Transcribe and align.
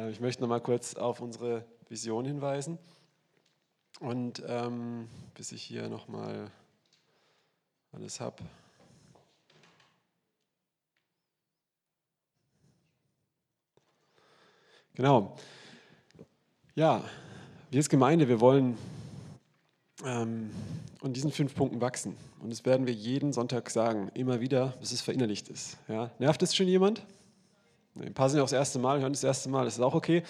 Äh, 0.00 0.10
ich 0.10 0.20
möchte 0.20 0.42
noch 0.42 0.48
mal 0.48 0.60
kurz 0.60 0.94
auf 0.94 1.20
unsere 1.20 1.64
Vision 1.88 2.24
hinweisen. 2.24 2.78
Und 4.00 4.42
ähm, 4.46 5.08
bis 5.34 5.52
ich 5.52 5.62
hier 5.62 5.88
noch 5.88 6.08
mal 6.08 6.50
alles 7.92 8.20
habe. 8.20 8.36
Genau. 14.94 15.36
Ja, 16.74 17.04
wir 17.70 17.78
als 17.78 17.88
Gemeinde, 17.88 18.28
wir 18.28 18.40
wollen 18.40 18.78
ähm, 20.04 20.50
an 21.02 21.12
diesen 21.12 21.30
fünf 21.30 21.54
Punkten 21.54 21.80
wachsen. 21.80 22.16
Und 22.40 22.50
das 22.50 22.64
werden 22.64 22.86
wir 22.86 22.94
jeden 22.94 23.32
Sonntag 23.32 23.70
sagen, 23.70 24.10
immer 24.14 24.40
wieder, 24.40 24.68
bis 24.80 24.92
es 24.92 25.02
verinnerlicht 25.02 25.48
ist. 25.48 25.76
Ja? 25.88 26.10
Nervt 26.18 26.42
es 26.42 26.54
schon 26.54 26.68
jemand? 26.68 27.02
Ein 28.00 28.14
paar 28.14 28.28
sind 28.28 28.38
ja 28.38 28.42
auch 28.42 28.48
das 28.48 28.58
erste 28.58 28.78
Mal, 28.78 29.00
hören 29.00 29.12
das 29.12 29.24
erste 29.24 29.48
Mal, 29.48 29.64
das 29.64 29.74
ist 29.74 29.80
auch 29.80 29.94
okay. 29.94 30.22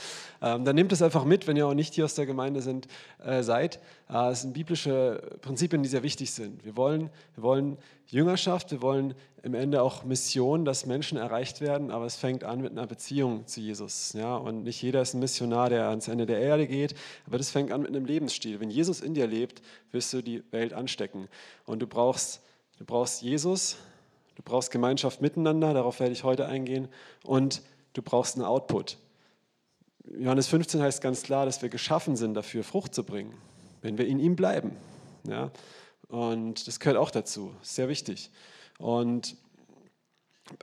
Ähm, 0.42 0.64
dann 0.64 0.74
nehmt 0.74 0.92
es 0.92 1.02
einfach 1.02 1.24
mit, 1.24 1.46
wenn 1.46 1.56
ihr 1.56 1.66
auch 1.66 1.74
nicht 1.74 1.94
hier 1.94 2.04
aus 2.04 2.14
der 2.14 2.26
Gemeinde 2.26 2.62
sind, 2.62 2.88
äh, 3.24 3.42
seid. 3.42 3.78
Äh, 4.08 4.30
es 4.30 4.42
sind 4.42 4.52
biblische 4.52 5.22
Prinzipien, 5.40 5.82
die 5.82 5.88
sehr 5.88 6.02
wichtig 6.02 6.32
sind. 6.32 6.64
Wir 6.64 6.76
wollen, 6.76 7.10
wir 7.34 7.42
wollen 7.42 7.76
Jüngerschaft, 8.06 8.72
wir 8.72 8.82
wollen 8.82 9.14
im 9.42 9.54
Ende 9.54 9.82
auch 9.82 10.04
Mission, 10.04 10.64
dass 10.64 10.84
Menschen 10.84 11.16
erreicht 11.16 11.60
werden, 11.60 11.90
aber 11.90 12.06
es 12.06 12.16
fängt 12.16 12.44
an 12.44 12.60
mit 12.60 12.72
einer 12.72 12.86
Beziehung 12.86 13.46
zu 13.46 13.60
Jesus. 13.60 14.12
Ja? 14.12 14.36
Und 14.36 14.64
nicht 14.64 14.82
jeder 14.82 15.02
ist 15.02 15.14
ein 15.14 15.20
Missionar, 15.20 15.70
der 15.70 15.88
ans 15.88 16.08
Ende 16.08 16.26
der 16.26 16.40
Erde 16.40 16.66
geht, 16.66 16.94
aber 17.26 17.38
das 17.38 17.50
fängt 17.50 17.72
an 17.72 17.82
mit 17.82 17.90
einem 17.90 18.04
Lebensstil. 18.04 18.60
Wenn 18.60 18.70
Jesus 18.70 19.00
in 19.00 19.14
dir 19.14 19.26
lebt, 19.26 19.62
wirst 19.92 20.12
du 20.12 20.22
die 20.22 20.42
Welt 20.50 20.72
anstecken. 20.72 21.28
Und 21.64 21.80
du 21.80 21.86
brauchst, 21.86 22.42
du 22.78 22.84
brauchst 22.84 23.22
Jesus, 23.22 23.76
Du 24.40 24.44
brauchst 24.50 24.70
Gemeinschaft 24.70 25.20
miteinander, 25.20 25.74
darauf 25.74 26.00
werde 26.00 26.14
ich 26.14 26.24
heute 26.24 26.46
eingehen. 26.46 26.88
Und 27.24 27.60
du 27.92 28.00
brauchst 28.00 28.36
einen 28.36 28.46
Output. 28.46 28.96
Johannes 30.18 30.46
15 30.46 30.80
heißt 30.80 31.02
ganz 31.02 31.22
klar, 31.22 31.44
dass 31.44 31.60
wir 31.60 31.68
geschaffen 31.68 32.16
sind, 32.16 32.32
dafür 32.32 32.64
Frucht 32.64 32.94
zu 32.94 33.04
bringen, 33.04 33.34
wenn 33.82 33.98
wir 33.98 34.06
in 34.06 34.18
ihm 34.18 34.36
bleiben. 34.36 34.74
Ja? 35.24 35.50
Und 36.08 36.66
das 36.66 36.80
gehört 36.80 36.96
auch 36.96 37.10
dazu, 37.10 37.54
sehr 37.60 37.90
wichtig. 37.90 38.30
Und 38.78 39.36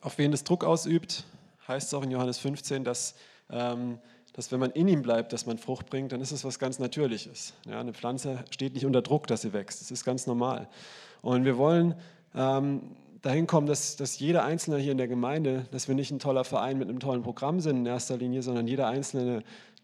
auf 0.02 0.17
wen 0.17 0.31
das 0.31 0.44
Druck 0.44 0.64
ausübt, 0.64 1.23
heißt 1.67 1.89
es 1.89 1.94
auch 1.94 2.02
in 2.02 2.09
Johannes 2.09 2.39
15, 2.39 2.83
dass, 2.83 3.14
ähm, 3.52 4.00
dass 4.33 4.52
wenn 4.52 4.59
man 4.59 4.72
in 4.72 4.88
ihm 4.88 5.03
bleibt, 5.03 5.33
dass 5.33 5.45
man 5.45 5.59
Frucht 5.59 5.86
bringt, 5.86 6.14
dann 6.14 6.22
ist 6.22 6.31
es 6.31 6.44
was 6.44 6.58
ganz 6.58 6.80
Natürliches. 6.80 7.53
Ja? 7.67 7.80
Eine 7.80 7.94
Pflanze 7.94 8.44
steht 8.50 8.73
nicht 8.73 8.88
unter 8.88 9.03
Druck, 9.03 9.28
dass 9.28 9.44
sie 9.44 9.53
wächst. 9.53 9.81
Das 9.81 9.92
ist 9.92 10.03
ganz 10.03 10.25
normal. 10.25 10.67
Und 11.22 11.45
wir 11.45 11.59
wollen 11.59 11.94
ähm, 12.33 12.81
dahin 13.28 13.45
kommen, 13.45 13.67
dass, 13.67 13.97
dass 13.97 14.20
jeder 14.20 14.45
Einzelne 14.45 14.78
hier 14.78 14.94
in 14.94 14.97
der 14.97 15.09
Gemeinde, 15.09 15.66
dass 15.72 15.88
wir 15.89 15.95
nicht 15.95 16.11
ein 16.11 16.20
toller 16.20 16.45
Verein 16.45 16.78
mit 16.78 16.88
einem 16.88 17.02
tollen 17.02 17.23
Programm 17.23 17.59
sind 17.59 17.78
in 17.78 17.86
erster 17.86 18.17
Linie, 18.17 18.42
sondern 18.42 18.67
jeder 18.67 18.88
Einzelne 18.88 19.22
eine 19.22 19.44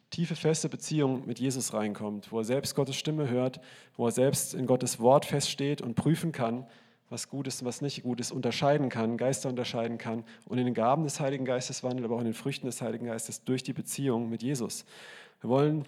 tiefe, 0.10 0.36
feste 0.36 0.70
Beziehung 0.70 1.26
mit 1.26 1.40
Jesus 1.40 1.74
reinkommt, 1.74 2.32
wo 2.32 2.40
er 2.40 2.46
selbst 2.46 2.74
Gottes 2.74 2.96
Stimme 2.96 3.30
hört, 3.30 3.60
wo 3.98 4.06
er 4.06 4.12
selbst 4.12 4.54
in 4.54 4.66
Gottes 4.66 5.00
Wort 5.00 5.26
feststeht 5.26 5.82
und 5.82 5.96
prüfen 5.96 6.32
kann, 6.32 6.66
was 7.10 7.28
gut 7.28 7.48
ist 7.48 7.62
und 7.62 7.68
was 7.68 7.82
nicht 7.82 8.04
gut 8.04 8.22
ist, 8.22 8.32
unterscheiden 8.32 8.88
kann, 8.88 9.18
Geister 9.18 9.50
unterscheiden 9.50 9.98
kann 9.98 10.24
und 10.48 10.58
in 10.58 10.66
den 10.66 10.74
Gaben 10.74 11.04
des 11.04 11.20
Heiligen 11.20 11.44
Geistes 11.44 11.84
wandelt, 11.84 12.06
aber 12.06 12.16
auch 12.16 12.22
in 12.22 12.26
den 12.26 12.34
Früchten 12.34 12.66
des 12.66 12.82
Heiligen 12.82 13.08
Geistes 13.08 13.44
durch 13.44 13.64
die 13.64 13.74
Beziehung 13.74 14.30
mit 14.30 14.42
Jesus. 14.42 14.86
Wir 15.42 15.50
wollen 15.50 15.86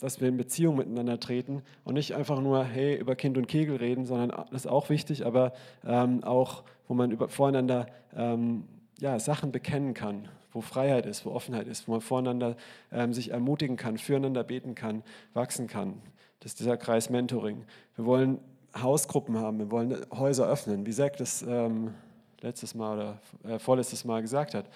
dass 0.00 0.20
wir 0.20 0.28
in 0.28 0.36
Beziehung 0.36 0.76
miteinander 0.76 1.18
treten 1.18 1.62
und 1.84 1.94
nicht 1.94 2.14
einfach 2.14 2.40
nur, 2.40 2.64
hey, 2.64 2.96
über 2.96 3.16
Kind 3.16 3.38
und 3.38 3.48
Kegel 3.48 3.76
reden, 3.76 4.04
sondern 4.04 4.28
das 4.50 4.64
ist 4.64 4.66
auch 4.66 4.90
wichtig, 4.90 5.24
aber 5.26 5.52
ähm, 5.84 6.22
auch, 6.24 6.62
wo 6.88 6.94
man 6.94 7.10
über, 7.10 7.28
voreinander 7.28 7.86
ähm, 8.16 8.64
ja, 9.00 9.18
Sachen 9.18 9.50
bekennen 9.50 9.94
kann, 9.94 10.28
wo 10.52 10.60
Freiheit 10.60 11.06
ist, 11.06 11.26
wo 11.26 11.30
Offenheit 11.30 11.66
ist, 11.66 11.88
wo 11.88 11.92
man 11.92 12.00
voreinander 12.00 12.56
ähm, 12.92 13.12
sich 13.12 13.30
ermutigen 13.30 13.76
kann, 13.76 13.98
füreinander 13.98 14.44
beten 14.44 14.74
kann, 14.74 15.02
wachsen 15.32 15.66
kann. 15.66 16.00
Das 16.40 16.52
ist 16.52 16.60
dieser 16.60 16.76
Kreis 16.76 17.10
Mentoring. 17.10 17.64
Wir 17.96 18.04
wollen 18.04 18.38
Hausgruppen 18.76 19.38
haben, 19.38 19.58
wir 19.58 19.70
wollen 19.70 19.96
Häuser 20.12 20.46
öffnen, 20.46 20.84
wie 20.86 20.92
Zack 20.92 21.16
das 21.16 21.42
ähm, 21.42 21.94
letztes 22.40 22.74
Mal 22.74 22.98
oder 22.98 23.54
äh, 23.54 23.58
vorletztes 23.58 24.04
Mal 24.04 24.20
gesagt 24.20 24.54
hat. 24.54 24.66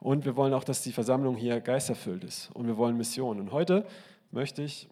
Und 0.00 0.24
wir 0.24 0.36
wollen 0.36 0.52
auch, 0.54 0.64
dass 0.64 0.82
die 0.82 0.92
Versammlung 0.92 1.36
hier 1.36 1.60
geisterfüllt 1.60 2.24
ist. 2.24 2.50
Und 2.54 2.66
wir 2.66 2.76
wollen 2.76 2.96
Mission. 2.96 3.40
Und 3.40 3.52
heute 3.52 3.86
möchte 4.30 4.62
ich 4.62 4.88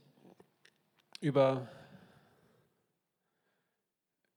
über 1.21 1.69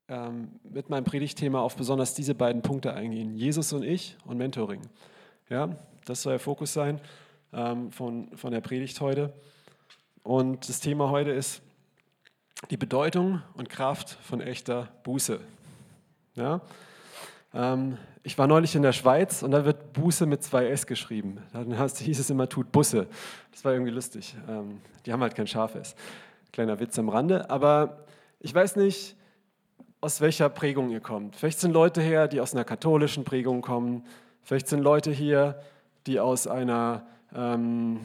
ähm, 0.08 0.60
mit 0.64 0.90
meinem 0.90 1.04
Predigtthema 1.04 1.60
auf 1.62 1.76
besonders 1.76 2.14
diese 2.14 2.36
beiden 2.36 2.62
Punkte 2.62 2.94
eingehen. 2.94 3.36
Jesus 3.36 3.74
und 3.74 3.84
ich 3.84 4.18
und 4.26 4.38
Mentoring. 4.38 4.82
Ja, 5.50 5.76
das 6.06 6.24
soll 6.24 6.34
der 6.34 6.40
Fokus 6.40 6.74
sein 6.74 7.00
ähm, 7.54 7.92
von, 7.92 8.36
von 8.36 8.52
der 8.52 8.62
Predigt 8.62 9.02
heute. 9.02 9.34
Und 10.24 10.68
das 10.68 10.80
Thema 10.80 11.10
heute 11.10 11.32
ist 11.32 11.62
die 12.70 12.78
Bedeutung 12.78 13.42
und 13.56 13.70
Kraft 13.70 14.10
von 14.10 14.42
echter 14.42 14.90
Buße. 15.04 15.40
Ja? 16.36 16.62
Ähm, 17.54 17.98
ich 18.24 18.38
war 18.38 18.48
neulich 18.48 18.76
in 18.76 18.82
der 18.82 18.92
Schweiz 18.92 19.44
und 19.44 19.52
da 19.52 19.66
wird 19.66 19.94
Buße 19.94 20.26
mit 20.26 20.44
zwei 20.44 20.68
S 20.68 20.86
geschrieben. 20.86 21.38
Dann 21.54 21.72
hieß 21.72 22.20
es 22.20 22.30
immer, 22.30 22.48
tut 22.50 22.72
Busse. 22.72 23.08
Das 23.52 23.66
war 23.66 23.74
irgendwie 23.74 23.92
lustig. 23.92 24.36
Ähm, 24.48 24.82
die 25.06 25.14
haben 25.14 25.22
halt 25.22 25.36
kein 25.36 25.48
scharfes. 25.48 25.96
Kleiner 26.52 26.80
Witz 26.80 27.00
am 27.00 27.10
Rande. 27.10 27.50
Aber 27.50 28.06
ich 28.40 28.54
weiß 28.54 28.76
nicht, 28.76 29.16
aus 30.02 30.22
welcher 30.22 30.50
Prägung 30.50 30.92
ihr 30.92 31.02
kommt. 31.02 31.36
Vielleicht 31.36 31.60
sind 31.60 31.72
Leute 31.72 32.02
her, 32.02 32.28
die 32.28 32.40
aus 32.42 32.54
einer 32.54 32.64
katholischen 32.64 33.24
Prägung 33.24 33.62
kommen. 33.62 34.06
Vielleicht 34.44 34.68
sind 34.68 34.82
Leute 34.82 35.12
hier, 35.12 35.60
die 36.08 36.20
aus 36.20 36.48
einer 36.48 37.06
ähm, 37.36 38.00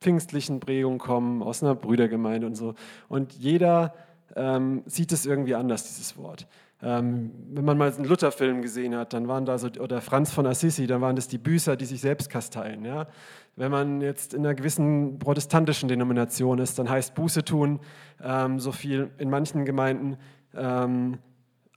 pfingstlichen 0.00 0.60
Prägung 0.60 0.98
kommen, 0.98 1.42
aus 1.42 1.62
einer 1.62 1.74
Brüdergemeinde 1.74 2.46
und 2.46 2.54
so. 2.54 2.74
Und 3.08 3.32
jeder 3.32 3.94
ähm, 4.36 4.82
sieht 4.86 5.12
es 5.12 5.24
irgendwie 5.24 5.54
anders, 5.54 5.84
dieses 5.84 6.16
Wort. 6.16 6.46
Ähm, 6.82 7.30
wenn 7.52 7.64
man 7.64 7.78
mal 7.78 7.92
einen 7.92 8.04
Luther-Film 8.04 8.60
gesehen 8.60 8.94
hat, 8.94 9.12
dann 9.12 9.28
waren 9.28 9.46
da 9.46 9.56
so, 9.58 9.68
oder 9.80 10.00
Franz 10.00 10.32
von 10.32 10.46
Assisi, 10.46 10.86
dann 10.86 11.00
waren 11.00 11.16
das 11.16 11.28
die 11.28 11.38
Büßer, 11.38 11.76
die 11.76 11.84
sich 11.84 12.00
selbst 12.00 12.28
kasteien. 12.28 12.84
Ja? 12.84 13.06
Wenn 13.56 13.70
man 13.70 14.00
jetzt 14.00 14.34
in 14.34 14.44
einer 14.44 14.54
gewissen 14.54 15.18
protestantischen 15.18 15.88
Denomination 15.88 16.58
ist, 16.58 16.78
dann 16.78 16.90
heißt 16.90 17.14
Buße 17.14 17.44
tun 17.44 17.80
ähm, 18.22 18.58
so 18.58 18.72
viel 18.72 19.10
in 19.18 19.30
manchen 19.30 19.64
Gemeinden 19.64 20.16
ähm, 20.54 21.18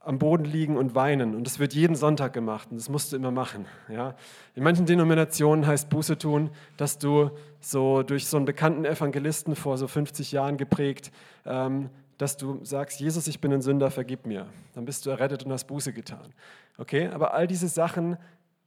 am 0.00 0.18
Boden 0.18 0.44
liegen 0.44 0.76
und 0.76 0.94
weinen. 0.94 1.34
Und 1.34 1.46
das 1.46 1.58
wird 1.58 1.74
jeden 1.74 1.94
Sonntag 1.94 2.32
gemacht 2.32 2.68
und 2.70 2.78
das 2.78 2.88
musst 2.88 3.12
du 3.12 3.16
immer 3.16 3.30
machen. 3.30 3.66
Ja? 3.88 4.14
In 4.54 4.62
manchen 4.62 4.86
Denominationen 4.86 5.66
heißt 5.66 5.90
Buße 5.90 6.18
tun, 6.18 6.50
dass 6.76 6.98
du 6.98 7.30
so 7.60 8.02
durch 8.02 8.26
so 8.26 8.36
einen 8.36 8.46
bekannten 8.46 8.84
Evangelisten 8.84 9.54
vor 9.54 9.78
so 9.78 9.86
50 9.86 10.32
Jahren 10.32 10.56
geprägt 10.56 11.12
ähm, 11.44 11.90
dass 12.18 12.36
du 12.36 12.64
sagst, 12.64 13.00
Jesus, 13.00 13.28
ich 13.28 13.40
bin 13.40 13.52
ein 13.52 13.62
Sünder, 13.62 13.90
vergib 13.90 14.26
mir. 14.26 14.46
Dann 14.74 14.84
bist 14.84 15.06
du 15.06 15.10
errettet 15.10 15.44
und 15.44 15.52
hast 15.52 15.64
Buße 15.64 15.92
getan. 15.92 16.34
Okay, 16.76 17.08
aber 17.08 17.32
all 17.32 17.46
diese 17.46 17.68
Sachen 17.68 18.18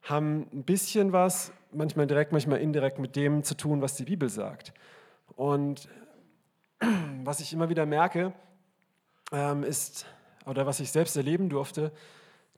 haben 0.03 0.47
ein 0.53 0.63
bisschen 0.63 1.11
was, 1.11 1.51
manchmal 1.71 2.07
direkt, 2.07 2.31
manchmal 2.31 2.59
indirekt 2.59 2.97
mit 2.97 3.15
dem 3.15 3.43
zu 3.43 3.55
tun, 3.55 3.81
was 3.81 3.95
die 3.95 4.05
Bibel 4.05 4.29
sagt. 4.29 4.73
Und 5.35 5.89
was 7.23 7.41
ich 7.41 7.53
immer 7.53 7.69
wieder 7.69 7.85
merke, 7.85 8.33
ähm, 9.31 9.63
ist, 9.63 10.05
oder 10.45 10.65
was 10.65 10.79
ich 10.79 10.91
selbst 10.91 11.15
erleben 11.17 11.49
durfte, 11.49 11.91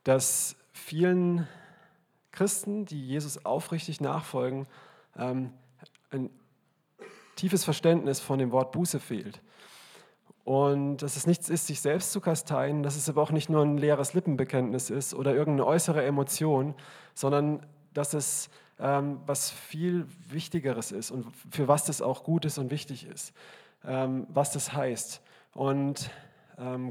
dass 0.03 0.55
vielen 0.71 1.47
Christen, 2.31 2.85
die 2.85 3.07
Jesus 3.07 3.45
aufrichtig 3.45 3.99
nachfolgen, 3.99 4.67
ähm, 5.17 5.51
ein 6.11 6.29
tiefes 7.35 7.63
Verständnis 7.63 8.19
von 8.19 8.39
dem 8.39 8.51
Wort 8.51 8.71
Buße 8.71 8.99
fehlt. 8.99 9.41
Und 10.43 10.97
dass 10.97 11.15
es 11.15 11.25
nichts 11.25 11.49
ist, 11.49 11.67
sich 11.67 11.79
selbst 11.79 12.11
zu 12.11 12.19
kasteien, 12.19 12.83
dass 12.83 12.97
es 12.97 13.07
aber 13.07 13.21
auch 13.21 13.31
nicht 13.31 13.49
nur 13.49 13.63
ein 13.63 13.77
leeres 13.77 14.13
Lippenbekenntnis 14.13 14.89
ist 14.89 15.13
oder 15.13 15.33
irgendeine 15.33 15.65
äußere 15.65 16.03
Emotion, 16.03 16.75
sondern 17.13 17.65
dass 17.93 18.13
es 18.13 18.49
ähm, 18.79 19.21
was 19.25 19.51
viel 19.51 20.05
Wichtigeres 20.29 20.91
ist 20.91 21.11
und 21.11 21.28
für 21.51 21.67
was 21.67 21.85
das 21.85 22.01
auch 22.01 22.23
gut 22.23 22.43
ist 22.43 22.57
und 22.57 22.72
wichtig 22.72 23.07
ist, 23.07 23.34
ähm, 23.85 24.28
was 24.29 24.51
das 24.51 24.73
heißt. 24.73 25.22
Und 25.53 26.09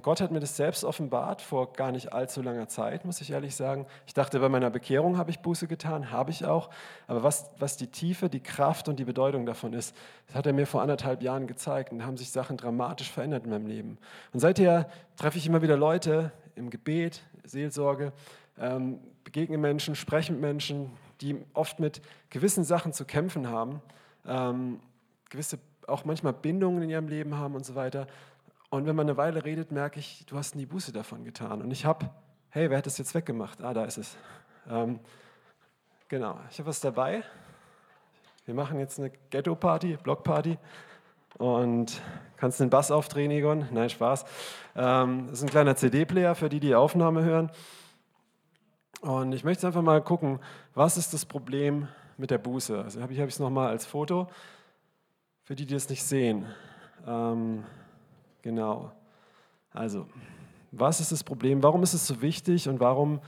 Gott 0.02 0.20
hat 0.20 0.32
mir 0.32 0.40
das 0.40 0.56
selbst 0.56 0.82
offenbart 0.84 1.40
vor 1.40 1.72
gar 1.72 1.92
nicht 1.92 2.12
allzu 2.12 2.42
langer 2.42 2.66
Zeit, 2.66 3.04
muss 3.04 3.20
ich 3.20 3.30
ehrlich 3.30 3.54
sagen. 3.54 3.86
Ich 4.06 4.14
dachte, 4.14 4.40
bei 4.40 4.48
meiner 4.48 4.70
Bekehrung 4.70 5.16
habe 5.16 5.30
ich 5.30 5.38
Buße 5.38 5.68
getan, 5.68 6.10
habe 6.10 6.32
ich 6.32 6.44
auch. 6.44 6.68
Aber 7.06 7.22
was, 7.22 7.50
was 7.58 7.76
die 7.76 7.86
Tiefe, 7.86 8.28
die 8.28 8.40
Kraft 8.40 8.88
und 8.88 8.98
die 8.98 9.04
Bedeutung 9.04 9.46
davon 9.46 9.72
ist, 9.72 9.94
das 10.26 10.36
hat 10.36 10.46
er 10.46 10.52
mir 10.52 10.66
vor 10.66 10.82
anderthalb 10.82 11.22
Jahren 11.22 11.46
gezeigt 11.46 11.92
und 11.92 12.00
da 12.00 12.06
haben 12.06 12.16
sich 12.16 12.32
Sachen 12.32 12.56
dramatisch 12.56 13.10
verändert 13.10 13.44
in 13.44 13.50
meinem 13.50 13.66
Leben. 13.66 13.98
Und 14.32 14.40
seither 14.40 14.88
treffe 15.16 15.38
ich 15.38 15.46
immer 15.46 15.62
wieder 15.62 15.76
Leute 15.76 16.32
im 16.56 16.68
Gebet, 16.68 17.22
Seelsorge, 17.44 18.12
ähm, 18.58 18.98
begegne 19.22 19.58
Menschen, 19.58 19.94
spreche 19.94 20.32
mit 20.32 20.40
Menschen, 20.40 20.90
die 21.20 21.36
oft 21.54 21.78
mit 21.78 22.02
gewissen 22.30 22.64
Sachen 22.64 22.92
zu 22.92 23.04
kämpfen 23.04 23.48
haben, 23.48 23.80
ähm, 24.26 24.80
gewisse 25.30 25.58
auch 25.88 26.04
manchmal 26.04 26.32
Bindungen 26.32 26.82
in 26.82 26.90
ihrem 26.90 27.08
Leben 27.08 27.36
haben 27.36 27.54
und 27.54 27.64
so 27.64 27.74
weiter. 27.74 28.06
Und 28.72 28.86
wenn 28.86 28.96
man 28.96 29.06
eine 29.06 29.18
Weile 29.18 29.44
redet, 29.44 29.70
merke 29.70 30.00
ich, 30.00 30.24
du 30.24 30.38
hast 30.38 30.56
nie 30.56 30.64
Buße 30.64 30.92
davon 30.92 31.24
getan. 31.24 31.60
Und 31.60 31.70
ich 31.72 31.84
habe, 31.84 32.08
hey, 32.48 32.70
wer 32.70 32.78
hat 32.78 32.86
das 32.86 32.96
jetzt 32.96 33.14
weggemacht? 33.14 33.60
Ah, 33.60 33.74
da 33.74 33.84
ist 33.84 33.98
es. 33.98 34.16
Ähm, 34.66 34.98
genau, 36.08 36.40
ich 36.50 36.58
habe 36.58 36.70
was 36.70 36.80
dabei. 36.80 37.22
Wir 38.46 38.54
machen 38.54 38.78
jetzt 38.78 38.98
eine 38.98 39.10
Ghetto-Party, 39.28 39.98
Block-Party. 40.02 40.56
Und 41.36 42.00
kannst 42.38 42.60
den 42.60 42.70
Bass 42.70 42.90
aufdrehen, 42.90 43.30
Egon? 43.30 43.68
Nein, 43.72 43.90
Spaß. 43.90 44.24
Ähm, 44.74 45.26
das 45.26 45.40
ist 45.40 45.42
ein 45.42 45.50
kleiner 45.50 45.76
CD-Player 45.76 46.34
für 46.34 46.48
die, 46.48 46.60
die 46.60 46.74
Aufnahme 46.74 47.24
hören. 47.24 47.50
Und 49.02 49.34
ich 49.34 49.44
möchte 49.44 49.66
einfach 49.66 49.82
mal 49.82 50.00
gucken, 50.00 50.40
was 50.72 50.96
ist 50.96 51.12
das 51.12 51.26
Problem 51.26 51.88
mit 52.16 52.30
der 52.30 52.38
Buße? 52.38 52.82
Also 52.82 53.02
habe 53.02 53.12
ich 53.12 53.18
es 53.18 53.38
nochmal 53.38 53.68
als 53.68 53.84
Foto, 53.84 54.28
für 55.42 55.56
die, 55.56 55.66
die 55.66 55.74
es 55.74 55.90
nicht 55.90 56.04
sehen. 56.04 56.46
Ähm, 57.06 57.66
genau. 58.42 58.92
Also, 59.72 60.06
was 60.70 61.00
ist 61.00 61.12
das 61.12 61.24
Problem? 61.24 61.62
Warum 61.62 61.82
ist 61.82 61.94
es 61.94 62.06
so 62.06 62.22
wichtig 62.22 62.68
und 62.68 62.80
warum, 62.80 63.20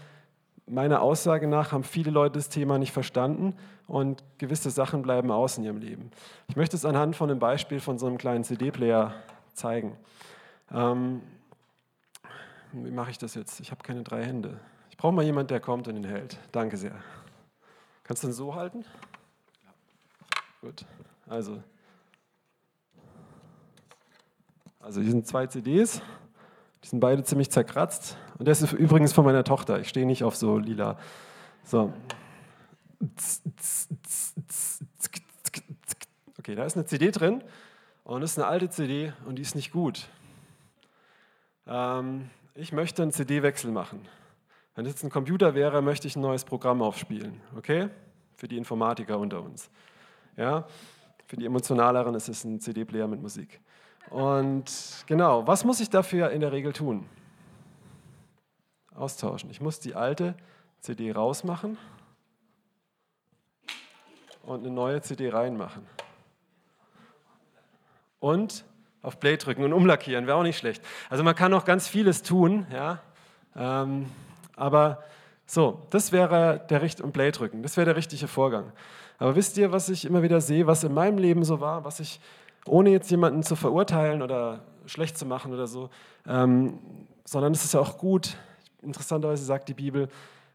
meiner 0.66 1.02
Aussage 1.02 1.46
nach, 1.46 1.72
haben 1.72 1.84
viele 1.84 2.10
Leute 2.10 2.38
das 2.38 2.48
Thema 2.48 2.78
nicht 2.78 2.92
verstanden 2.92 3.54
und 3.86 4.24
gewisse 4.38 4.70
Sachen 4.70 5.02
bleiben 5.02 5.30
aus 5.30 5.58
in 5.58 5.64
ihrem 5.64 5.78
Leben? 5.78 6.10
Ich 6.48 6.56
möchte 6.56 6.76
es 6.76 6.84
anhand 6.84 7.16
von 7.16 7.30
einem 7.30 7.38
Beispiel 7.38 7.80
von 7.80 7.98
so 7.98 8.06
einem 8.06 8.18
kleinen 8.18 8.44
CD-Player 8.44 9.14
zeigen. 9.52 9.96
Ähm, 10.70 11.22
wie 12.72 12.90
mache 12.90 13.10
ich 13.10 13.18
das 13.18 13.34
jetzt? 13.34 13.60
Ich 13.60 13.70
habe 13.70 13.82
keine 13.82 14.02
drei 14.02 14.24
Hände. 14.24 14.58
Ich 14.90 14.96
brauche 14.96 15.12
mal 15.12 15.24
jemanden, 15.24 15.48
der 15.48 15.60
kommt 15.60 15.86
und 15.86 15.96
ihn 15.96 16.04
hält. 16.04 16.38
Danke 16.50 16.76
sehr. 16.76 16.94
Kannst 18.02 18.22
du 18.22 18.28
ihn 18.28 18.32
so 18.32 18.54
halten? 18.54 18.84
Ja. 19.64 19.70
Gut. 20.60 20.84
Also, 21.26 21.62
also 24.84 25.00
hier 25.00 25.10
sind 25.10 25.26
zwei 25.26 25.46
CDs. 25.46 26.02
Die 26.82 26.88
sind 26.88 27.00
beide 27.00 27.24
ziemlich 27.24 27.50
zerkratzt. 27.50 28.18
Und 28.38 28.46
das 28.46 28.60
ist 28.60 28.72
übrigens 28.72 29.14
von 29.14 29.24
meiner 29.24 29.42
Tochter. 29.42 29.80
Ich 29.80 29.88
stehe 29.88 30.06
nicht 30.06 30.22
auf 30.22 30.36
so 30.36 30.58
lila. 30.58 30.98
So. 31.64 31.92
Okay, 36.38 36.54
da 36.54 36.64
ist 36.66 36.76
eine 36.76 36.84
CD 36.84 37.10
drin. 37.10 37.42
Und 38.04 38.20
das 38.20 38.32
ist 38.32 38.38
eine 38.38 38.46
alte 38.46 38.68
CD 38.68 39.14
und 39.24 39.36
die 39.36 39.42
ist 39.42 39.54
nicht 39.54 39.72
gut. 39.72 40.08
Ähm, 41.66 42.28
ich 42.54 42.70
möchte 42.70 43.02
einen 43.02 43.12
CD-Wechsel 43.12 43.70
machen. 43.70 44.06
Wenn 44.74 44.84
es 44.84 44.92
jetzt 44.92 45.04
ein 45.04 45.10
Computer 45.10 45.54
wäre, 45.54 45.80
möchte 45.80 46.06
ich 46.06 46.16
ein 46.16 46.20
neues 46.20 46.44
Programm 46.44 46.82
aufspielen. 46.82 47.40
Okay? 47.56 47.88
Für 48.36 48.46
die 48.46 48.58
Informatiker 48.58 49.18
unter 49.18 49.42
uns. 49.42 49.70
Ja? 50.36 50.66
Für 51.24 51.36
die 51.36 51.46
Emotionaleren 51.46 52.14
ist 52.14 52.28
es 52.28 52.44
ein 52.44 52.60
CD-Player 52.60 53.08
mit 53.08 53.22
Musik. 53.22 53.62
Und 54.10 54.70
genau, 55.06 55.46
was 55.46 55.64
muss 55.64 55.80
ich 55.80 55.90
dafür 55.90 56.30
in 56.30 56.40
der 56.40 56.52
Regel 56.52 56.72
tun? 56.72 57.06
Austauschen. 58.94 59.50
Ich 59.50 59.60
muss 59.60 59.80
die 59.80 59.94
alte 59.94 60.34
CD 60.80 61.10
rausmachen 61.12 61.78
und 64.42 64.60
eine 64.60 64.70
neue 64.70 65.02
CD 65.02 65.30
reinmachen. 65.30 65.86
Und 68.20 68.64
auf 69.02 69.20
Play 69.20 69.36
drücken 69.36 69.64
und 69.64 69.72
umlackieren, 69.72 70.26
wäre 70.26 70.36
auch 70.36 70.42
nicht 70.42 70.58
schlecht. 70.58 70.82
Also 71.10 71.22
man 71.24 71.34
kann 71.34 71.50
noch 71.50 71.64
ganz 71.64 71.88
vieles 71.88 72.22
tun, 72.22 72.66
ja. 72.72 73.00
Ähm, 73.54 74.10
aber 74.56 75.02
so, 75.46 75.82
das 75.90 76.10
wäre 76.10 76.64
der 76.70 76.80
Richt 76.80 77.00
und 77.00 77.12
Play 77.12 77.30
drücken, 77.30 77.62
das 77.62 77.76
wäre 77.76 77.84
der 77.84 77.96
richtige 77.96 78.28
Vorgang. 78.28 78.72
Aber 79.18 79.36
wisst 79.36 79.58
ihr, 79.58 79.72
was 79.72 79.88
ich 79.88 80.04
immer 80.06 80.22
wieder 80.22 80.40
sehe, 80.40 80.66
was 80.66 80.84
in 80.84 80.94
meinem 80.94 81.18
Leben 81.18 81.44
so 81.44 81.60
war, 81.60 81.84
was 81.84 82.00
ich, 82.00 82.18
ohne 82.66 82.90
jetzt 82.90 83.10
jemanden 83.10 83.42
zu 83.42 83.56
verurteilen 83.56 84.22
oder 84.22 84.64
schlecht 84.86 85.18
zu 85.18 85.26
machen 85.26 85.52
oder 85.52 85.66
so, 85.66 85.90
ähm, 86.26 86.78
sondern 87.24 87.52
es 87.52 87.64
ist 87.64 87.74
ja 87.74 87.80
auch 87.80 87.98
gut, 87.98 88.36
interessanterweise 88.82 89.44
sagt 89.44 89.68
die 89.68 89.74
Bibel, 89.74 90.08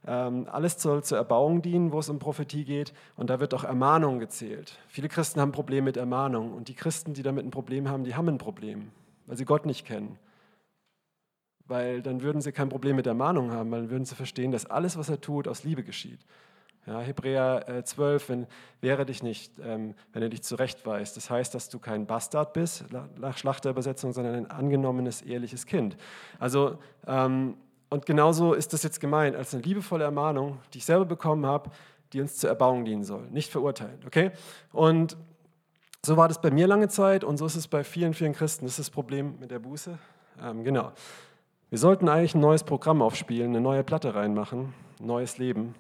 ähm, 0.08 0.48
alles 0.52 0.82
soll 0.82 1.04
zur 1.04 1.18
Erbauung 1.18 1.62
dienen, 1.62 1.92
wo 1.92 2.00
es 2.00 2.10
um 2.10 2.20
Prophetie 2.20 2.64
geht. 2.64 2.94
Und 3.18 3.30
da 3.30 3.40
wird 3.42 3.54
auch 3.54 3.66
Ermahnung 3.66 4.20
gezählt. 4.20 4.78
Viele 4.88 5.10
Christen 5.10 5.42
haben 5.42 5.50
ein 5.50 5.54
Problem 5.54 5.84
mit 5.84 5.98
Ermahnung. 5.98 6.54
Und 6.54 6.70
die 6.70 6.74
Christen, 6.74 7.14
die 7.14 7.22
damit 7.22 7.46
ein 7.46 7.52
Problem 7.52 7.90
haben, 7.90 8.06
die 8.06 8.16
haben 8.16 8.30
ein 8.30 8.38
Problem, 8.38 8.92
weil 9.26 9.36
sie 9.36 9.46
Gott 9.46 9.66
nicht 9.66 9.86
kennen 9.86 10.18
weil 11.70 12.02
dann 12.02 12.22
würden 12.22 12.42
sie 12.42 12.52
kein 12.52 12.68
Problem 12.68 12.96
mit 12.96 13.06
der 13.06 13.14
Mahnung 13.14 13.52
haben, 13.52 13.72
weil 13.72 13.82
dann 13.82 13.92
würden 13.92 14.06
sie 14.06 14.16
verstehen, 14.16 14.52
dass 14.52 14.66
alles, 14.66 14.98
was 14.98 15.10
er 15.10 15.22
tut, 15.22 15.48
aus 15.48 15.64
Liebe 15.64 15.84
geschieht. 15.84 16.20
Ja, 16.90 17.02
Hebräer 17.02 17.84
12, 17.84 18.24
äh, 18.24 18.30
wenn, 18.30 18.48
wehre 18.82 19.06
dich 19.06 19.22
nicht, 19.22 19.54
ähm, 19.64 19.94
wenn 20.12 20.24
er 20.24 20.30
dich 20.30 20.42
zurechtweist. 20.42 21.16
Das 21.18 21.30
heißt, 21.30 21.54
dass 21.54 21.70
du 21.70 21.78
kein 21.78 22.08
Bastard 22.08 22.54
bist, 22.54 22.86
nach 23.20 23.38
Schlachterübersetzung, 23.38 24.12
sondern 24.12 24.34
ein 24.34 24.50
angenommenes, 24.50 25.22
ehrliches 25.22 25.68
Kind. 25.68 25.98
Also, 26.40 26.80
ähm, 27.06 27.58
und 27.92 28.08
genauso 28.08 28.54
ist 28.54 28.74
das 28.74 28.82
jetzt 28.82 29.00
gemeint, 29.00 29.36
als 29.36 29.54
eine 29.54 29.62
liebevolle 29.62 30.04
Ermahnung, 30.04 30.58
die 30.74 30.80
ich 30.80 30.86
selber 30.86 31.06
bekommen 31.06 31.46
habe, 31.46 31.70
die 32.12 32.22
uns 32.22 32.38
zur 32.38 32.50
Erbauung 32.50 32.86
dienen 32.86 33.04
soll, 33.04 33.28
nicht 33.30 33.52
verurteilen. 33.52 34.00
Okay? 34.08 34.32
Und 34.72 35.16
so 36.04 36.18
war 36.18 36.28
das 36.28 36.42
bei 36.42 36.50
mir 36.50 36.66
lange 36.66 36.88
Zeit 36.88 37.24
und 37.24 37.38
so 37.38 37.46
ist 37.46 37.56
es 37.56 37.68
bei 37.68 37.84
vielen, 37.84 38.16
vielen 38.16 38.34
Christen. 38.34 38.66
Das 38.66 38.74
ist 38.74 38.80
das 38.80 38.90
Problem 38.90 39.38
mit 39.40 39.52
der 39.52 39.60
Buße. 39.60 39.96
Ähm, 40.42 40.64
genau. 40.64 40.92
Wir 41.70 41.78
sollten 41.78 42.10
eigentlich 42.10 42.34
ein 42.34 42.42
neues 42.42 42.64
Programm 42.64 43.04
aufspielen, 43.04 43.50
eine 43.52 43.62
neue 43.62 43.84
Platte 43.84 44.16
reinmachen, 44.16 44.74
ein 45.00 45.06
neues 45.06 45.38
Leben, 45.38 45.76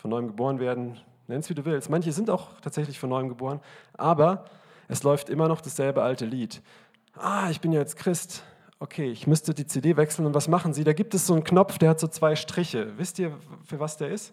von 0.00 0.10
neuem 0.10 0.28
geboren 0.28 0.60
werden, 0.60 0.98
nenn 1.26 1.40
es 1.40 1.50
wie 1.50 1.54
du 1.54 1.64
willst. 1.64 1.90
Manche 1.90 2.12
sind 2.12 2.30
auch 2.30 2.60
tatsächlich 2.60 2.98
von 2.98 3.10
neuem 3.10 3.28
geboren, 3.28 3.60
aber 3.94 4.44
es 4.88 5.02
läuft 5.02 5.28
immer 5.28 5.48
noch 5.48 5.60
dasselbe 5.60 6.02
alte 6.02 6.24
Lied. 6.24 6.62
Ah, 7.14 7.50
ich 7.50 7.60
bin 7.60 7.72
ja 7.72 7.80
jetzt 7.80 7.96
Christ. 7.96 8.42
Okay, 8.80 9.10
ich 9.10 9.26
müsste 9.26 9.54
die 9.54 9.66
CD 9.66 9.96
wechseln 9.96 10.24
und 10.24 10.34
was 10.34 10.46
machen 10.46 10.72
Sie? 10.72 10.84
Da 10.84 10.92
gibt 10.92 11.12
es 11.14 11.26
so 11.26 11.34
einen 11.34 11.42
Knopf, 11.42 11.78
der 11.78 11.90
hat 11.90 12.00
so 12.00 12.06
zwei 12.06 12.36
Striche. 12.36 12.96
Wisst 12.96 13.18
ihr, 13.18 13.36
für 13.64 13.80
was 13.80 13.96
der 13.96 14.08
ist? 14.08 14.32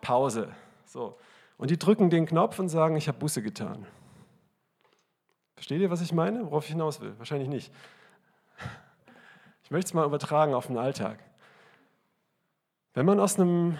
Pause. 0.00 0.48
So. 0.84 1.16
Und 1.56 1.70
die 1.70 1.78
drücken 1.78 2.10
den 2.10 2.26
Knopf 2.26 2.58
und 2.58 2.68
sagen, 2.68 2.96
ich 2.96 3.06
habe 3.06 3.18
Buße 3.18 3.40
getan. 3.40 3.86
Versteht 5.54 5.80
ihr, 5.80 5.90
was 5.90 6.00
ich 6.00 6.12
meine? 6.12 6.44
Worauf 6.44 6.64
ich 6.64 6.70
hinaus 6.70 7.00
will? 7.00 7.14
Wahrscheinlich 7.18 7.48
nicht. 7.48 7.72
Ich 9.62 9.70
möchte 9.70 9.88
es 9.88 9.94
mal 9.94 10.04
übertragen 10.04 10.54
auf 10.54 10.66
den 10.66 10.76
Alltag. 10.76 11.18
Wenn 12.96 13.06
man 13.06 13.18
aus 13.18 13.40
einem 13.40 13.76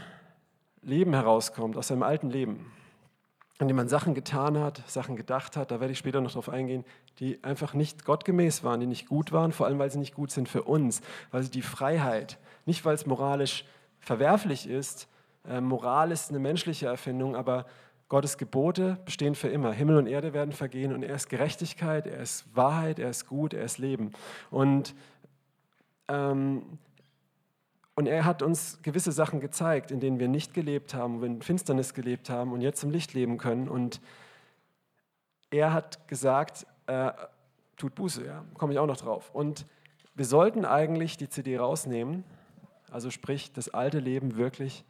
Leben 0.83 1.15
herauskommt, 1.15 1.77
aus 1.77 1.87
seinem 1.87 2.03
alten 2.03 2.31
Leben, 2.31 2.73
in 3.61 3.69
dem 3.69 3.77
man 3.77 3.87
Sachen 3.87 4.13
getan 4.13 4.59
hat, 4.59 4.83
Sachen 4.91 5.15
gedacht 5.15 5.57
hat, 5.57 5.71
da 5.71 5.79
werde 5.79 5.93
ich 5.93 5.99
später 5.99 6.21
noch 6.21 6.33
darauf 6.33 6.49
eingehen, 6.49 6.85
die 7.21 7.43
einfach 7.45 7.75
nicht 7.75 8.05
gottgemäß 8.05 8.65
waren, 8.65 8.81
die 8.81 8.89
nicht 8.89 9.07
gut 9.07 9.31
waren, 9.31 9.53
vor 9.53 9.67
allem 9.67 9.79
weil 9.79 9.89
sie 9.89 10.01
nicht 10.01 10.17
gut 10.17 10.33
sind 10.33 10.49
für 10.49 10.65
uns, 10.65 11.01
weil 11.31 11.45
sie 11.45 11.53
die 11.53 11.63
Freiheit, 11.63 12.39
nicht 12.67 12.85
weil 12.85 12.97
es 12.97 13.07
moralisch 13.07 13.65
verwerflich 14.01 14.69
ist, 14.69 15.07
äh, 15.49 15.61
Moral 15.61 16.11
ist 16.11 16.31
eine 16.31 16.41
menschliche 16.41 16.87
Erfindung, 16.87 17.37
aber 17.37 17.67
Gottes 18.09 18.37
Gebote 18.37 18.99
bestehen 19.05 19.37
für 19.37 19.49
immer. 19.49 19.73
Himmel 19.73 19.97
und 19.97 20.09
Erde 20.09 20.33
werden 20.33 20.53
vergehen 20.53 20.93
und 20.93 21.05
er 21.05 21.15
ist 21.15 21.29
Gerechtigkeit, 21.29 22.09
er 22.09 22.19
ist 22.19 22.45
Wahrheit, 22.57 22.99
er 22.99 23.11
ist 23.11 23.27
gut, 23.29 23.55
er 23.55 23.65
ist 23.65 23.79
Leben. 23.79 24.11
Und, 24.51 24.93
ähm, 26.09 26.79
und 27.97 28.07
er 28.07 28.25
hat 28.25 28.43
uns 28.43 28.81
gewisse 28.83 29.13
Sachen 29.13 29.41
gezeigt, 29.41 29.91
in 29.91 30.01
denen 30.01 30.19
wir 30.19 30.29
nicht 30.29 30.53
gelebt 30.53 30.95
haben, 30.95 31.21
wir 31.21 31.27
in 31.27 31.43
Finsternis 31.43 31.95
gelebt 31.95 32.29
haben 32.29 32.53
und 32.53 32.61
jetzt 32.61 32.83
im 32.83 32.91
Licht 32.91 33.15
leben 33.15 33.39
können. 33.39 33.69
Und 33.69 34.01
er 35.51 35.73
hat 35.73 36.09
gesagt, 36.09 36.67
äh, 36.87 37.13
tut 37.77 37.95
Buße, 37.95 38.27
ja, 38.27 38.45
komme 38.59 38.73
ich 38.73 38.79
auch 38.79 38.87
noch 38.87 38.97
drauf. 38.97 39.31
Und 39.33 39.67
wir 40.15 40.25
sollten 40.25 40.65
eigentlich 40.65 41.17
die 41.17 41.29
CD 41.29 41.57
rausnehmen, 41.57 42.25
also 42.91 43.11
sprich 43.11 43.53
das 43.53 43.69
alte 43.69 44.01
Leben 44.01 44.37
wirklich 44.37 44.85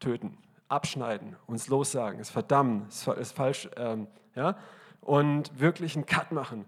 töten 0.00 0.38
abschneiden, 0.68 1.36
uns 1.46 1.68
lossagen, 1.68 2.18
es 2.18 2.30
verdammen, 2.30 2.86
es 2.88 3.06
ist 3.06 3.36
falsch, 3.36 3.68
ähm, 3.76 4.06
ja, 4.34 4.56
und 5.02 5.60
wirklich 5.60 5.94
einen 5.96 6.06
Cut 6.06 6.32
machen. 6.32 6.64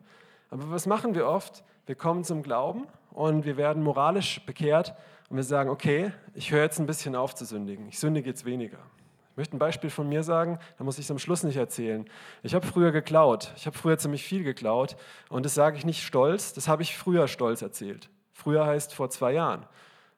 Aber 0.51 0.71
was 0.71 0.87
machen 0.87 1.15
wir 1.15 1.27
oft? 1.27 1.65
Wir 1.87 1.95
kommen 1.95 2.23
zum 2.23 2.43
Glauben 2.43 2.87
und 3.14 3.47
wir 3.47 3.56
werden 3.56 3.83
moralisch 3.83 4.44
bekehrt 4.44 4.94
und 5.30 5.37
wir 5.37 5.44
sagen, 5.44 5.71
okay, 5.71 6.12
ich 6.35 6.52
höre 6.52 6.62
jetzt 6.62 6.78
ein 6.78 6.87
bisschen 6.87 7.16
auf 7.16 7.35
zu 7.35 7.47
sündigen, 7.47 7.88
ich 7.88 7.99
sündige 7.99 8.28
jetzt 8.28 8.44
weniger. 8.44 8.78
Ich 9.30 9.37
möchte 9.37 9.56
ein 9.56 9.59
Beispiel 9.59 9.90
von 9.90 10.09
mir 10.09 10.23
sagen, 10.23 10.59
da 10.78 10.85
muss 10.85 10.99
ich 10.99 11.06
es 11.06 11.11
am 11.11 11.18
Schluss 11.18 11.42
nicht 11.42 11.56
erzählen. 11.56 12.04
Ich 12.42 12.54
habe 12.54 12.66
früher 12.66 12.92
geklaut, 12.92 13.52
ich 13.56 13.66
habe 13.66 13.76
früher 13.76 13.97
ziemlich 13.99 14.23
viel 14.25 14.44
geklaut 14.44 14.97
und 15.28 15.47
das 15.47 15.54
sage 15.54 15.78
ich 15.78 15.87
nicht 15.87 16.02
stolz, 16.02 16.52
das 16.52 16.68
habe 16.68 16.83
ich 16.83 16.97
früher 16.97 17.26
stolz 17.26 17.62
erzählt. 17.62 18.11
Früher 18.33 18.66
heißt 18.66 18.94
vor 18.94 19.11
zwei 19.11 19.33
Jahren. 19.33 19.64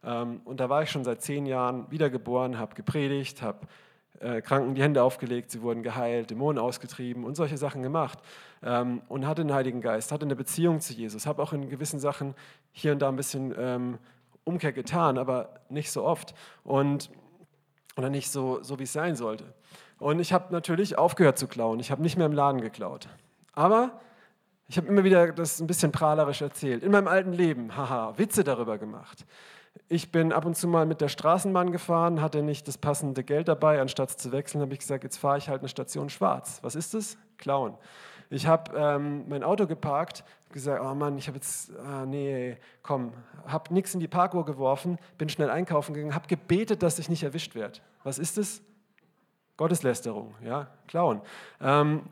Ähm, 0.03 0.41
und 0.45 0.61
da 0.61 0.69
war 0.69 0.83
ich 0.83 0.91
schon 0.91 1.05
seit 1.05 1.23
zehn 1.23 1.47
Jahren 1.47 1.91
wiedergeboren, 1.91 2.59
habe 2.59 2.75
gepredigt, 2.75 3.43
habe 3.43 3.67
äh, 4.21 4.41
Kranken 4.41 4.75
die 4.75 4.83
Hände 4.83 5.03
aufgelegt, 5.03 5.51
sie 5.51 5.63
wurden 5.63 5.83
geheilt, 5.83 6.31
Dämonen 6.31 6.59
ausgetrieben 6.59 7.25
und 7.25 7.35
solche 7.35 7.59
Sachen 7.59 7.83
gemacht. 7.83 8.19
Ähm, 8.63 9.03
und 9.09 9.27
hatte 9.27 9.43
den 9.43 9.53
Heiligen 9.53 9.81
Geist, 9.81 10.13
hatte 10.13 10.25
eine 10.25 10.37
Beziehung 10.37 10.81
zu 10.81 10.93
Jesus, 10.93 11.27
habe 11.27 11.43
auch 11.43 11.53
in 11.53 11.69
gewissen 11.69 12.01
Sachen 12.01 12.35
hier 12.73 12.93
und 12.93 13.01
da 13.01 13.09
ein 13.09 13.17
bisschen 13.17 13.55
ähm, 13.59 13.99
Umkehr 14.45 14.73
getan, 14.73 15.19
aber 15.19 15.61
nicht 15.69 15.91
so 15.91 16.05
oft 16.05 16.35
und 16.65 17.11
oder 17.97 18.11
nicht 18.11 18.31
so, 18.31 18.63
so 18.63 18.79
wie 18.79 18.85
es 18.85 18.93
sein 18.93 19.17
sollte. 19.17 19.45
Und 19.99 20.21
ich 20.21 20.33
habe 20.33 20.53
natürlich 20.53 20.99
aufgehört 20.99 21.39
zu 21.39 21.47
klauen. 21.47 21.81
Ich 21.81 21.91
habe 21.91 22.03
nicht 22.03 22.17
mehr 22.17 22.27
im 22.27 22.33
Laden 22.33 22.61
geklaut. 22.61 23.09
Aber 23.53 24.01
ich 24.69 24.77
habe 24.77 24.89
immer 24.89 25.05
wieder 25.05 25.33
das 25.33 25.61
ein 25.61 25.67
bisschen 25.67 25.93
prahlerisch 25.93 26.43
erzählt. 26.43 26.83
In 26.83 26.93
meinem 26.93 27.09
alten 27.09 27.33
Leben, 27.33 27.77
haha, 27.77 28.19
Witze 28.19 28.45
darüber 28.45 28.79
gemacht. 28.79 29.25
Ich 29.89 30.11
bin 30.11 30.33
ab 30.33 30.45
und 30.45 30.57
zu 30.57 30.69
mal 30.69 30.87
mit 30.87 31.01
der 31.01 31.09
Straßenbahn 31.09 31.71
gefahren, 31.73 32.21
hatte 32.21 32.43
nicht 32.43 32.67
das 32.67 32.79
passende 32.79 33.23
Geld 33.23 33.49
dabei. 33.49 33.81
Anstatt 33.81 34.11
zu 34.11 34.33
wechseln, 34.33 34.61
habe 34.61 34.73
ich 34.73 34.81
gesagt, 34.81 35.05
jetzt 35.05 35.17
fahre 35.17 35.39
ich 35.39 35.49
halt 35.49 35.61
eine 35.61 35.69
Station 35.69 36.09
schwarz. 36.09 36.59
Was 36.63 36.75
ist 36.75 36.95
das? 36.95 37.17
Klauen. 37.39 37.77
Ich 38.31 38.47
habe 38.47 38.77
ähm, 38.77 39.25
mein 39.29 39.45
Auto 39.45 39.67
geparkt, 39.67 40.25
gesagt, 40.51 40.83
oh 40.83 40.95
Mann, 40.95 41.17
ich 41.17 41.29
habe 41.29 41.37
jetzt, 41.37 41.71
ah, 41.79 42.05
nee, 42.07 42.57
komm, 42.83 43.13
habe 43.47 43.73
nichts 43.73 43.95
in 43.95 44.01
die 44.01 44.09
Parkuhr 44.09 44.45
geworfen, 44.45 44.99
bin 45.19 45.29
schnell 45.29 45.51
einkaufen 45.51 45.95
gegangen, 45.95 46.15
habe 46.15 46.27
gebetet, 46.27 46.83
dass 46.83 46.99
ich 46.99 47.09
nicht 47.09 47.23
erwischt 47.23 47.55
werde. 47.55 47.79
Was 48.03 48.19
ist 48.19 48.39
das? 48.39 48.63
Gotteslästerung, 49.57 50.35
ja, 50.45 50.69
klauen. 50.87 51.23
Ähm, 51.61 52.03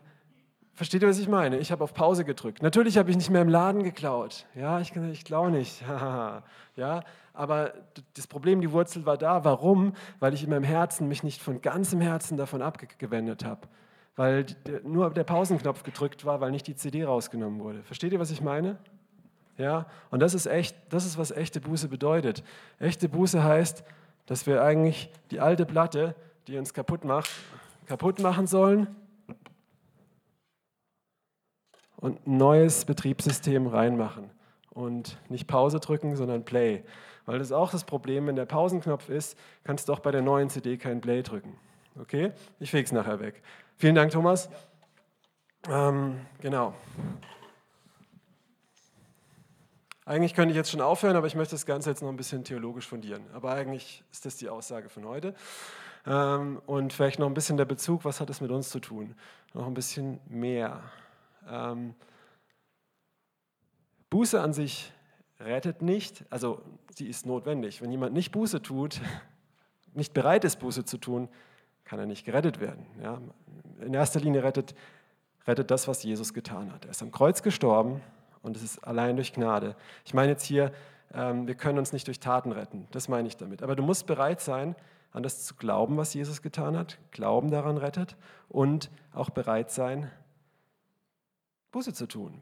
versteht 0.73 1.03
ihr, 1.03 1.09
was 1.09 1.19
ich 1.19 1.29
meine? 1.29 1.59
Ich 1.59 1.73
habe 1.73 1.85
auf 1.85 1.95
Pause 1.95 2.25
gedrückt. 2.25 2.63
Natürlich 2.63 2.97
habe 2.97 3.11
ich 3.11 3.17
nicht 3.17 3.31
mehr 3.31 3.43
im 3.43 3.49
Laden 3.49 3.83
geklaut. 3.83 4.47
Ja, 4.55 4.81
ich, 4.81 4.95
ich 4.95 5.25
klaue 5.25 5.51
nicht. 5.51 5.83
ja, 6.77 7.03
aber 7.35 7.75
das 8.15 8.27
Problem, 8.27 8.63
die 8.63 8.73
Wurzel 8.73 9.05
war 9.05 9.19
da. 9.19 9.45
Warum? 9.45 9.93
Weil 10.21 10.33
ich 10.33 10.43
in 10.43 10.51
meinem 10.51 10.65
Herzen 10.65 11.09
mich 11.09 11.23
nicht 11.23 11.43
von 11.43 11.61
ganzem 11.61 12.01
Herzen 12.01 12.37
davon 12.37 12.63
abgewendet 12.63 13.45
habe 13.45 13.69
weil 14.17 14.47
nur 14.85 15.11
der 15.11 15.25
Pausenknopf 15.25 15.83
gedrückt 15.83 16.25
war, 16.25 16.41
weil 16.41 16.51
nicht 16.51 16.67
die 16.67 16.77
CD 16.77 17.05
rausgenommen 17.05 17.61
wurde. 17.61 17.83
Versteht 17.83 18.13
ihr, 18.13 18.21
was 18.21 18.31
ich 18.31 18.41
meine? 18.41 18.79
Ja, 19.57 19.87
und 20.11 20.21
das 20.21 20.35
ist 20.35 20.47
echt, 20.47 20.77
das 20.91 21.05
ist 21.05 21.19
was 21.19 21.31
echte 21.31 21.61
Buße 21.61 21.89
bedeutet. 21.89 22.43
Echte 22.79 23.09
Buße 23.09 23.43
heißt, 23.43 23.85
dass 24.27 24.47
wir 24.47 24.63
eigentlich 24.63 25.11
die 25.31 25.41
alte 25.41 25.67
Platte, 25.67 26.15
die 26.47 26.59
uns 26.59 26.75
kaputt 26.75 27.05
macht, 27.05 27.31
kaputt 27.87 28.21
machen 28.21 28.47
sollen 28.47 28.89
und 31.97 32.27
ein 32.27 32.37
neues 32.37 32.85
Betriebssystem 32.85 33.67
reinmachen 33.67 34.31
und 34.71 35.19
nicht 35.29 35.47
Pause 35.47 35.79
drücken, 35.79 36.17
sondern 36.17 36.45
Play. 36.45 36.85
Weil 37.27 37.39
das 37.39 37.53
auch 37.53 37.71
das 37.71 37.85
Problem, 37.85 38.27
wenn 38.27 38.37
der 38.37 38.45
Pausenknopf 38.45 39.09
ist, 39.09 39.39
kannst 39.65 39.89
du 39.89 39.93
auch 39.93 40.01
bei 40.01 40.11
der 40.11 40.23
neuen 40.23 40.51
CD 40.51 40.77
kein 40.77 41.01
Play 41.01 41.23
drücken. 41.23 41.57
Okay? 41.99 42.33
Ich 42.61 42.71
fege 42.71 42.85
es 42.85 42.93
nachher 42.93 43.21
weg. 43.21 43.43
Vielen 43.77 43.95
Dank, 43.95 44.13
Thomas. 44.13 44.51
Ähm, 45.69 46.21
genau. 46.41 46.75
Eigentlich 50.07 50.35
könnte 50.35 50.51
ich 50.51 50.57
jetzt 50.57 50.71
schon 50.71 50.83
aufhören, 50.83 51.17
aber 51.17 51.27
ich 51.27 51.35
möchte 51.35 51.55
das 51.55 51.65
Ganze 51.65 51.89
jetzt 51.89 52.03
noch 52.03 52.11
ein 52.11 52.17
bisschen 52.17 52.45
theologisch 52.45 52.87
fundieren. 52.87 53.23
Aber 53.33 53.53
eigentlich 53.53 54.05
ist 54.13 54.27
das 54.27 54.37
die 54.37 54.51
Aussage 54.51 54.91
von 54.91 55.07
heute. 55.07 55.35
Ähm, 56.07 56.61
und 56.67 56.93
vielleicht 56.93 57.19
noch 57.19 57.27
ein 57.27 57.35
bisschen 57.35 57.57
der 57.57 57.65
Bezug, 57.65 58.05
was 58.05 58.21
hat 58.21 58.29
es 58.29 58.43
mit 58.43 58.51
uns 58.51 58.69
zu 58.69 58.81
tun? 58.81 59.15
Noch 59.55 59.67
ein 59.67 59.73
bisschen 59.73 60.21
mehr. 60.29 60.83
Ähm, 61.49 61.95
Buße 64.11 64.41
an 64.41 64.53
sich 64.53 64.93
rettet 65.45 65.83
nicht, 65.83 66.25
also 66.31 66.63
sie 66.95 67.07
ist 67.07 67.27
notwendig. 67.27 67.83
Wenn 67.83 67.91
jemand 67.91 68.15
nicht 68.15 68.33
Buße 68.33 68.63
tut, 68.63 69.01
nicht 69.95 70.15
bereit 70.15 70.45
ist, 70.45 70.57
Buße 70.57 70.85
zu 70.85 70.99
tun, 70.99 71.29
kann 71.85 71.99
er 71.99 72.07
nicht 72.07 72.25
gerettet 72.25 72.61
werden. 72.61 72.87
Ja? 73.03 73.21
In 73.81 73.95
erster 73.95 74.21
Linie 74.21 74.43
rettet, 74.43 74.75
rettet 75.47 75.71
das, 75.71 75.87
was 75.87 76.03
Jesus 76.03 76.33
getan 76.33 76.73
hat. 76.73 76.85
Er 76.85 76.93
ist 76.93 77.03
am 77.03 77.13
Kreuz 77.13 77.43
gestorben 77.43 78.01
und 78.43 78.57
es 78.57 78.63
ist 78.63 78.79
allein 78.85 79.17
durch 79.17 79.33
Gnade. 79.33 79.77
Ich 80.05 80.15
meine 80.15 80.33
jetzt 80.33 80.45
hier, 80.45 80.73
ähm, 81.13 81.47
wir 81.47 81.55
können 81.55 81.79
uns 81.79 81.93
nicht 81.93 82.07
durch 82.07 82.21
Taten 82.21 82.53
retten. 82.53 82.89
Das 82.91 83.09
meine 83.09 83.29
ich 83.29 83.37
damit. 83.37 83.63
Aber 83.63 83.77
du 83.77 83.83
musst 83.83 84.07
bereit 84.07 84.41
sein, 84.41 84.75
an 85.13 85.23
das 85.23 85.45
zu 85.45 85.55
glauben, 85.55 85.97
was 85.97 86.13
Jesus 86.15 86.43
getan 86.43 86.77
hat. 86.77 86.99
Glauben 87.13 87.51
daran 87.51 87.77
rettet 87.77 88.17
und 88.49 88.91
auch 89.13 89.31
bereit 89.31 89.71
sein, 89.71 90.11
Buße 91.71 91.93
zu 91.93 92.07
tun. 92.07 92.41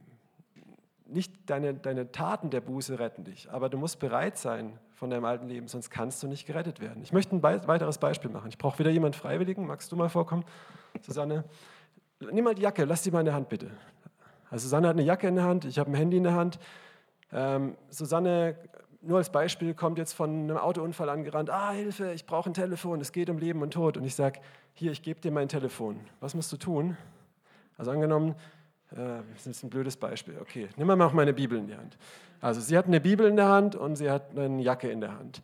Nicht 1.13 1.51
deine, 1.51 1.75
deine 1.75 2.11
Taten 2.11 2.51
der 2.51 2.61
Buße 2.61 2.99
retten 2.99 3.25
dich, 3.25 3.51
aber 3.51 3.69
du 3.69 3.77
musst 3.77 3.99
bereit 3.99 4.39
sein, 4.39 4.79
von 5.03 5.11
deinem 5.11 5.25
alten 5.25 5.49
Leben, 5.49 5.67
sonst 5.67 5.91
kannst 5.91 6.23
du 6.23 6.29
nicht 6.29 6.47
gerettet 6.47 6.79
werden. 6.79 7.03
Ich 7.03 7.13
möchte 7.13 7.35
ein 7.35 7.43
weiteres 7.43 7.99
Beispiel 7.99 8.31
machen. 8.31 8.49
Ich 8.51 8.57
brauche 8.57 8.79
wieder 8.79 8.91
jemanden 8.91 9.19
Freiwilligen. 9.19 9.67
Magst 9.67 9.91
du 9.91 9.97
mal 9.97 10.09
vorkommen, 10.09 10.45
Susanne? 11.01 11.43
Nimm 12.31 12.45
mal 12.45 12.55
die 12.55 12.63
Jacke, 12.63 12.85
lass 12.85 13.03
die 13.03 13.11
mal 13.11 13.19
in 13.19 13.25
der 13.25 13.35
Hand 13.35 13.49
bitte. 13.49 13.73
Also 14.49 14.63
Susanne 14.63 14.87
hat 14.87 14.95
eine 14.95 15.03
Jacke 15.03 15.27
in 15.27 15.35
der 15.35 15.45
Hand, 15.45 15.65
ich 15.65 15.81
habe 15.81 15.91
ein 15.91 15.95
Handy 15.95 16.19
in 16.19 16.23
der 16.23 16.35
Hand. 16.35 16.61
Ähm, 17.33 17.77
Susanne, 17.91 18.55
nur 19.01 19.19
als 19.19 19.33
Beispiel, 19.33 19.75
kommt 19.75 19.99
jetzt 19.99 20.13
von 20.13 20.31
einem 20.31 20.57
Autounfall 20.57 21.09
angerannt. 21.09 21.51
Ah, 21.51 21.73
Hilfe, 21.73 22.13
ich 22.13 22.25
brauche 22.25 22.49
ein 22.49 22.55
Telefon, 22.55 23.01
es 23.01 23.11
geht 23.11 23.29
um 23.29 23.39
Leben 23.39 23.61
und 23.61 23.73
Tod. 23.73 23.97
Und 23.97 24.05
ich 24.05 24.15
sage, 24.15 24.39
hier, 24.73 24.93
ich 24.93 25.03
gebe 25.03 25.21
dir 25.21 25.33
mein 25.33 25.49
Telefon. 25.49 25.99
Was 26.21 26.37
musst 26.37 26.53
du 26.53 26.57
tun? 26.57 26.97
Also 27.77 27.91
angenommen, 27.91 28.37
das 28.95 29.47
ist 29.47 29.63
ein 29.63 29.71
blödes 29.71 29.97
Beispiel. 29.97 30.39
Okay, 30.41 30.69
nimm 30.77 30.87
mal 30.87 31.01
auch 31.03 31.13
meine 31.13 31.33
Bibel 31.33 31.59
in 31.59 31.67
die 31.67 31.75
Hand. 31.77 31.97
Also 32.41 32.61
sie 32.61 32.77
hat 32.77 32.87
eine 32.87 33.01
Bibel 33.01 33.27
in 33.27 33.37
der 33.37 33.49
Hand 33.49 33.77
und 33.77 33.97
sie 33.97 34.11
hat 34.11 34.37
eine 34.37 34.63
Jacke 34.63 34.91
in 34.91 35.01
der 35.01 35.17
Hand. 35.17 35.43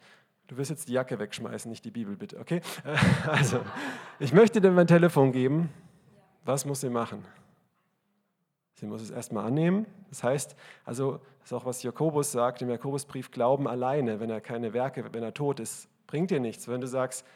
Du 0.49 0.57
wirst 0.57 0.71
jetzt 0.71 0.89
die 0.89 0.95
Jacke 0.95 1.19
wegschmeißen, 1.19 1.71
nicht 1.71 1.85
die 1.85 1.91
Bibel, 1.91 2.17
bitte, 2.17 2.39
okay? 2.39 2.63
Also, 3.27 3.61
ich 4.19 4.33
möchte 4.33 4.61
dir 4.61 4.71
mein 4.71 4.87
Telefon 4.87 5.31
geben. 5.31 5.69
Was 6.45 6.65
muss 6.65 6.81
sie 6.81 6.89
machen? 6.89 7.25
Sie 8.75 8.87
muss 8.87 9.03
es 9.03 9.11
erstmal 9.11 9.45
annehmen. 9.47 9.87
Das 10.09 10.23
heißt, 10.23 10.57
also, 10.87 11.21
das 11.41 11.51
ist 11.51 11.53
auch 11.53 11.67
was 11.67 11.83
Jakobus 11.83 12.33
sagt 12.33 12.63
im 12.63 12.71
Jakobusbrief, 12.71 13.31
Glauben 13.31 13.69
alleine, 13.69 14.21
wenn 14.21 14.31
er 14.31 14.41
keine 14.41 14.73
Werke, 14.73 15.05
wenn 15.13 15.23
er 15.23 15.35
tot 15.35 15.61
ist, 15.61 15.89
bringt 16.07 16.31
dir 16.31 16.41
nichts. 16.41 16.67
Wenn 16.67 16.81
du 16.81 16.87
sagst, 16.87 17.27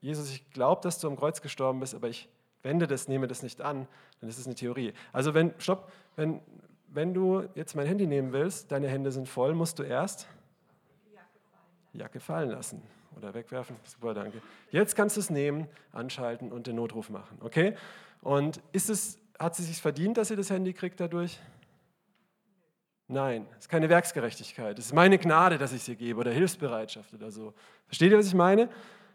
Jesus, 0.00 0.30
ich 0.30 0.50
glaube, 0.50 0.80
dass 0.82 0.98
du 0.98 1.06
am 1.06 1.16
Kreuz 1.16 1.40
gestorben 1.40 1.78
bist, 1.78 1.94
aber 1.94 2.08
ich 2.08 2.28
wende 2.62 2.86
das, 2.86 3.08
nehme 3.08 3.26
das 3.26 3.42
nicht 3.42 3.60
an, 3.60 3.86
dann 4.20 4.28
ist 4.28 4.38
es 4.38 4.46
eine 4.46 4.54
Theorie. 4.54 4.92
Also 5.12 5.34
wenn, 5.34 5.54
stopp, 5.58 5.92
wenn, 6.16 6.40
wenn 6.88 7.14
du 7.14 7.44
jetzt 7.54 7.74
mein 7.74 7.86
Handy 7.86 8.06
nehmen 8.06 8.32
willst, 8.32 8.72
deine 8.72 8.88
Hände 8.88 9.12
sind 9.12 9.28
voll, 9.28 9.54
musst 9.54 9.78
du 9.78 9.82
erst 9.82 10.28
die 11.92 11.98
Jacke 11.98 12.20
fallen 12.20 12.50
lassen 12.50 12.82
oder 13.16 13.34
wegwerfen. 13.34 13.76
Super, 13.84 14.14
danke. 14.14 14.40
Jetzt 14.70 14.94
kannst 14.94 15.16
du 15.16 15.20
es 15.20 15.30
nehmen, 15.30 15.66
anschalten 15.92 16.52
und 16.52 16.66
den 16.66 16.76
Notruf 16.76 17.10
machen. 17.10 17.38
Okay? 17.40 17.74
Und 18.20 18.60
ist 18.72 18.90
es, 18.90 19.18
hat 19.38 19.56
sie 19.56 19.62
sich 19.62 19.80
verdient, 19.80 20.16
dass 20.16 20.28
sie 20.28 20.36
das 20.36 20.50
Handy 20.50 20.72
kriegt 20.72 21.00
dadurch? 21.00 21.38
Nein, 23.10 23.46
es 23.52 23.60
ist 23.60 23.68
keine 23.68 23.88
Werksgerechtigkeit. 23.88 24.78
Es 24.78 24.86
ist 24.86 24.94
meine 24.94 25.18
Gnade, 25.18 25.56
dass 25.56 25.72
ich 25.72 25.82
sie 25.82 25.96
gebe 25.96 26.20
oder 26.20 26.30
Hilfsbereitschaft 26.30 27.14
oder 27.14 27.30
so. 27.30 27.54
Versteht 27.86 28.12
ihr, 28.12 28.18
was 28.18 28.26
ich 28.26 28.34
meine? 28.34 28.68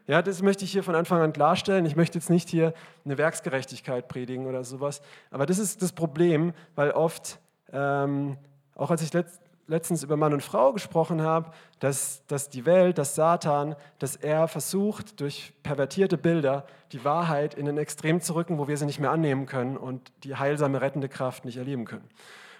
Ja, 0.06 0.22
das 0.22 0.42
möchte 0.42 0.66
ich 0.66 0.72
hier 0.72 0.84
von 0.84 0.96
Anfang 0.96 1.22
an 1.22 1.32
klarstellen. 1.32 1.86
Ich 1.86 1.96
möchte 1.96 2.18
jetzt 2.18 2.30
nicht 2.30 2.50
hier 2.50 2.74
eine 3.06 3.18
Werksgerechtigkeit 3.18 4.10
predigen 4.10 4.48
oder 4.48 4.66
sowas. 4.66 5.02
Aber 5.32 5.46
das 5.46 5.60
ist 5.60 5.82
das 5.82 5.94
Problem, 5.94 6.54
weil 6.76 6.92
oft, 6.92 7.40
ähm, 7.72 8.38
auch 8.76 8.92
als 8.92 9.02
ich 9.02 9.14
letzt, 9.14 9.40
letztens 9.68 10.04
über 10.04 10.18
Mann 10.18 10.34
und 10.34 10.44
Frau 10.44 10.74
gesprochen 10.74 11.22
habe, 11.22 11.52
dass, 11.80 12.26
dass 12.28 12.50
die 12.50 12.66
Welt, 12.66 12.98
dass 12.98 13.16
Satan, 13.16 13.78
dass 14.00 14.18
er 14.18 14.50
versucht, 14.50 15.22
durch 15.22 15.54
pervertierte 15.64 16.18
Bilder 16.18 16.66
die 16.92 17.06
Wahrheit 17.06 17.54
in 17.54 17.70
ein 17.70 17.78
Extrem 17.78 18.20
zu 18.20 18.36
rücken, 18.36 18.58
wo 18.58 18.68
wir 18.68 18.76
sie 18.76 18.86
nicht 18.86 19.00
mehr 19.00 19.12
annehmen 19.12 19.46
können 19.46 19.78
und 19.78 20.12
die 20.26 20.36
heilsame, 20.36 20.82
rettende 20.82 21.08
Kraft 21.08 21.46
nicht 21.46 21.58
erleben 21.58 21.86
können. 21.86 22.08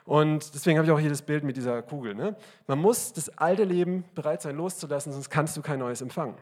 Und 0.06 0.54
deswegen 0.54 0.78
habe 0.78 0.86
ich 0.86 0.92
auch 0.94 1.00
hier 1.00 1.10
das 1.10 1.22
Bild 1.22 1.44
mit 1.44 1.58
dieser 1.58 1.82
Kugel. 1.82 2.16
Ne? 2.16 2.36
Man 2.68 2.80
muss 2.80 3.12
das 3.12 3.38
alte 3.38 3.66
Leben 3.66 4.06
bereit 4.16 4.42
sein 4.42 4.56
loszulassen, 4.56 5.12
sonst 5.12 5.30
kannst 5.30 5.58
du 5.58 5.62
kein 5.62 5.80
neues 5.80 6.02
empfangen. 6.02 6.36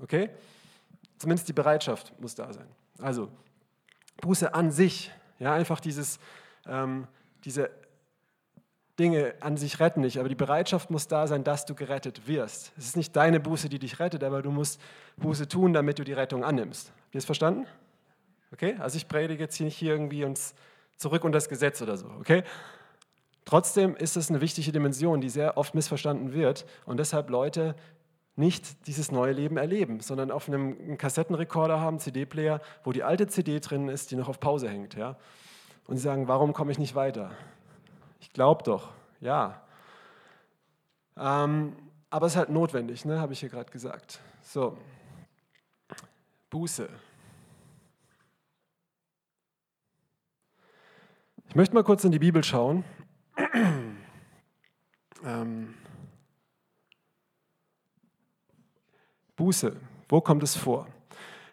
Okay? 0.00 0.30
Zumindest 1.18 1.48
die 1.48 1.52
Bereitschaft 1.52 2.12
muss 2.20 2.34
da 2.34 2.52
sein. 2.52 2.66
Also, 3.00 3.28
Buße 4.20 4.52
an 4.54 4.70
sich, 4.70 5.10
ja, 5.38 5.52
einfach 5.52 5.80
dieses, 5.80 6.18
ähm, 6.66 7.06
diese 7.44 7.70
Dinge 8.98 9.34
an 9.40 9.56
sich 9.56 9.78
retten 9.78 10.00
nicht, 10.00 10.18
aber 10.18 10.28
die 10.28 10.34
Bereitschaft 10.34 10.90
muss 10.90 11.06
da 11.06 11.26
sein, 11.26 11.44
dass 11.44 11.64
du 11.66 11.74
gerettet 11.74 12.26
wirst. 12.26 12.72
Es 12.76 12.86
ist 12.86 12.96
nicht 12.96 13.14
deine 13.14 13.38
Buße, 13.38 13.68
die 13.68 13.78
dich 13.78 14.00
rettet, 14.00 14.24
aber 14.24 14.42
du 14.42 14.50
musst 14.50 14.80
Buße 15.16 15.46
tun, 15.46 15.72
damit 15.72 16.00
du 16.00 16.04
die 16.04 16.12
Rettung 16.12 16.44
annimmst. 16.44 16.88
Habt 16.88 17.14
ihr 17.14 17.18
es 17.18 17.24
verstanden? 17.24 17.66
Okay? 18.52 18.76
Also 18.80 18.96
ich 18.96 19.06
predige 19.06 19.44
jetzt 19.44 19.54
hier 19.54 19.66
nicht 19.66 19.80
irgendwie 19.80 20.24
uns 20.24 20.54
zurück 20.96 21.22
unter 21.22 21.36
das 21.36 21.48
Gesetz 21.48 21.80
oder 21.80 21.96
so, 21.96 22.08
okay? 22.18 22.42
Trotzdem 23.44 23.96
ist 23.96 24.16
es 24.16 24.28
eine 24.28 24.40
wichtige 24.40 24.72
Dimension, 24.72 25.20
die 25.20 25.30
sehr 25.30 25.56
oft 25.56 25.74
missverstanden 25.74 26.32
wird 26.32 26.66
und 26.84 26.98
deshalb 26.98 27.30
Leute 27.30 27.76
nicht 28.38 28.86
dieses 28.86 29.10
neue 29.10 29.32
Leben 29.32 29.56
erleben, 29.56 30.00
sondern 30.00 30.30
auf 30.30 30.48
einem 30.48 30.96
Kassettenrekorder 30.96 31.80
haben, 31.80 31.98
CD-Player, 31.98 32.60
wo 32.84 32.92
die 32.92 33.02
alte 33.02 33.26
CD 33.26 33.58
drin 33.58 33.88
ist, 33.88 34.10
die 34.10 34.16
noch 34.16 34.28
auf 34.28 34.38
Pause 34.38 34.68
hängt. 34.68 34.94
Ja? 34.94 35.16
Und 35.86 35.96
sie 35.96 36.02
sagen, 36.02 36.28
warum 36.28 36.52
komme 36.52 36.70
ich 36.70 36.78
nicht 36.78 36.94
weiter? 36.94 37.32
Ich 38.20 38.32
glaube 38.32 38.62
doch, 38.62 38.90
ja. 39.20 39.60
Ähm, 41.16 41.76
aber 42.10 42.26
es 42.26 42.32
ist 42.32 42.36
halt 42.38 42.50
notwendig, 42.50 43.04
ne? 43.04 43.20
habe 43.20 43.32
ich 43.32 43.40
hier 43.40 43.48
gerade 43.48 43.70
gesagt. 43.70 44.20
So, 44.42 44.78
Buße. 46.50 46.88
Ich 51.48 51.54
möchte 51.54 51.74
mal 51.74 51.82
kurz 51.82 52.04
in 52.04 52.12
die 52.12 52.18
Bibel 52.18 52.44
schauen. 52.44 52.84
ähm, 55.24 55.74
Buße, 59.38 59.72
wo 60.08 60.20
kommt 60.20 60.42
es 60.42 60.56
vor? 60.56 60.88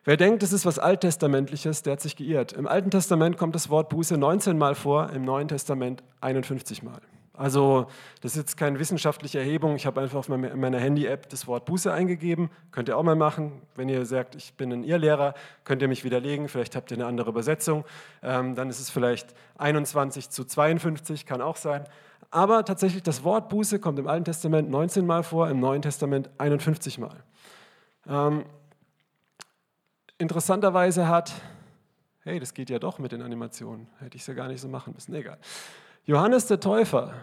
Wer 0.05 0.17
denkt, 0.17 0.41
es 0.41 0.51
ist 0.51 0.65
was 0.65 0.79
Alttestamentliches, 0.79 1.83
der 1.83 1.93
hat 1.93 2.01
sich 2.01 2.15
geirrt. 2.15 2.51
Im 2.51 2.67
Alten 2.67 2.89
Testament 2.89 3.37
kommt 3.37 3.53
das 3.53 3.69
Wort 3.69 3.89
Buße 3.89 4.17
19 4.17 4.57
Mal 4.57 4.73
vor, 4.73 5.11
im 5.11 5.23
Neuen 5.23 5.47
Testament 5.47 6.01
51 6.19 6.81
Mal. 6.81 6.99
Also 7.33 7.85
das 8.21 8.31
ist 8.31 8.37
jetzt 8.37 8.57
keine 8.57 8.79
wissenschaftliche 8.79 9.37
Erhebung. 9.37 9.75
Ich 9.75 9.85
habe 9.85 10.01
einfach 10.01 10.17
auf 10.17 10.29
meiner 10.29 10.79
Handy-App 10.79 11.29
das 11.29 11.45
Wort 11.45 11.65
Buße 11.65 11.93
eingegeben. 11.93 12.49
Könnt 12.71 12.89
ihr 12.89 12.97
auch 12.97 13.03
mal 13.03 13.15
machen. 13.15 13.61
Wenn 13.75 13.87
ihr 13.87 14.03
sagt, 14.05 14.33
ich 14.33 14.55
bin 14.55 14.71
ein 14.71 14.83
Irrlehrer, 14.83 15.35
könnt 15.63 15.83
ihr 15.83 15.87
mich 15.87 16.03
widerlegen. 16.03 16.47
Vielleicht 16.47 16.75
habt 16.75 16.89
ihr 16.89 16.97
eine 16.97 17.05
andere 17.05 17.29
Übersetzung. 17.29 17.85
Ähm, 18.23 18.55
dann 18.55 18.67
ist 18.69 18.79
es 18.79 18.89
vielleicht 18.89 19.35
21 19.59 20.31
zu 20.31 20.43
52, 20.43 21.27
kann 21.27 21.41
auch 21.41 21.57
sein. 21.57 21.83
Aber 22.31 22.65
tatsächlich, 22.65 23.03
das 23.03 23.23
Wort 23.23 23.49
Buße 23.49 23.77
kommt 23.77 23.99
im 23.99 24.07
Alten 24.07 24.25
Testament 24.25 24.71
19 24.71 25.05
Mal 25.05 25.21
vor, 25.21 25.49
im 25.49 25.59
Neuen 25.59 25.83
Testament 25.83 26.31
51 26.39 26.97
Mal. 26.97 27.23
Ähm, 28.07 28.45
interessanterweise 30.17 31.07
hat, 31.07 31.33
hey, 32.23 32.39
das 32.39 32.53
geht 32.53 32.69
ja 32.69 32.79
doch 32.79 32.99
mit 32.99 33.11
den 33.11 33.21
Animationen. 33.21 33.87
Hätte 33.99 34.15
ich 34.15 34.21
es 34.21 34.27
ja 34.27 34.33
gar 34.33 34.47
nicht 34.47 34.61
so 34.61 34.67
machen 34.67 34.93
müssen. 34.93 35.13
Egal. 35.13 35.37
Johannes 36.05 36.47
der 36.47 36.59
Täufer 36.59 37.13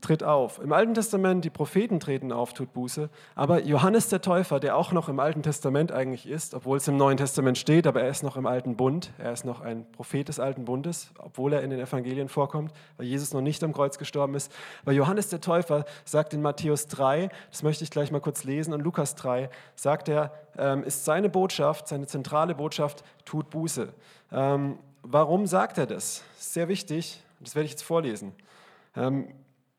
tritt 0.00 0.22
auf. 0.22 0.58
Im 0.58 0.72
Alten 0.72 0.94
Testament, 0.94 1.44
die 1.44 1.50
Propheten 1.50 2.00
treten 2.00 2.32
auf, 2.32 2.52
tut 2.52 2.72
Buße. 2.72 3.08
Aber 3.34 3.62
Johannes 3.62 4.08
der 4.08 4.20
Täufer, 4.20 4.60
der 4.60 4.76
auch 4.76 4.92
noch 4.92 5.08
im 5.08 5.18
Alten 5.18 5.42
Testament 5.42 5.90
eigentlich 5.90 6.28
ist, 6.28 6.54
obwohl 6.54 6.76
es 6.76 6.86
im 6.86 6.96
Neuen 6.96 7.16
Testament 7.16 7.58
steht, 7.58 7.86
aber 7.86 8.02
er 8.02 8.10
ist 8.10 8.22
noch 8.22 8.36
im 8.36 8.46
Alten 8.46 8.76
Bund, 8.76 9.10
er 9.18 9.32
ist 9.32 9.44
noch 9.44 9.60
ein 9.60 9.90
Prophet 9.92 10.28
des 10.28 10.38
Alten 10.38 10.64
Bundes, 10.64 11.10
obwohl 11.18 11.52
er 11.54 11.62
in 11.62 11.70
den 11.70 11.80
Evangelien 11.80 12.28
vorkommt, 12.28 12.72
weil 12.96 13.06
Jesus 13.06 13.32
noch 13.32 13.40
nicht 13.40 13.64
am 13.64 13.72
Kreuz 13.72 13.98
gestorben 13.98 14.34
ist. 14.34 14.52
Aber 14.82 14.92
Johannes 14.92 15.28
der 15.28 15.40
Täufer 15.40 15.84
sagt 16.04 16.34
in 16.34 16.42
Matthäus 16.42 16.86
3, 16.88 17.30
das 17.50 17.62
möchte 17.62 17.84
ich 17.84 17.90
gleich 17.90 18.10
mal 18.10 18.20
kurz 18.20 18.44
lesen, 18.44 18.74
und 18.74 18.82
Lukas 18.82 19.14
3, 19.14 19.48
sagt 19.74 20.08
er, 20.08 20.32
ähm, 20.58 20.84
ist 20.84 21.04
seine 21.04 21.28
Botschaft, 21.28 21.88
seine 21.88 22.06
zentrale 22.06 22.54
Botschaft, 22.54 23.02
tut 23.24 23.50
Buße. 23.50 23.88
Ähm, 24.32 24.78
warum 25.02 25.46
sagt 25.46 25.78
er 25.78 25.86
das? 25.86 26.22
Sehr 26.36 26.68
wichtig, 26.68 27.22
das 27.40 27.54
werde 27.54 27.64
ich 27.64 27.72
jetzt 27.72 27.84
vorlesen. 27.84 28.32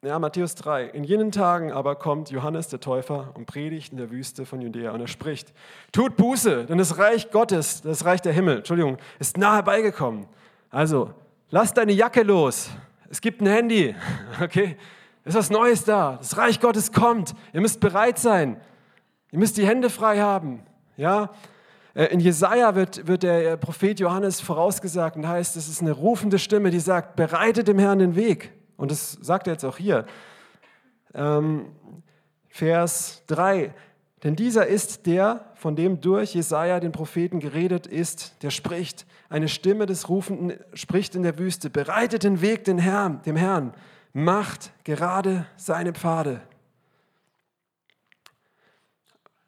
Ja, 0.03 0.19
Matthäus 0.19 0.53
3. 0.53 0.89
In 0.89 1.03
jenen 1.03 1.31
Tagen 1.31 1.71
aber 1.71 1.95
kommt 1.95 2.29
Johannes 2.29 2.67
der 2.67 2.79
Täufer 2.79 3.31
und 3.33 3.47
predigt 3.47 3.93
in 3.93 3.97
der 3.97 4.11
Wüste 4.11 4.45
von 4.45 4.61
Judäa 4.61 4.91
und 4.91 5.01
er 5.01 5.07
spricht: 5.07 5.53
Tut 5.91 6.15
Buße, 6.17 6.65
denn 6.65 6.77
das 6.77 6.99
Reich 6.99 7.31
Gottes, 7.31 7.81
das 7.81 8.05
Reich 8.05 8.21
der 8.21 8.31
Himmel, 8.31 8.57
Entschuldigung, 8.57 8.99
ist 9.17 9.39
nahe 9.39 9.55
herbeigekommen. 9.55 10.27
Also, 10.69 11.15
lass 11.49 11.73
deine 11.73 11.93
Jacke 11.93 12.21
los. 12.21 12.69
Es 13.09 13.21
gibt 13.21 13.41
ein 13.41 13.47
Handy. 13.47 13.95
Okay? 14.39 14.77
Es 15.23 15.33
ist 15.33 15.39
was 15.39 15.49
Neues 15.49 15.83
da. 15.83 16.17
Das 16.17 16.37
Reich 16.37 16.59
Gottes 16.59 16.91
kommt. 16.91 17.33
Ihr 17.51 17.61
müsst 17.61 17.79
bereit 17.79 18.19
sein. 18.19 18.61
Ihr 19.31 19.39
müsst 19.39 19.57
die 19.57 19.65
Hände 19.65 19.89
frei 19.89 20.19
haben. 20.19 20.61
Ja? 20.95 21.31
Äh, 21.95 22.05
in 22.13 22.19
Jesaja 22.19 22.75
wird, 22.75 23.07
wird 23.07 23.23
der 23.23 23.57
Prophet 23.57 23.99
Johannes 23.99 24.41
vorausgesagt 24.41 25.15
und 25.15 25.27
heißt, 25.27 25.57
es 25.57 25.67
ist 25.67 25.81
eine 25.81 25.91
rufende 25.91 26.37
Stimme, 26.37 26.69
die 26.69 26.79
sagt: 26.79 27.15
Bereitet 27.15 27.67
dem 27.67 27.79
Herrn 27.79 27.97
den 27.97 28.15
Weg. 28.15 28.53
Und 28.77 28.91
das 28.91 29.11
sagt 29.13 29.47
er 29.47 29.53
jetzt 29.53 29.65
auch 29.65 29.77
hier. 29.77 30.05
Ähm, 31.13 31.65
Vers 32.47 33.23
3. 33.27 33.73
Denn 34.23 34.35
dieser 34.35 34.65
ist 34.65 35.05
der, 35.05 35.51
von 35.55 35.75
dem 35.75 36.01
durch 36.01 36.33
Jesaja 36.33 36.79
den 36.79 36.91
Propheten 36.91 37.39
geredet 37.39 37.85
ist, 37.85 38.41
der 38.41 38.49
spricht. 38.49 39.05
Eine 39.29 39.47
Stimme 39.47 39.85
des 39.85 40.09
Rufenden 40.09 40.53
spricht 40.73 41.15
in 41.15 41.23
der 41.23 41.37
Wüste: 41.37 41.69
Bereitet 41.69 42.23
den 42.23 42.41
Weg 42.41 42.63
den 42.63 42.79
Herrn, 42.79 43.21
dem 43.23 43.35
Herrn, 43.35 43.73
macht 44.13 44.71
gerade 44.83 45.45
seine 45.55 45.93
Pfade. 45.93 46.41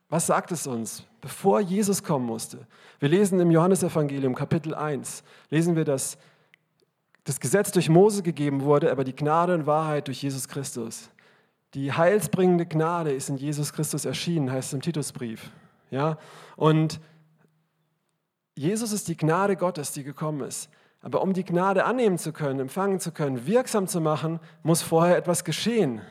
Was 0.09 0.25
sagt 0.27 0.51
es 0.51 0.65
uns, 0.65 1.03
bevor 1.21 1.61
Jesus 1.61 2.03
kommen 2.03 2.25
musste? 2.25 2.67
Wir 2.99 3.09
lesen 3.09 3.39
im 3.39 3.51
Johannesevangelium 3.51 4.33
Kapitel 4.35 4.73
1, 4.73 5.23
lesen 5.49 5.75
wir, 5.75 5.85
dass 5.85 6.17
das 7.29 7.39
Gesetz 7.39 7.71
durch 7.71 7.89
Mose 7.89 8.23
gegeben 8.23 8.63
wurde, 8.63 8.91
aber 8.91 9.03
die 9.03 9.15
Gnade 9.15 9.53
und 9.53 9.67
Wahrheit 9.67 10.07
durch 10.07 10.23
Jesus 10.23 10.47
Christus. 10.47 11.09
Die 11.75 11.93
heilsbringende 11.93 12.65
Gnade 12.65 13.11
ist 13.11 13.29
in 13.29 13.37
Jesus 13.37 13.71
Christus 13.71 14.05
erschienen, 14.05 14.51
heißt 14.51 14.69
es 14.69 14.73
im 14.73 14.81
Titusbrief. 14.81 15.51
Ja? 15.91 16.17
Und 16.55 16.99
Jesus 18.55 18.91
ist 18.91 19.07
die 19.07 19.15
Gnade 19.15 19.55
Gottes, 19.55 19.91
die 19.91 20.03
gekommen 20.03 20.41
ist. 20.41 20.69
Aber 21.01 21.21
um 21.21 21.33
die 21.33 21.45
Gnade 21.45 21.85
annehmen 21.85 22.17
zu 22.17 22.33
können, 22.33 22.59
empfangen 22.59 22.99
zu 22.99 23.11
können, 23.11 23.45
wirksam 23.45 23.87
zu 23.87 24.01
machen, 24.01 24.39
muss 24.63 24.81
vorher 24.81 25.15
etwas 25.15 25.43
geschehen. 25.43 26.01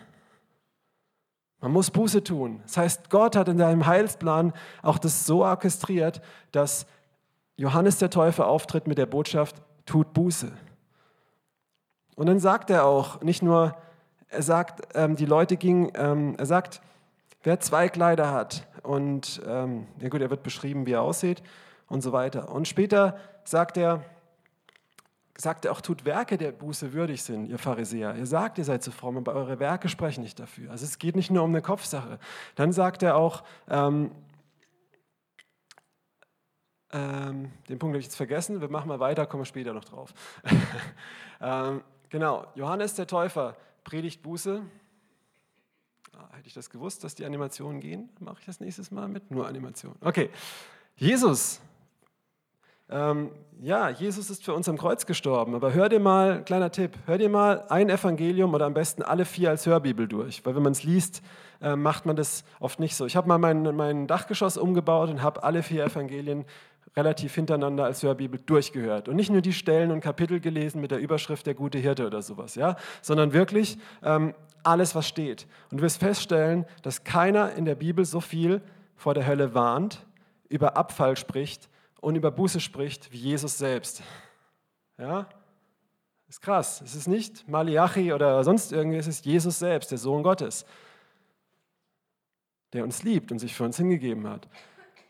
Man 1.60 1.72
muss 1.72 1.90
Buße 1.90 2.22
tun. 2.22 2.60
Das 2.62 2.76
heißt, 2.76 3.10
Gott 3.10 3.34
hat 3.34 3.48
in 3.48 3.58
seinem 3.58 3.86
Heilsplan 3.86 4.52
auch 4.82 4.98
das 4.98 5.26
so 5.26 5.44
orchestriert, 5.44 6.22
dass 6.52 6.86
Johannes 7.56 7.98
der 7.98 8.10
Täufer 8.10 8.46
auftritt 8.46 8.86
mit 8.86 8.98
der 8.98 9.06
Botschaft, 9.06 9.60
tut 9.84 10.14
Buße. 10.14 10.52
Und 12.18 12.26
dann 12.26 12.40
sagt 12.40 12.68
er 12.70 12.84
auch, 12.84 13.20
nicht 13.20 13.44
nur, 13.44 13.76
er 14.28 14.42
sagt, 14.42 14.82
ähm, 14.96 15.14
die 15.14 15.24
Leute 15.24 15.56
gingen, 15.56 15.92
ähm, 15.94 16.34
er 16.36 16.46
sagt, 16.46 16.80
wer 17.44 17.60
zwei 17.60 17.88
Kleider 17.88 18.32
hat 18.32 18.66
und, 18.82 19.40
ähm, 19.46 19.86
ja 20.00 20.08
gut, 20.08 20.20
er 20.20 20.28
wird 20.28 20.42
beschrieben, 20.42 20.84
wie 20.84 20.94
er 20.94 21.02
aussieht 21.02 21.44
und 21.86 22.00
so 22.00 22.10
weiter. 22.10 22.52
Und 22.52 22.66
später 22.66 23.16
sagt 23.44 23.76
er, 23.76 24.02
sagt 25.36 25.64
er 25.64 25.70
auch, 25.70 25.80
tut 25.80 26.04
Werke 26.04 26.36
der 26.36 26.50
Buße 26.50 26.92
würdig 26.92 27.22
sind, 27.22 27.46
ihr 27.46 27.58
Pharisäer. 27.58 28.16
Ihr 28.16 28.26
sagt, 28.26 28.58
ihr 28.58 28.64
seid 28.64 28.82
zu 28.82 28.90
fromm, 28.90 29.18
aber 29.18 29.34
eure 29.34 29.60
Werke 29.60 29.88
sprechen 29.88 30.24
nicht 30.24 30.40
dafür. 30.40 30.72
Also 30.72 30.86
es 30.86 30.98
geht 30.98 31.14
nicht 31.14 31.30
nur 31.30 31.44
um 31.44 31.50
eine 31.50 31.62
Kopfsache. 31.62 32.18
Dann 32.56 32.72
sagt 32.72 33.04
er 33.04 33.14
auch, 33.14 33.44
ähm, 33.70 34.10
ähm, 36.92 37.52
den 37.68 37.78
Punkt 37.78 37.92
habe 37.92 38.00
ich 38.00 38.06
jetzt 38.06 38.16
vergessen, 38.16 38.60
wir 38.60 38.68
machen 38.68 38.88
mal 38.88 38.98
weiter, 38.98 39.24
kommen 39.24 39.44
später 39.44 39.72
noch 39.72 39.84
drauf. 39.84 40.12
ähm, 41.40 41.82
Genau, 42.10 42.46
Johannes 42.54 42.94
der 42.94 43.06
Täufer 43.06 43.56
predigt 43.84 44.22
Buße. 44.22 44.62
Ah, 46.16 46.28
hätte 46.32 46.48
ich 46.48 46.54
das 46.54 46.70
gewusst, 46.70 47.04
dass 47.04 47.14
die 47.14 47.24
Animationen 47.24 47.80
gehen, 47.80 48.08
mache 48.18 48.38
ich 48.40 48.46
das 48.46 48.60
nächstes 48.60 48.90
Mal 48.90 49.08
mit 49.08 49.30
nur 49.30 49.46
Animationen. 49.46 49.98
Okay, 50.02 50.30
Jesus. 50.96 51.60
Ähm, 52.90 53.30
ja, 53.60 53.90
Jesus 53.90 54.30
ist 54.30 54.42
für 54.42 54.54
uns 54.54 54.66
am 54.68 54.78
Kreuz 54.78 55.04
gestorben, 55.04 55.54
aber 55.54 55.74
hör 55.74 55.90
dir 55.90 56.00
mal, 56.00 56.42
kleiner 56.42 56.72
Tipp, 56.72 56.96
hör 57.04 57.18
dir 57.18 57.28
mal 57.28 57.66
ein 57.68 57.90
Evangelium 57.90 58.54
oder 58.54 58.64
am 58.64 58.72
besten 58.72 59.02
alle 59.02 59.26
vier 59.26 59.50
als 59.50 59.66
Hörbibel 59.66 60.08
durch, 60.08 60.46
weil 60.46 60.56
wenn 60.56 60.62
man 60.62 60.72
es 60.72 60.84
liest, 60.84 61.22
äh, 61.60 61.76
macht 61.76 62.06
man 62.06 62.16
das 62.16 62.44
oft 62.60 62.80
nicht 62.80 62.96
so. 62.96 63.04
Ich 63.04 63.14
habe 63.14 63.28
mal 63.28 63.36
mein, 63.36 63.76
mein 63.76 64.06
Dachgeschoss 64.06 64.56
umgebaut 64.56 65.10
und 65.10 65.22
habe 65.22 65.42
alle 65.42 65.62
vier 65.62 65.84
Evangelien 65.84 66.46
relativ 66.96 67.34
hintereinander 67.34 67.84
als 67.84 68.02
Hörbibel 68.02 68.40
durchgehört. 68.44 69.08
Und 69.08 69.16
nicht 69.16 69.30
nur 69.30 69.40
die 69.40 69.52
Stellen 69.52 69.90
und 69.90 70.00
Kapitel 70.00 70.40
gelesen 70.40 70.80
mit 70.80 70.90
der 70.90 70.98
Überschrift 70.98 71.46
der 71.46 71.54
gute 71.54 71.78
Hirte 71.78 72.06
oder 72.06 72.22
sowas, 72.22 72.54
ja, 72.54 72.76
sondern 73.02 73.32
wirklich 73.32 73.78
ähm, 74.02 74.34
alles, 74.62 74.94
was 74.94 75.06
steht. 75.06 75.46
Und 75.70 75.78
du 75.78 75.82
wirst 75.82 76.00
feststellen, 76.00 76.64
dass 76.82 77.04
keiner 77.04 77.52
in 77.52 77.64
der 77.64 77.74
Bibel 77.74 78.04
so 78.04 78.20
viel 78.20 78.62
vor 78.96 79.14
der 79.14 79.26
Hölle 79.26 79.54
warnt, 79.54 80.04
über 80.48 80.76
Abfall 80.76 81.16
spricht 81.16 81.68
und 82.00 82.16
über 82.16 82.30
Buße 82.30 82.60
spricht 82.60 83.12
wie 83.12 83.18
Jesus 83.18 83.58
selbst. 83.58 84.02
Ja, 84.98 85.28
ist 86.28 86.42
krass. 86.42 86.80
Es 86.82 86.94
ist 86.94 87.06
nicht 87.06 87.48
Malachi 87.48 88.12
oder 88.12 88.42
sonst 88.44 88.72
irgendwie, 88.72 88.98
es 88.98 89.06
ist 89.06 89.24
Jesus 89.24 89.58
selbst, 89.58 89.90
der 89.90 89.98
Sohn 89.98 90.22
Gottes, 90.22 90.66
der 92.72 92.84
uns 92.84 93.02
liebt 93.02 93.32
und 93.32 93.38
sich 93.38 93.54
für 93.54 93.64
uns 93.64 93.76
hingegeben 93.78 94.28
hat. 94.28 94.48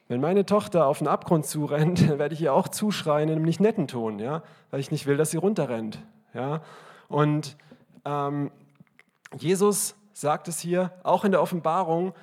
Wenn 0.09 0.23
meine 0.23 0.47
Tochter 0.47 0.87
auf 0.87 0.99
den 0.99 1.07
Abgrund 1.07 1.47
zurennt, 1.47 2.09
werde 2.19 2.35
ich 2.35 2.41
ihr 2.41 2.55
auch 2.55 2.69
zuschreien 2.69 3.29
in 3.29 3.37
einem 3.37 3.45
nicht 3.45 3.61
netten 3.61 3.87
Ton, 3.87 4.19
ja? 4.19 4.43
weil 4.71 4.81
ich 4.81 4.91
nicht 4.91 5.07
will, 5.07 5.17
dass 5.17 5.31
sie 5.31 5.37
runterrennt. 5.37 5.99
Ja? 6.33 6.63
Und 7.09 7.57
ähm, 8.05 8.51
Jesus 9.37 9.95
sagt 10.15 10.49
es 10.49 10.59
hier, 10.59 10.93
auch 11.03 11.25
in 11.25 11.31
der 11.31 11.43
Offenbarung 11.43 12.15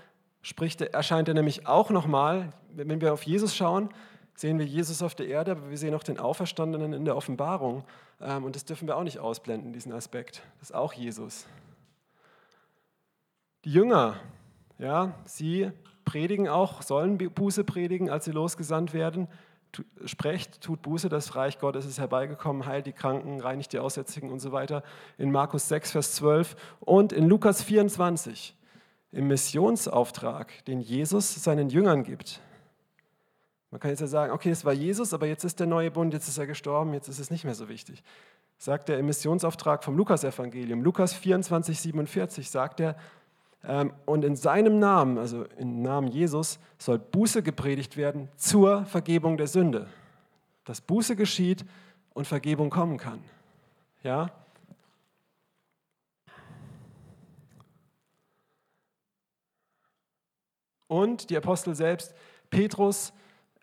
spricht, 0.42 0.82
erscheint 0.82 1.28
er 1.28 1.34
nämlich 1.36 1.68
auch 1.68 1.92
nochmal, 1.92 2.50
wenn 2.74 3.02
wir 3.02 3.14
auf 3.14 3.24
Jesus 3.24 3.56
schauen, 3.56 3.90
sehen 4.36 4.60
wir 4.60 4.66
Jesus 4.66 5.02
auf 5.02 5.16
der 5.16 5.28
Erde, 5.28 5.52
aber 5.52 5.70
wir 5.70 5.78
sehen 5.78 5.94
auch 5.94 6.04
den 6.04 6.20
Auferstandenen 6.20 6.92
in 6.92 7.06
der 7.06 7.16
Offenbarung. 7.16 7.84
Ähm, 8.20 8.44
und 8.44 8.56
das 8.56 8.66
dürfen 8.66 8.88
wir 8.88 8.98
auch 8.98 9.04
nicht 9.04 9.20
ausblenden, 9.20 9.74
diesen 9.74 9.94
Aspekt. 9.94 10.42
Das 10.60 10.70
ist 10.72 10.76
auch 10.76 10.94
Jesus. 10.94 11.48
Die 13.64 13.72
Jünger, 13.72 14.16
ja, 14.78 15.14
sie 15.26 15.72
predigen 16.06 16.48
auch, 16.48 16.82
sollen 16.82 17.18
Buße 17.18 17.64
predigen, 17.64 18.10
als 18.10 18.26
sie 18.26 18.32
losgesandt 18.32 18.94
werden. 18.94 19.28
Sprecht, 20.06 20.62
tut 20.62 20.82
Buße, 20.82 21.10
das 21.10 21.36
Reich 21.36 21.60
Gottes 21.60 21.86
ist 21.86 22.00
herbeigekommen, 22.00 22.66
heilt 22.66 22.86
die 22.86 22.94
Kranken, 22.94 23.42
reinigt 23.42 23.74
die 23.74 23.80
Aussätzigen 23.80 24.32
und 24.32 24.40
so 24.40 24.54
weiter. 24.54 24.84
In 25.18 25.32
Markus 25.32 25.68
6, 25.68 25.92
Vers 25.92 26.16
12 26.16 26.56
und 26.80 27.12
in 27.12 27.28
Lukas 27.28 27.62
24 27.62 28.56
im 29.12 29.28
Missionsauftrag, 29.28 30.64
den 30.66 30.80
Jesus 30.80 31.36
seinen 31.44 31.70
Jüngern 31.70 32.04
gibt. 32.04 32.42
Man 33.72 33.80
kann 33.80 33.92
jetzt 33.92 34.00
ja 34.00 34.08
sagen, 34.08 34.32
okay, 34.32 34.52
es 34.52 34.64
war 34.64 34.74
Jesus, 34.74 35.14
aber 35.14 35.26
jetzt 35.26 35.44
ist 35.44 35.60
der 35.60 35.68
neue 35.68 35.92
Bund, 35.92 36.14
jetzt 36.14 36.28
ist 36.28 36.38
er 36.38 36.48
gestorben, 36.48 36.94
jetzt 36.94 37.10
ist 37.10 37.20
es 37.20 37.32
nicht 37.32 37.44
mehr 37.44 37.56
so 37.56 37.68
wichtig. 37.68 38.04
Sagt 38.58 38.90
er 38.90 38.98
im 38.98 39.06
Missionsauftrag 39.06 39.84
vom 39.84 39.98
Lukas-Evangelium, 39.98 40.82
Lukas 40.82 41.14
24, 41.14 41.80
47, 41.80 42.50
sagt 42.50 42.80
er, 42.80 42.96
ähm, 43.68 43.94
und 44.06 44.24
in 44.24 44.36
seinem 44.36 44.80
Namen, 44.80 45.18
also 45.18 45.46
im 45.58 45.82
Namen 45.82 46.08
Jesus, 46.08 46.60
soll 46.78 47.00
Buße 47.00 47.42
gepredigt 47.42 47.98
werden 47.98 48.30
zur 48.36 48.86
Vergebung 48.86 49.38
der 49.38 49.48
Sünde. 49.48 49.88
Dass 50.66 50.82
Buße 50.82 51.16
geschieht 51.16 51.66
und 52.14 52.28
Vergebung 52.28 52.70
kommen 52.70 52.98
kann. 52.98 53.24
Ja? 54.04 54.32
Und 60.88 61.30
die 61.30 61.38
Apostel 61.38 61.76
selbst, 61.76 62.14
Petrus, 62.50 63.12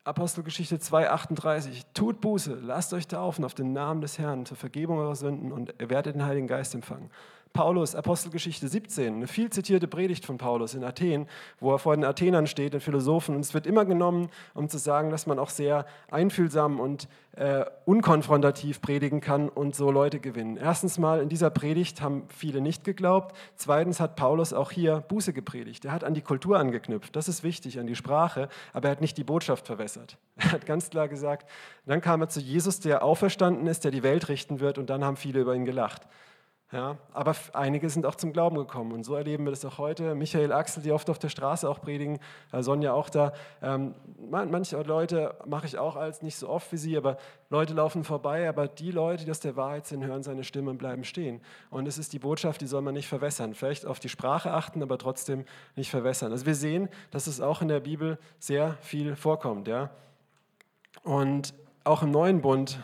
Apostelgeschichte 0.04 0.78
2,38, 0.78 1.84
tut 1.94 2.20
Buße, 2.20 2.58
lasst 2.60 2.92
euch 2.92 3.06
taufen 3.06 3.44
auf 3.44 3.54
den 3.54 3.72
Namen 3.72 4.00
des 4.00 4.18
Herrn 4.18 4.44
zur 4.44 4.56
Vergebung 4.56 4.98
eurer 4.98 5.14
Sünden 5.14 5.52
und 5.52 5.72
werdet 5.78 6.16
den 6.16 6.24
Heiligen 6.24 6.48
Geist 6.48 6.74
empfangen. 6.74 7.10
Paulus, 7.52 7.94
Apostelgeschichte 7.94 8.68
17, 8.68 9.14
eine 9.14 9.26
viel 9.26 9.50
zitierte 9.50 9.86
Predigt 9.86 10.24
von 10.24 10.38
Paulus 10.38 10.74
in 10.74 10.84
Athen, 10.84 11.26
wo 11.60 11.72
er 11.72 11.78
vor 11.78 11.94
den 11.94 12.04
Athenern 12.04 12.46
steht, 12.46 12.72
den 12.72 12.80
Philosophen. 12.80 13.34
Und 13.34 13.42
es 13.42 13.54
wird 13.54 13.66
immer 13.66 13.84
genommen, 13.84 14.28
um 14.54 14.68
zu 14.68 14.78
sagen, 14.78 15.10
dass 15.10 15.26
man 15.26 15.38
auch 15.38 15.50
sehr 15.50 15.86
einfühlsam 16.10 16.80
und 16.80 17.08
äh, 17.36 17.64
unkonfrontativ 17.84 18.80
predigen 18.80 19.20
kann 19.20 19.48
und 19.48 19.74
so 19.74 19.90
Leute 19.90 20.20
gewinnen. 20.20 20.56
Erstens 20.56 20.98
mal, 20.98 21.20
in 21.20 21.28
dieser 21.28 21.50
Predigt 21.50 22.02
haben 22.02 22.24
viele 22.28 22.60
nicht 22.60 22.84
geglaubt. 22.84 23.36
Zweitens 23.56 24.00
hat 24.00 24.16
Paulus 24.16 24.52
auch 24.52 24.70
hier 24.70 25.00
Buße 25.00 25.32
gepredigt. 25.32 25.84
Er 25.84 25.92
hat 25.92 26.04
an 26.04 26.14
die 26.14 26.22
Kultur 26.22 26.58
angeknüpft. 26.58 27.16
Das 27.16 27.28
ist 27.28 27.42
wichtig, 27.42 27.78
an 27.78 27.86
die 27.86 27.96
Sprache, 27.96 28.48
aber 28.72 28.88
er 28.88 28.92
hat 28.92 29.00
nicht 29.00 29.16
die 29.16 29.24
Botschaft 29.24 29.66
verwässert. 29.66 30.18
Er 30.36 30.52
hat 30.52 30.66
ganz 30.66 30.90
klar 30.90 31.08
gesagt, 31.08 31.48
dann 31.86 32.00
kam 32.00 32.20
er 32.20 32.28
zu 32.28 32.40
Jesus, 32.40 32.80
der 32.80 33.02
auferstanden 33.02 33.66
ist, 33.66 33.84
der 33.84 33.90
die 33.90 34.02
Welt 34.02 34.28
richten 34.28 34.60
wird, 34.60 34.78
und 34.78 34.90
dann 34.90 35.04
haben 35.04 35.16
viele 35.16 35.40
über 35.40 35.54
ihn 35.54 35.64
gelacht. 35.64 36.02
Ja, 36.72 36.96
aber 37.12 37.37
einige 37.52 37.90
sind 37.90 38.06
auch 38.06 38.14
zum 38.14 38.32
Glauben 38.32 38.56
gekommen 38.56 38.92
und 38.92 39.04
so 39.04 39.14
erleben 39.14 39.44
wir 39.44 39.50
das 39.50 39.62
auch 39.66 39.76
heute. 39.76 40.14
Michael 40.14 40.52
Axel, 40.52 40.82
die 40.82 40.90
oft 40.90 41.11
auf 41.11 41.18
der 41.18 41.28
Straße 41.28 41.68
auch 41.68 41.82
predigen, 41.82 42.18
äh, 42.50 42.62
Sonja 42.62 42.94
auch 42.94 43.11
da. 43.11 43.35
Ähm, 43.61 43.94
manche 44.30 44.80
Leute 44.80 45.35
mache 45.44 45.66
ich 45.66 45.76
auch 45.76 45.96
als 45.96 46.22
nicht 46.22 46.37
so 46.37 46.48
oft 46.48 46.72
wie 46.72 46.78
sie, 46.78 46.96
aber 46.96 47.18
Leute 47.50 47.74
laufen 47.74 48.04
vorbei, 48.04 48.48
aber 48.48 48.68
die 48.68 48.90
Leute, 48.90 49.26
die 49.26 49.30
aus 49.30 49.40
der 49.40 49.54
Wahrheit 49.54 49.87
sind, 49.87 50.02
hören 50.02 50.22
seine 50.22 50.44
Stimme 50.44 50.70
und 50.70 50.78
bleiben 50.78 51.04
stehen. 51.04 51.42
Und 51.68 51.87
es 51.87 51.98
ist 51.98 52.14
die 52.14 52.18
Botschaft, 52.18 52.62
die 52.62 52.66
soll 52.66 52.80
man 52.80 52.94
nicht 52.94 53.06
verwässern. 53.06 53.52
Vielleicht 53.52 53.85
auf 53.85 54.00
die 54.00 54.08
Sprache 54.08 54.50
achten, 54.50 54.82
aber 54.82 54.96
trotzdem 54.96 55.44
nicht 55.76 55.90
verwässern. 55.90 56.32
Also 56.32 56.46
wir 56.46 56.54
sehen, 56.54 56.88
dass 57.11 57.26
es 57.26 57.42
auch 57.42 57.61
in 57.61 57.68
der 57.68 57.80
Bibel 57.80 58.18
sehr 58.38 58.78
viel 58.80 59.14
vorkommt. 59.14 59.68
Ja? 59.68 59.90
Und 61.02 61.52
auch 61.85 62.02
im 62.02 62.11
Neuen 62.11 62.40
Bund 62.40 62.78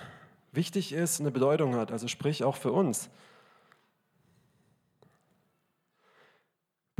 wichtig 0.52 0.92
ist, 0.92 1.20
eine 1.20 1.30
Bedeutung 1.30 1.74
hat, 1.76 1.90
also 1.90 2.06
sprich 2.06 2.44
auch 2.44 2.56
für 2.56 2.72
uns. 2.72 3.08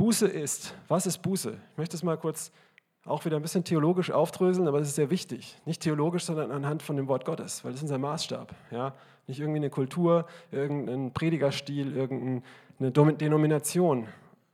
Buße 0.09 0.27
ist. 0.27 0.73
Was 0.87 1.05
ist 1.05 1.19
Buße? 1.19 1.55
Ich 1.71 1.77
möchte 1.77 1.95
es 1.95 2.01
mal 2.01 2.17
kurz 2.17 2.51
auch 3.05 3.25
wieder 3.25 3.35
ein 3.35 3.43
bisschen 3.43 3.63
theologisch 3.63 4.09
aufdröseln, 4.09 4.67
aber 4.67 4.79
es 4.79 4.87
ist 4.87 4.95
sehr 4.95 5.11
wichtig. 5.11 5.55
Nicht 5.65 5.83
theologisch, 5.83 6.23
sondern 6.23 6.49
anhand 6.49 6.81
von 6.81 6.97
dem 6.97 7.07
Wort 7.07 7.25
Gottes, 7.25 7.63
weil 7.63 7.73
das 7.73 7.81
ist 7.81 7.83
unser 7.83 7.99
Maßstab. 7.99 8.55
Ja? 8.71 8.95
Nicht 9.27 9.39
irgendwie 9.39 9.59
eine 9.59 9.69
Kultur, 9.69 10.25
irgendein 10.51 11.13
Predigerstil, 11.13 11.95
irgendeine 11.95 13.13
Denomination, 13.17 14.07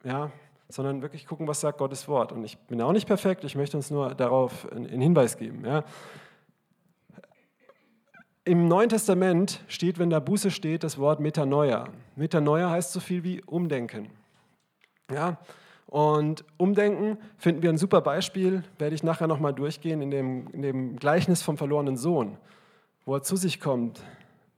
ja? 0.04 0.30
sondern 0.68 1.02
wirklich 1.02 1.26
gucken, 1.26 1.48
was 1.48 1.62
sagt 1.62 1.78
Gottes 1.78 2.10
Wort. 2.10 2.34
Und 2.34 2.44
ich 2.44 2.58
bin 2.58 2.82
auch 2.82 2.92
nicht 2.92 3.08
perfekt, 3.08 3.46
ich 3.46 3.56
möchte 3.56 3.78
uns 3.78 3.90
nur 3.90 4.14
darauf 4.14 4.70
einen 4.74 5.00
Hinweis 5.00 5.38
geben. 5.38 5.64
Ja? 5.64 5.86
Im 8.44 8.68
Neuen 8.68 8.90
Testament 8.90 9.64
steht, 9.70 10.00
wenn 10.00 10.10
da 10.10 10.20
Buße 10.20 10.52
steht, 10.52 10.84
das 10.84 10.98
Wort 10.98 11.22
Metanoia. 11.22 11.86
Metanoia 12.18 12.70
heißt 12.72 12.92
so 12.92 13.00
viel 13.00 13.24
wie 13.24 13.42
Umdenken. 13.42 14.10
Ja, 15.12 15.38
und 15.88 16.44
Umdenken 16.58 17.18
finden 17.38 17.62
wir 17.62 17.70
ein 17.70 17.78
super 17.78 18.02
Beispiel, 18.02 18.64
werde 18.80 18.96
ich 18.96 19.04
nachher 19.04 19.28
nochmal 19.28 19.54
durchgehen, 19.54 20.02
in 20.02 20.12
dem, 20.12 20.48
in 20.52 20.62
dem 20.62 20.96
Gleichnis 20.98 21.42
vom 21.42 21.58
verlorenen 21.58 21.96
Sohn, 21.96 22.38
wo 23.06 23.16
er 23.16 23.22
zu 23.22 23.36
sich 23.36 23.60
kommt, 23.60 24.02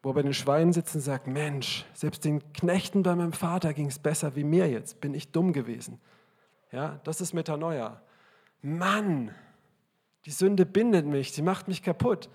wo 0.02 0.12
er 0.12 0.16
bei 0.16 0.22
den 0.22 0.34
Schweinen 0.34 0.72
sitzt 0.72 0.96
und 0.96 1.02
sagt, 1.02 1.28
Mensch, 1.28 1.86
selbst 1.94 2.24
den 2.24 2.42
Knechten 2.54 3.04
bei 3.04 3.14
meinem 3.14 3.34
Vater 3.34 3.74
ging 3.74 3.88
es 3.88 4.00
besser 4.00 4.36
wie 4.36 4.46
mir 4.46 4.70
jetzt, 4.70 5.02
bin 5.02 5.14
ich 5.14 5.32
dumm 5.32 5.52
gewesen. 5.52 6.00
Ja, 6.72 7.00
das 7.04 7.22
ist 7.22 7.34
Metanoia. 7.34 8.02
Mann, 8.62 9.32
die 10.26 10.32
Sünde 10.32 10.66
bindet 10.66 11.06
mich, 11.06 11.34
sie 11.34 11.42
macht 11.42 11.68
mich 11.68 11.84
kaputt. 11.84 12.30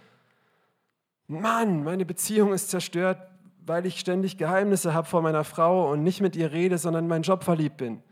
Mann, 1.27 1.83
meine 1.83 2.05
Beziehung 2.05 2.53
ist 2.53 2.71
zerstört, 2.71 3.19
weil 3.67 3.87
ich 3.87 3.99
ständig 4.01 4.39
Geheimnisse 4.39 4.95
habe 4.95 5.07
vor 5.07 5.23
meiner 5.23 5.45
Frau 5.45 5.91
und 5.91 6.03
nicht 6.03 6.21
mit 6.21 6.37
ihr 6.37 6.53
rede, 6.53 6.79
sondern 6.79 7.05
in 7.05 7.09
meinen 7.09 7.23
Job 7.23 7.45
verliebt 7.45 7.77
bin. 7.77 8.03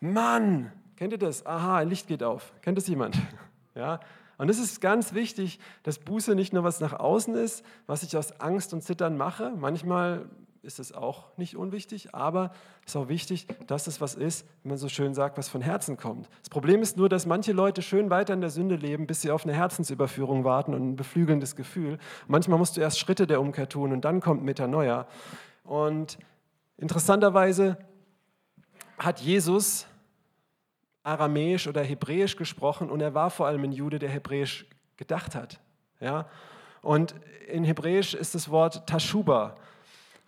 Mann, 0.00 0.72
kennt 0.96 1.12
ihr 1.12 1.18
das? 1.18 1.44
Aha, 1.46 1.78
ein 1.78 1.88
Licht 1.88 2.08
geht 2.08 2.22
auf. 2.22 2.52
Kennt 2.62 2.78
das 2.78 2.86
jemand? 2.88 3.16
Ja? 3.76 4.00
Und 4.36 4.48
es 4.48 4.58
ist 4.58 4.80
ganz 4.80 5.14
wichtig, 5.14 5.60
dass 5.84 6.00
Buße 6.00 6.34
nicht 6.34 6.52
nur 6.52 6.64
was 6.64 6.80
nach 6.80 6.92
außen 6.92 7.34
ist, 7.36 7.64
was 7.86 8.02
ich 8.02 8.16
aus 8.16 8.40
Angst 8.40 8.74
und 8.74 8.82
Zittern 8.82 9.16
mache. 9.16 9.52
Manchmal 9.56 10.28
ist 10.62 10.78
es 10.78 10.92
auch 10.92 11.24
nicht 11.36 11.56
unwichtig, 11.56 12.14
aber 12.14 12.52
es 12.84 12.92
ist 12.92 12.96
auch 12.96 13.08
wichtig, 13.08 13.46
dass 13.66 13.86
es 13.86 14.00
was 14.00 14.14
ist, 14.14 14.46
wie 14.62 14.68
man 14.68 14.78
so 14.78 14.88
schön 14.88 15.14
sagt, 15.14 15.38
was 15.38 15.48
von 15.48 15.62
Herzen 15.62 15.96
kommt. 15.96 16.28
Das 16.40 16.50
Problem 16.50 16.82
ist 16.82 16.96
nur, 16.96 17.08
dass 17.08 17.24
manche 17.24 17.52
Leute 17.52 17.80
schön 17.82 18.10
weiter 18.10 18.34
in 18.34 18.40
der 18.40 18.50
Sünde 18.50 18.76
leben, 18.76 19.06
bis 19.06 19.22
sie 19.22 19.30
auf 19.30 19.44
eine 19.44 19.54
Herzensüberführung 19.54 20.44
warten 20.44 20.74
und 20.74 20.90
ein 20.90 20.96
beflügelndes 20.96 21.56
Gefühl. 21.56 21.98
Manchmal 22.28 22.58
musst 22.58 22.76
du 22.76 22.80
erst 22.80 22.98
Schritte 22.98 23.26
der 23.26 23.40
Umkehr 23.40 23.68
tun 23.68 23.92
und 23.92 24.04
dann 24.04 24.20
kommt 24.20 24.42
Metanoia. 24.42 25.06
Und 25.64 26.18
interessanterweise 26.76 27.78
hat 28.98 29.20
Jesus 29.20 29.86
Aramäisch 31.02 31.66
oder 31.66 31.82
Hebräisch 31.82 32.36
gesprochen 32.36 32.90
und 32.90 33.00
er 33.00 33.14
war 33.14 33.30
vor 33.30 33.46
allem 33.46 33.64
ein 33.64 33.72
Jude, 33.72 33.98
der 33.98 34.10
Hebräisch 34.10 34.66
gedacht 34.98 35.34
hat. 35.34 35.58
Ja? 36.00 36.28
Und 36.82 37.14
in 37.48 37.64
Hebräisch 37.64 38.12
ist 38.12 38.34
das 38.34 38.50
Wort 38.50 38.86
Tashuba 38.86 39.56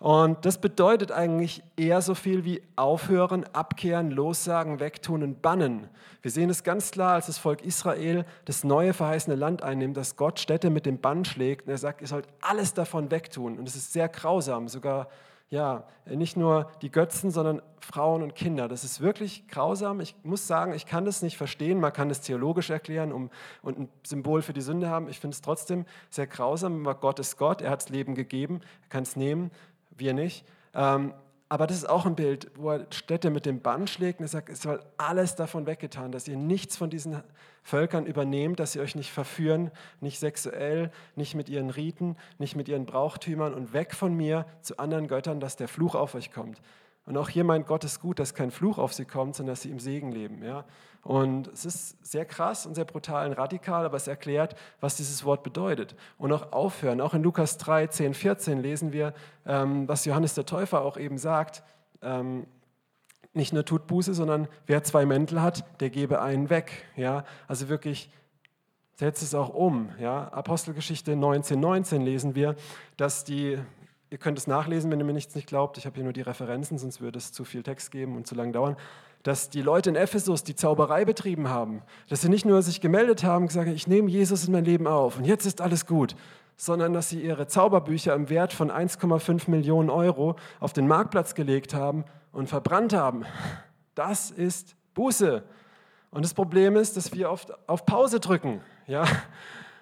und 0.02 0.44
das 0.44 0.58
bedeutet 0.58 1.12
eigentlich 1.12 1.62
eher 1.76 2.02
so 2.02 2.16
viel 2.16 2.44
wie 2.44 2.60
aufhören, 2.74 3.44
abkehren, 3.52 4.10
lossagen, 4.10 4.80
wegtun 4.80 5.22
und 5.22 5.42
bannen. 5.42 5.88
Wir 6.22 6.32
sehen 6.32 6.50
es 6.50 6.64
ganz 6.64 6.90
klar, 6.90 7.14
als 7.14 7.26
das 7.26 7.38
Volk 7.38 7.64
Israel 7.64 8.24
das 8.44 8.64
neue 8.64 8.94
verheißene 8.94 9.36
Land 9.36 9.62
einnimmt, 9.62 9.96
dass 9.96 10.16
Gott 10.16 10.40
Städte 10.40 10.70
mit 10.70 10.86
dem 10.86 10.98
Bann 10.98 11.24
schlägt 11.24 11.66
und 11.66 11.70
er 11.70 11.78
sagt, 11.78 12.00
ihr 12.00 12.08
sollt 12.08 12.26
alles 12.40 12.74
davon 12.74 13.12
wegtun. 13.12 13.60
Und 13.60 13.68
es 13.68 13.76
ist 13.76 13.92
sehr 13.92 14.08
grausam, 14.08 14.66
sogar 14.66 15.06
ja, 15.50 15.84
nicht 16.06 16.36
nur 16.36 16.72
die 16.80 16.90
Götzen, 16.90 17.30
sondern 17.30 17.62
Frauen 17.78 18.22
und 18.22 18.34
Kinder. 18.34 18.68
Das 18.68 18.84
ist 18.84 19.02
wirklich 19.02 19.46
grausam. 19.48 20.00
Ich 20.00 20.16
muss 20.24 20.46
sagen, 20.46 20.72
ich 20.72 20.86
kann 20.86 21.04
das 21.04 21.20
nicht 21.20 21.36
verstehen. 21.36 21.78
Man 21.78 21.92
kann 21.92 22.08
das 22.08 22.22
theologisch 22.22 22.70
erklären 22.70 23.12
um, 23.12 23.30
und 23.60 23.78
ein 23.78 23.88
Symbol 24.04 24.40
für 24.40 24.54
die 24.54 24.62
Sünde 24.62 24.88
haben. 24.88 25.08
Ich 25.08 25.20
finde 25.20 25.34
es 25.34 25.42
trotzdem 25.42 25.84
sehr 26.08 26.26
grausam, 26.26 26.86
weil 26.86 26.94
Gott 26.94 27.18
ist 27.18 27.36
Gott. 27.36 27.60
Er 27.60 27.70
hat 27.70 27.82
das 27.82 27.90
Leben 27.90 28.14
gegeben. 28.14 28.62
Er 28.84 28.88
kann 28.88 29.02
es 29.02 29.14
nehmen 29.14 29.50
wir 30.02 30.12
nicht. 30.12 30.44
Ähm, 30.74 31.14
aber 31.48 31.66
das 31.66 31.76
ist 31.76 31.88
auch 31.88 32.06
ein 32.06 32.14
Bild, 32.14 32.50
wo 32.56 32.70
er 32.70 32.86
Städte 32.90 33.28
mit 33.28 33.44
dem 33.44 33.60
Bann 33.60 33.86
schlägt 33.86 34.20
und 34.20 34.24
er 34.24 34.28
sagt, 34.28 34.48
es 34.48 34.62
soll 34.62 34.82
alles 34.96 35.36
davon 35.36 35.66
weggetan, 35.66 36.10
dass 36.10 36.26
ihr 36.26 36.38
nichts 36.38 36.78
von 36.78 36.88
diesen 36.88 37.22
Völkern 37.62 38.06
übernehmt, 38.06 38.58
dass 38.58 38.72
sie 38.72 38.80
euch 38.80 38.94
nicht 38.94 39.10
verführen, 39.10 39.70
nicht 40.00 40.18
sexuell, 40.18 40.90
nicht 41.14 41.34
mit 41.34 41.50
ihren 41.50 41.68
Riten, 41.68 42.16
nicht 42.38 42.56
mit 42.56 42.68
ihren 42.68 42.86
Brauchtümern 42.86 43.52
und 43.52 43.74
weg 43.74 43.94
von 43.94 44.14
mir 44.14 44.46
zu 44.62 44.78
anderen 44.78 45.08
Göttern, 45.08 45.40
dass 45.40 45.56
der 45.56 45.68
Fluch 45.68 45.94
auf 45.94 46.14
euch 46.14 46.32
kommt. 46.32 46.58
Und 47.04 47.16
auch 47.16 47.28
hier 47.28 47.44
meint 47.44 47.66
Gott 47.66 47.84
es 47.84 47.98
gut, 48.00 48.18
dass 48.18 48.34
kein 48.34 48.50
Fluch 48.50 48.78
auf 48.78 48.92
sie 48.92 49.04
kommt, 49.04 49.34
sondern 49.34 49.52
dass 49.52 49.62
sie 49.62 49.70
im 49.70 49.80
Segen 49.80 50.12
leben. 50.12 50.42
Ja? 50.44 50.64
Und 51.02 51.48
es 51.48 51.64
ist 51.64 52.04
sehr 52.06 52.24
krass 52.24 52.64
und 52.64 52.76
sehr 52.76 52.84
brutal 52.84 53.26
und 53.26 53.32
radikal, 53.32 53.84
aber 53.84 53.96
es 53.96 54.06
erklärt, 54.06 54.54
was 54.80 54.96
dieses 54.96 55.24
Wort 55.24 55.42
bedeutet. 55.42 55.96
Und 56.16 56.32
auch 56.32 56.52
aufhören. 56.52 57.00
Auch 57.00 57.14
in 57.14 57.22
Lukas 57.22 57.58
3, 57.58 57.88
10, 57.88 58.14
14 58.14 58.60
lesen 58.60 58.92
wir, 58.92 59.14
ähm, 59.44 59.88
was 59.88 60.04
Johannes 60.04 60.34
der 60.34 60.46
Täufer 60.46 60.82
auch 60.82 60.96
eben 60.96 61.18
sagt. 61.18 61.64
Ähm, 62.02 62.46
nicht 63.32 63.52
nur 63.52 63.64
tut 63.64 63.88
Buße, 63.88 64.14
sondern 64.14 64.46
wer 64.66 64.84
zwei 64.84 65.04
Mäntel 65.04 65.42
hat, 65.42 65.64
der 65.80 65.90
gebe 65.90 66.22
einen 66.22 66.50
weg. 66.50 66.84
Ja? 66.96 67.24
Also 67.48 67.68
wirklich 67.68 68.10
setzt 68.94 69.22
es 69.22 69.34
auch 69.34 69.48
um. 69.48 69.90
Ja? 69.98 70.28
Apostelgeschichte 70.28 71.16
19, 71.16 71.58
19 71.58 72.02
lesen 72.02 72.36
wir, 72.36 72.54
dass 72.96 73.24
die 73.24 73.58
Ihr 74.12 74.18
könnt 74.18 74.36
es 74.36 74.46
nachlesen, 74.46 74.90
wenn 74.90 75.00
ihr 75.00 75.06
mir 75.06 75.14
nichts 75.14 75.34
nicht 75.34 75.46
glaubt. 75.46 75.78
Ich 75.78 75.86
habe 75.86 75.94
hier 75.94 76.04
nur 76.04 76.12
die 76.12 76.20
Referenzen, 76.20 76.76
sonst 76.76 77.00
würde 77.00 77.16
es 77.16 77.32
zu 77.32 77.44
viel 77.44 77.62
Text 77.62 77.90
geben 77.90 78.14
und 78.14 78.26
zu 78.26 78.34
lang 78.34 78.52
dauern. 78.52 78.76
Dass 79.22 79.48
die 79.48 79.62
Leute 79.62 79.88
in 79.88 79.96
Ephesus 79.96 80.44
die 80.44 80.54
Zauberei 80.54 81.06
betrieben 81.06 81.48
haben. 81.48 81.80
Dass 82.10 82.20
sie 82.20 82.28
nicht 82.28 82.44
nur 82.44 82.60
sich 82.60 82.82
gemeldet 82.82 83.24
haben 83.24 83.44
und 83.44 83.48
gesagt 83.48 83.68
haben, 83.68 83.74
ich 83.74 83.86
nehme 83.86 84.10
Jesus 84.10 84.44
in 84.46 84.52
mein 84.52 84.66
Leben 84.66 84.86
auf 84.86 85.16
und 85.16 85.24
jetzt 85.24 85.46
ist 85.46 85.62
alles 85.62 85.86
gut. 85.86 86.14
Sondern 86.58 86.92
dass 86.92 87.08
sie 87.08 87.22
ihre 87.22 87.46
Zauberbücher 87.46 88.12
im 88.14 88.28
Wert 88.28 88.52
von 88.52 88.70
1,5 88.70 89.48
Millionen 89.50 89.88
Euro 89.88 90.36
auf 90.60 90.74
den 90.74 90.86
Marktplatz 90.86 91.34
gelegt 91.34 91.72
haben 91.72 92.04
und 92.32 92.50
verbrannt 92.50 92.92
haben. 92.92 93.24
Das 93.94 94.30
ist 94.30 94.76
Buße. 94.92 95.42
Und 96.10 96.22
das 96.22 96.34
Problem 96.34 96.76
ist, 96.76 96.98
dass 96.98 97.14
wir 97.14 97.30
oft 97.30 97.50
auf 97.66 97.86
Pause 97.86 98.20
drücken. 98.20 98.60
Ja? 98.86 99.04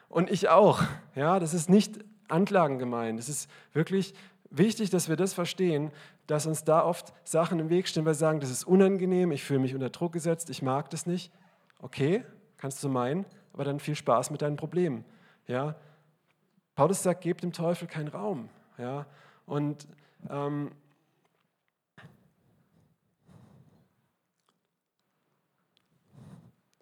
Und 0.08 0.30
ich 0.30 0.48
auch. 0.48 0.82
Ja? 1.16 1.40
Das 1.40 1.52
ist 1.52 1.68
nicht 1.68 1.98
Anklagen 2.30 2.78
gemeint. 2.78 3.18
Es 3.18 3.28
ist 3.28 3.50
wirklich 3.72 4.14
wichtig, 4.50 4.90
dass 4.90 5.08
wir 5.08 5.16
das 5.16 5.32
verstehen, 5.34 5.90
dass 6.26 6.46
uns 6.46 6.64
da 6.64 6.84
oft 6.84 7.12
Sachen 7.24 7.58
im 7.58 7.70
Weg 7.70 7.88
stehen, 7.88 8.04
weil 8.04 8.12
wir 8.12 8.14
sagen, 8.14 8.40
das 8.40 8.50
ist 8.50 8.64
unangenehm, 8.64 9.32
ich 9.32 9.42
fühle 9.42 9.60
mich 9.60 9.74
unter 9.74 9.90
Druck 9.90 10.12
gesetzt, 10.12 10.50
ich 10.50 10.62
mag 10.62 10.90
das 10.90 11.06
nicht. 11.06 11.32
Okay, 11.80 12.24
kannst 12.56 12.82
du 12.84 12.88
meinen, 12.88 13.24
aber 13.52 13.64
dann 13.64 13.80
viel 13.80 13.94
Spaß 13.96 14.30
mit 14.30 14.42
deinen 14.42 14.56
Problemen. 14.56 15.04
Ja? 15.46 15.76
Paulus 16.74 17.02
sagt, 17.02 17.22
gebt 17.22 17.42
dem 17.42 17.52
Teufel 17.52 17.88
keinen 17.88 18.08
Raum. 18.08 18.48
Ja? 18.78 19.06
Und 19.46 19.86
ähm, 20.28 20.70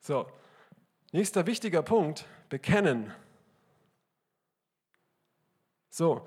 So, 0.08 0.24
nächster 1.12 1.46
wichtiger 1.46 1.82
Punkt, 1.82 2.24
bekennen. 2.48 3.12
So, 5.90 6.26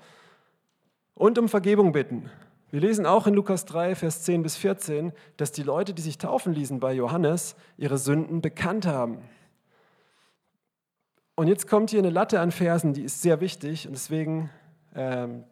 und 1.14 1.38
um 1.38 1.48
Vergebung 1.48 1.92
bitten. 1.92 2.30
Wir 2.70 2.80
lesen 2.80 3.04
auch 3.04 3.26
in 3.26 3.34
Lukas 3.34 3.66
3, 3.66 3.94
Vers 3.94 4.22
10 4.22 4.42
bis 4.42 4.56
14, 4.56 5.12
dass 5.36 5.52
die 5.52 5.62
Leute, 5.62 5.92
die 5.92 6.02
sich 6.02 6.16
taufen 6.16 6.54
ließen 6.54 6.80
bei 6.80 6.94
Johannes, 6.94 7.54
ihre 7.76 7.98
Sünden 7.98 8.40
bekannt 8.40 8.86
haben. 8.86 9.18
Und 11.34 11.48
jetzt 11.48 11.68
kommt 11.68 11.90
hier 11.90 11.98
eine 11.98 12.10
Latte 12.10 12.40
an 12.40 12.50
Versen, 12.50 12.94
die 12.94 13.04
ist 13.04 13.20
sehr 13.20 13.40
wichtig 13.40 13.86
und 13.86 13.92
deswegen, 13.92 14.50
ähm, 14.94 15.44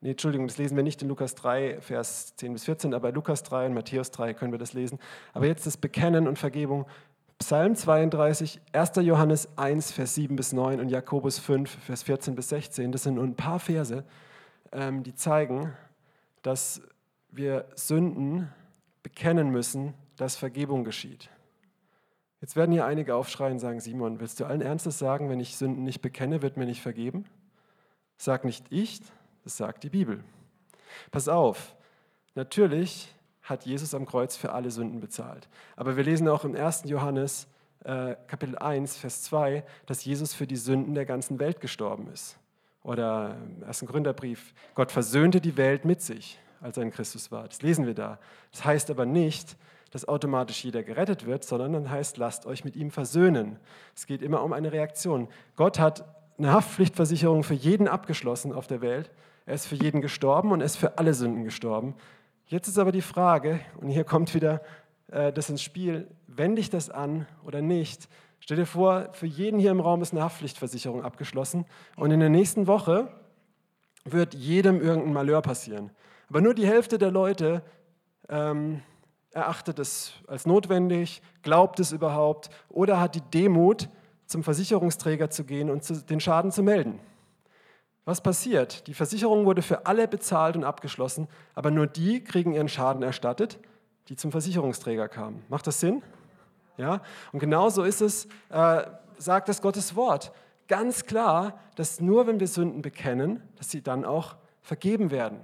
nee, 0.00 0.10
Entschuldigung, 0.10 0.48
das 0.48 0.58
lesen 0.58 0.76
wir 0.76 0.82
nicht 0.82 1.02
in 1.02 1.08
Lukas 1.08 1.34
3, 1.36 1.80
Vers 1.80 2.34
10 2.36 2.52
bis 2.52 2.64
14, 2.64 2.92
aber 2.92 3.12
Lukas 3.12 3.42
3 3.44 3.66
und 3.66 3.74
Matthäus 3.74 4.10
3 4.10 4.34
können 4.34 4.52
wir 4.52 4.58
das 4.58 4.72
lesen. 4.72 4.98
Aber 5.34 5.46
jetzt 5.46 5.66
das 5.66 5.76
Bekennen 5.76 6.26
und 6.26 6.38
Vergebung. 6.38 6.86
Psalm 7.38 7.76
32, 7.76 8.60
1. 8.72 8.90
Johannes 9.02 9.48
1, 9.56 9.92
Vers 9.92 10.14
7 10.14 10.36
bis 10.36 10.52
9 10.52 10.80
und 10.80 10.88
Jakobus 10.88 11.38
5, 11.38 11.70
Vers 11.70 12.02
14 12.02 12.34
bis 12.34 12.48
16. 12.48 12.92
Das 12.92 13.02
sind 13.02 13.14
nur 13.14 13.24
ein 13.24 13.36
paar 13.36 13.60
Verse, 13.60 14.04
ähm, 14.72 15.02
die 15.02 15.14
zeigen, 15.14 15.72
dass 16.42 16.80
wir 17.30 17.66
Sünden 17.74 18.52
bekennen 19.02 19.50
müssen, 19.50 19.94
dass 20.16 20.36
Vergebung 20.36 20.82
geschieht. 20.82 21.28
Jetzt 22.40 22.56
werden 22.56 22.72
hier 22.72 22.86
einige 22.86 23.14
aufschreien 23.14 23.54
und 23.54 23.58
sagen, 23.58 23.80
Simon, 23.80 24.20
willst 24.20 24.40
du 24.40 24.44
allen 24.46 24.62
Ernstes 24.62 24.98
sagen, 24.98 25.28
wenn 25.28 25.40
ich 25.40 25.56
Sünden 25.56 25.84
nicht 25.84 26.00
bekenne, 26.00 26.42
wird 26.42 26.56
mir 26.56 26.66
nicht 26.66 26.82
vergeben? 26.82 27.26
Sag 28.16 28.44
nicht 28.44 28.66
ich, 28.70 29.00
das 29.44 29.56
sagt 29.56 29.84
die 29.84 29.90
Bibel. 29.90 30.24
Pass 31.10 31.28
auf, 31.28 31.76
natürlich 32.34 33.14
hat 33.46 33.64
Jesus 33.64 33.94
am 33.94 34.06
Kreuz 34.06 34.36
für 34.36 34.52
alle 34.52 34.70
Sünden 34.70 35.00
bezahlt. 35.00 35.48
Aber 35.76 35.96
wir 35.96 36.04
lesen 36.04 36.28
auch 36.28 36.44
im 36.44 36.54
1. 36.54 36.82
Johannes 36.86 37.46
äh, 37.84 38.16
Kapitel 38.26 38.58
1, 38.58 38.96
Vers 38.96 39.22
2, 39.22 39.64
dass 39.86 40.04
Jesus 40.04 40.34
für 40.34 40.46
die 40.46 40.56
Sünden 40.56 40.94
der 40.94 41.06
ganzen 41.06 41.38
Welt 41.38 41.60
gestorben 41.60 42.08
ist. 42.12 42.36
Oder 42.82 43.36
im 43.60 43.64
1. 43.64 43.86
Gründerbrief, 43.86 44.52
Gott 44.74 44.90
versöhnte 44.90 45.40
die 45.40 45.56
Welt 45.56 45.84
mit 45.84 46.02
sich, 46.02 46.38
als 46.60 46.76
er 46.76 46.82
in 46.82 46.90
Christus 46.90 47.30
war. 47.30 47.46
Das 47.46 47.62
lesen 47.62 47.86
wir 47.86 47.94
da. 47.94 48.18
Das 48.50 48.64
heißt 48.64 48.90
aber 48.90 49.06
nicht, 49.06 49.56
dass 49.92 50.08
automatisch 50.08 50.64
jeder 50.64 50.82
gerettet 50.82 51.26
wird, 51.26 51.44
sondern 51.44 51.72
dann 51.72 51.90
heißt, 51.90 52.16
lasst 52.16 52.46
euch 52.46 52.64
mit 52.64 52.74
ihm 52.74 52.90
versöhnen. 52.90 53.58
Es 53.94 54.06
geht 54.06 54.20
immer 54.20 54.42
um 54.42 54.52
eine 54.52 54.72
Reaktion. 54.72 55.28
Gott 55.54 55.78
hat 55.78 56.04
eine 56.38 56.52
Haftpflichtversicherung 56.52 57.44
für 57.44 57.54
jeden 57.54 57.88
abgeschlossen 57.88 58.52
auf 58.52 58.66
der 58.66 58.80
Welt. 58.80 59.10
Er 59.46 59.54
ist 59.54 59.66
für 59.66 59.76
jeden 59.76 60.00
gestorben 60.00 60.50
und 60.50 60.60
er 60.60 60.66
ist 60.66 60.76
für 60.76 60.98
alle 60.98 61.14
Sünden 61.14 61.44
gestorben. 61.44 61.94
Jetzt 62.48 62.68
ist 62.68 62.78
aber 62.78 62.92
die 62.92 63.02
Frage, 63.02 63.58
und 63.80 63.88
hier 63.88 64.04
kommt 64.04 64.32
wieder 64.32 64.62
äh, 65.08 65.32
das 65.32 65.50
ins 65.50 65.62
Spiel, 65.62 66.06
wende 66.28 66.60
ich 66.60 66.70
das 66.70 66.90
an 66.90 67.26
oder 67.44 67.60
nicht? 67.60 68.08
Stell 68.38 68.56
dir 68.56 68.66
vor, 68.66 69.08
für 69.14 69.26
jeden 69.26 69.58
hier 69.58 69.72
im 69.72 69.80
Raum 69.80 70.00
ist 70.00 70.12
eine 70.12 70.22
Haftpflichtversicherung 70.22 71.02
abgeschlossen 71.02 71.64
und 71.96 72.12
in 72.12 72.20
der 72.20 72.28
nächsten 72.28 72.68
Woche 72.68 73.08
wird 74.04 74.34
jedem 74.34 74.80
irgendein 74.80 75.12
Malheur 75.12 75.42
passieren. 75.42 75.90
Aber 76.28 76.40
nur 76.40 76.54
die 76.54 76.68
Hälfte 76.68 76.98
der 76.98 77.10
Leute 77.10 77.62
ähm, 78.28 78.82
erachtet 79.32 79.80
es 79.80 80.12
als 80.28 80.46
notwendig, 80.46 81.22
glaubt 81.42 81.80
es 81.80 81.90
überhaupt 81.90 82.48
oder 82.68 83.00
hat 83.00 83.16
die 83.16 83.22
Demut, 83.22 83.88
zum 84.26 84.44
Versicherungsträger 84.44 85.30
zu 85.30 85.44
gehen 85.44 85.68
und 85.68 85.82
zu, 85.82 86.00
den 86.04 86.20
Schaden 86.20 86.52
zu 86.52 86.62
melden. 86.62 87.00
Was 88.06 88.22
passiert? 88.22 88.86
Die 88.86 88.94
Versicherung 88.94 89.44
wurde 89.44 89.60
für 89.60 89.84
alle 89.84 90.08
bezahlt 90.08 90.56
und 90.56 90.64
abgeschlossen, 90.64 91.28
aber 91.54 91.70
nur 91.70 91.86
die 91.86 92.24
kriegen 92.24 92.54
ihren 92.54 92.68
Schaden 92.68 93.02
erstattet, 93.02 93.58
die 94.08 94.16
zum 94.16 94.32
Versicherungsträger 94.32 95.08
kamen. 95.08 95.44
Macht 95.48 95.66
das 95.66 95.80
Sinn? 95.80 96.02
Ja? 96.78 97.02
Und 97.32 97.40
genauso 97.40 97.82
ist 97.82 98.00
es, 98.00 98.26
äh, 98.48 98.84
sagt 99.18 99.50
das 99.50 99.60
Gottes 99.60 99.94
Wort. 99.94 100.32
Ganz 100.68 101.04
klar, 101.04 101.58
dass 101.74 102.00
nur 102.00 102.26
wenn 102.26 102.40
wir 102.40 102.48
Sünden 102.48 102.80
bekennen, 102.80 103.42
dass 103.56 103.70
sie 103.70 103.82
dann 103.82 104.06
auch 104.06 104.36
vergeben 104.62 105.10
werden. 105.10 105.40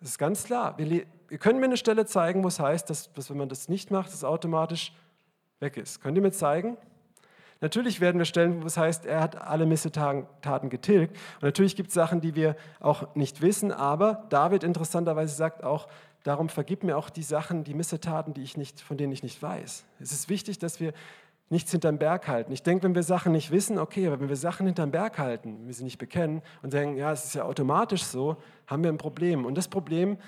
Das 0.00 0.10
ist 0.10 0.18
ganz 0.18 0.44
klar. 0.44 0.76
Wir, 0.78 1.04
Ihr 1.32 1.38
könnt 1.38 1.58
mir 1.58 1.64
eine 1.64 1.78
Stelle 1.78 2.04
zeigen, 2.04 2.44
wo 2.44 2.48
es 2.48 2.60
heißt, 2.60 2.90
dass, 2.90 3.10
dass 3.14 3.30
wenn 3.30 3.38
man 3.38 3.48
das 3.48 3.70
nicht 3.70 3.90
macht, 3.90 4.12
es 4.12 4.22
automatisch 4.22 4.92
weg 5.60 5.78
ist. 5.78 6.02
Könnt 6.02 6.14
ihr 6.14 6.20
mir 6.20 6.30
zeigen? 6.30 6.76
Natürlich 7.62 8.02
werden 8.02 8.18
wir 8.18 8.26
Stellen, 8.26 8.62
wo 8.62 8.66
es 8.66 8.76
heißt, 8.76 9.06
er 9.06 9.20
hat 9.20 9.40
alle 9.40 9.64
Missetaten 9.64 10.68
getilgt. 10.68 11.16
Und 11.36 11.44
natürlich 11.44 11.76
gibt 11.76 11.88
es 11.88 11.94
Sachen, 11.94 12.20
die 12.20 12.34
wir 12.34 12.56
auch 12.80 13.14
nicht 13.14 13.40
wissen, 13.40 13.72
aber 13.72 14.26
David 14.28 14.64
interessanterweise 14.64 15.34
sagt 15.34 15.64
auch, 15.64 15.88
darum 16.24 16.50
vergib 16.50 16.84
mir 16.84 16.98
auch 16.98 17.08
die 17.08 17.22
Sachen, 17.22 17.64
die 17.64 17.72
Missetaten, 17.72 18.34
die 18.34 18.42
ich 18.42 18.58
nicht, 18.58 18.80
von 18.82 18.98
denen 18.98 19.12
ich 19.12 19.22
nicht 19.22 19.42
weiß. 19.42 19.84
Es 19.98 20.12
ist 20.12 20.28
wichtig, 20.28 20.58
dass 20.58 20.78
wir 20.78 20.92
nichts 21.48 21.70
hinterm 21.70 21.98
Berg 21.98 22.28
halten. 22.28 22.52
Ich 22.52 22.62
denke, 22.62 22.84
wenn 22.84 22.94
wir 22.94 23.02
Sachen 23.02 23.32
nicht 23.32 23.50
wissen, 23.50 23.78
okay, 23.78 24.06
aber 24.06 24.20
wenn 24.20 24.28
wir 24.28 24.36
Sachen 24.36 24.66
hinterm 24.66 24.90
Berg 24.90 25.18
halten, 25.18 25.58
wenn 25.60 25.66
wir 25.68 25.74
sie 25.74 25.84
nicht 25.84 25.98
bekennen 25.98 26.42
und 26.62 26.72
denken, 26.72 26.96
ja, 26.96 27.12
es 27.12 27.24
ist 27.24 27.34
ja 27.34 27.44
automatisch 27.44 28.02
so, 28.04 28.36
haben 28.66 28.82
wir 28.82 28.90
ein 28.90 28.98
Problem. 28.98 29.46
Und 29.46 29.56
das 29.56 29.68
Problem 29.68 30.18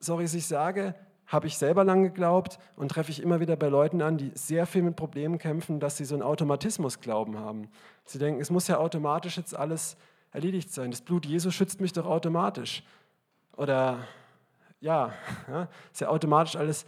sorry, 0.00 0.24
dass 0.24 0.34
ich 0.34 0.46
sage, 0.46 0.94
habe 1.30 1.46
ich 1.46 1.56
selber 1.56 1.84
lange 1.84 2.08
geglaubt 2.08 2.58
und 2.74 2.90
treffe 2.90 3.12
ich 3.12 3.22
immer 3.22 3.38
wieder 3.38 3.54
bei 3.54 3.68
Leuten 3.68 4.02
an, 4.02 4.18
die 4.18 4.32
sehr 4.34 4.66
viel 4.66 4.82
mit 4.82 4.96
Problemen 4.96 5.38
kämpfen, 5.38 5.78
dass 5.78 5.96
sie 5.96 6.04
so 6.04 6.16
einen 6.16 6.22
Automatismus 6.22 7.00
glauben 7.00 7.38
haben. 7.38 7.68
Sie 8.04 8.18
denken, 8.18 8.40
es 8.40 8.50
muss 8.50 8.66
ja 8.66 8.78
automatisch 8.78 9.36
jetzt 9.36 9.56
alles 9.56 9.96
erledigt 10.32 10.72
sein. 10.72 10.90
Das 10.90 11.02
Blut 11.02 11.24
Jesu 11.24 11.52
schützt 11.52 11.80
mich 11.80 11.92
doch 11.92 12.06
automatisch. 12.06 12.82
Oder 13.56 13.98
ja, 14.80 15.12
ja 15.48 15.68
ist 15.92 16.00
ja 16.00 16.08
automatisch 16.08 16.56
alles. 16.56 16.84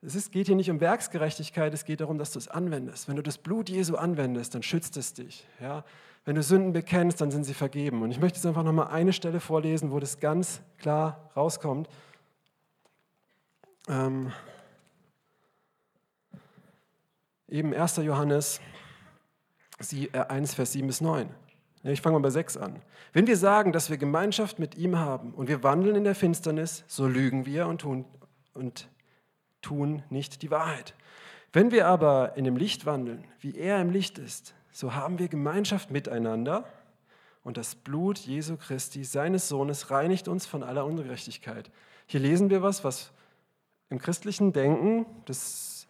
Es 0.00 0.14
ist, 0.14 0.32
geht 0.32 0.46
hier 0.46 0.56
nicht 0.56 0.70
um 0.70 0.80
Werksgerechtigkeit, 0.80 1.74
es 1.74 1.84
geht 1.84 2.00
darum, 2.00 2.16
dass 2.16 2.32
du 2.32 2.38
es 2.38 2.48
anwendest. 2.48 3.08
Wenn 3.08 3.16
du 3.16 3.22
das 3.22 3.36
Blut 3.36 3.68
Jesu 3.68 3.96
anwendest, 3.96 4.54
dann 4.54 4.62
schützt 4.62 4.96
es 4.96 5.12
dich. 5.12 5.46
Ja? 5.60 5.84
Wenn 6.24 6.34
du 6.34 6.42
Sünden 6.42 6.72
bekennst, 6.72 7.20
dann 7.20 7.30
sind 7.30 7.44
sie 7.44 7.54
vergeben. 7.54 8.02
Und 8.02 8.10
ich 8.10 8.20
möchte 8.20 8.38
jetzt 8.38 8.46
einfach 8.46 8.62
nochmal 8.62 8.88
eine 8.88 9.12
Stelle 9.12 9.40
vorlesen, 9.40 9.90
wo 9.90 10.00
das 10.00 10.18
ganz 10.18 10.62
klar 10.78 11.30
rauskommt. 11.36 11.88
Ähm, 13.88 14.32
eben 17.48 17.72
1. 17.72 17.96
Johannes 17.98 18.60
1, 19.78 20.52
äh, 20.52 20.56
Vers 20.56 20.72
7 20.72 20.86
bis 20.86 21.00
9. 21.00 21.28
Ich 21.84 22.00
fange 22.00 22.14
mal 22.14 22.22
bei 22.22 22.30
6 22.30 22.56
an. 22.56 22.82
Wenn 23.12 23.28
wir 23.28 23.36
sagen, 23.36 23.72
dass 23.72 23.90
wir 23.90 23.96
Gemeinschaft 23.96 24.58
mit 24.58 24.76
ihm 24.76 24.98
haben 24.98 25.32
und 25.32 25.48
wir 25.48 25.62
wandeln 25.62 25.94
in 25.94 26.04
der 26.04 26.16
Finsternis, 26.16 26.82
so 26.88 27.06
lügen 27.06 27.46
wir 27.46 27.68
und 27.68 27.82
tun, 27.82 28.04
und 28.54 28.88
tun 29.62 30.02
nicht 30.10 30.42
die 30.42 30.50
Wahrheit. 30.50 30.94
Wenn 31.52 31.70
wir 31.70 31.86
aber 31.86 32.36
in 32.36 32.44
dem 32.44 32.56
Licht 32.56 32.86
wandeln, 32.86 33.24
wie 33.40 33.56
er 33.56 33.80
im 33.80 33.90
Licht 33.90 34.18
ist, 34.18 34.54
so 34.72 34.94
haben 34.94 35.20
wir 35.20 35.28
Gemeinschaft 35.28 35.92
miteinander 35.92 36.64
und 37.44 37.56
das 37.56 37.76
Blut 37.76 38.18
Jesu 38.18 38.56
Christi, 38.56 39.04
seines 39.04 39.48
Sohnes, 39.48 39.90
reinigt 39.92 40.26
uns 40.26 40.44
von 40.44 40.64
aller 40.64 40.84
Ungerechtigkeit. 40.84 41.70
Hier 42.06 42.20
lesen 42.20 42.50
wir 42.50 42.62
was, 42.62 42.82
was 42.82 43.12
im 43.90 43.98
christlichen 43.98 44.52
Denken, 44.52 45.06
das 45.26 45.86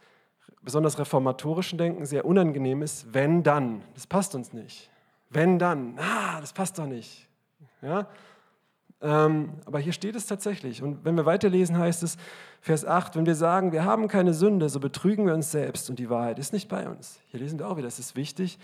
besonders 0.63 0.99
reformatorischen 0.99 1.79
Denken, 1.79 2.07
sehr 2.07 2.25
unangenehm 2.25 2.83
ist, 2.83 3.15
wenn 3.15 3.43
dann. 3.43 3.83
Das 3.95 4.07
passt 4.07 4.35
uns 4.35 4.53
nicht. 4.53 4.91
Wenn 5.31 5.59
dann, 5.59 5.99
ah, 5.99 6.41
das 6.41 6.53
passt 6.53 6.79
doch 6.79 6.87
nicht. 6.87 7.29
Ja? 7.83 8.09
Ähm, 9.01 9.53
aber 9.65 9.79
hier 9.79 9.93
steht 9.93 10.17
es 10.17 10.27
tatsächlich. 10.27 10.83
Und 10.83 11.05
wenn 11.05 11.17
wir 11.17 11.27
weiterlesen, 11.27 11.79
heißt 11.79 12.03
es, 12.03 12.17
Vers 12.61 12.85
8, 12.85 13.17
wenn 13.17 13.27
wir 13.27 13.35
sagen, 13.35 13.73
wir 13.73 13.85
haben 13.85 14.09
keine 14.09 14.35
Sünde, 14.35 14.69
so 14.69 14.81
betrügen 14.81 15.27
wir 15.27 15.35
uns 15.35 15.51
selbst 15.53 15.91
und 15.91 15.99
die 15.99 16.11
Wahrheit 16.11 16.39
ist 16.39 16.53
nicht 16.53 16.69
bei 16.69 16.89
uns. 16.89 17.21
Hier 17.29 17.41
lesen 17.41 17.59
wir 17.59 17.69
auch 17.69 17.77
wieder, 17.77 17.89
es 17.89 17.99
ist 17.99 18.17
wichtig, 18.17 18.59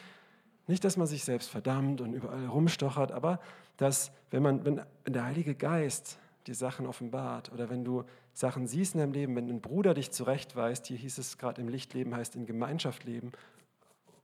nicht, 0.66 0.84
dass 0.84 0.96
man 0.96 1.06
sich 1.06 1.24
selbst 1.24 1.50
verdammt 1.50 2.00
und 2.00 2.14
überall 2.14 2.46
rumstochert, 2.46 3.12
aber 3.12 3.40
dass, 3.76 4.12
wenn, 4.30 4.42
man, 4.42 4.64
wenn 4.64 4.80
der 5.06 5.24
Heilige 5.24 5.54
Geist 5.54 6.18
die 6.46 6.54
Sachen 6.54 6.86
offenbart 6.86 7.52
oder 7.52 7.68
wenn 7.68 7.84
du 7.84 8.04
Sachen 8.32 8.66
siehst 8.66 8.94
in 8.94 9.00
deinem 9.00 9.12
Leben, 9.12 9.36
wenn 9.36 9.48
ein 9.48 9.60
Bruder 9.60 9.94
dich 9.94 10.10
zurechtweist, 10.10 10.86
hier 10.86 10.96
hieß 10.96 11.18
es 11.18 11.38
gerade 11.38 11.60
im 11.60 11.68
Lichtleben, 11.68 12.14
heißt 12.14 12.36
in 12.36 12.46
Gemeinschaft 12.46 13.04
leben, 13.04 13.32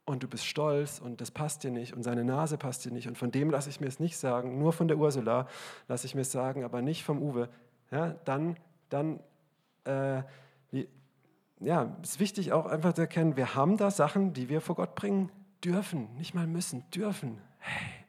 und 0.06 0.22
du 0.22 0.28
bist 0.28 0.46
stolz 0.46 1.00
und 1.00 1.20
das 1.20 1.30
passt 1.30 1.64
dir 1.64 1.70
nicht 1.70 1.92
und 1.94 2.02
seine 2.02 2.24
Nase 2.24 2.56
passt 2.56 2.84
dir 2.84 2.90
nicht 2.90 3.08
und 3.08 3.18
von 3.18 3.30
dem 3.30 3.50
lasse 3.50 3.68
ich 3.68 3.78
mir 3.78 3.88
es 3.88 4.00
nicht 4.00 4.16
sagen, 4.16 4.58
nur 4.58 4.72
von 4.72 4.88
der 4.88 4.96
Ursula 4.96 5.46
lasse 5.86 6.06
ich 6.06 6.14
mir 6.14 6.22
es 6.22 6.32
sagen, 6.32 6.64
aber 6.64 6.80
nicht 6.80 7.04
vom 7.04 7.22
Uwe, 7.22 7.50
ja, 7.90 8.14
dann, 8.24 8.56
dann 8.88 9.20
äh, 9.84 10.22
ja, 11.60 11.96
ist 12.02 12.20
wichtig 12.20 12.52
auch 12.52 12.66
einfach 12.66 12.92
zu 12.94 13.02
erkennen, 13.02 13.36
wir 13.36 13.54
haben 13.54 13.76
da 13.76 13.90
Sachen, 13.90 14.32
die 14.32 14.48
wir 14.48 14.60
vor 14.60 14.76
Gott 14.76 14.94
bringen 14.94 15.30
dürfen, 15.64 16.14
nicht 16.16 16.34
mal 16.34 16.46
müssen, 16.46 16.88
dürfen. 16.90 17.40
Hey, 17.58 18.04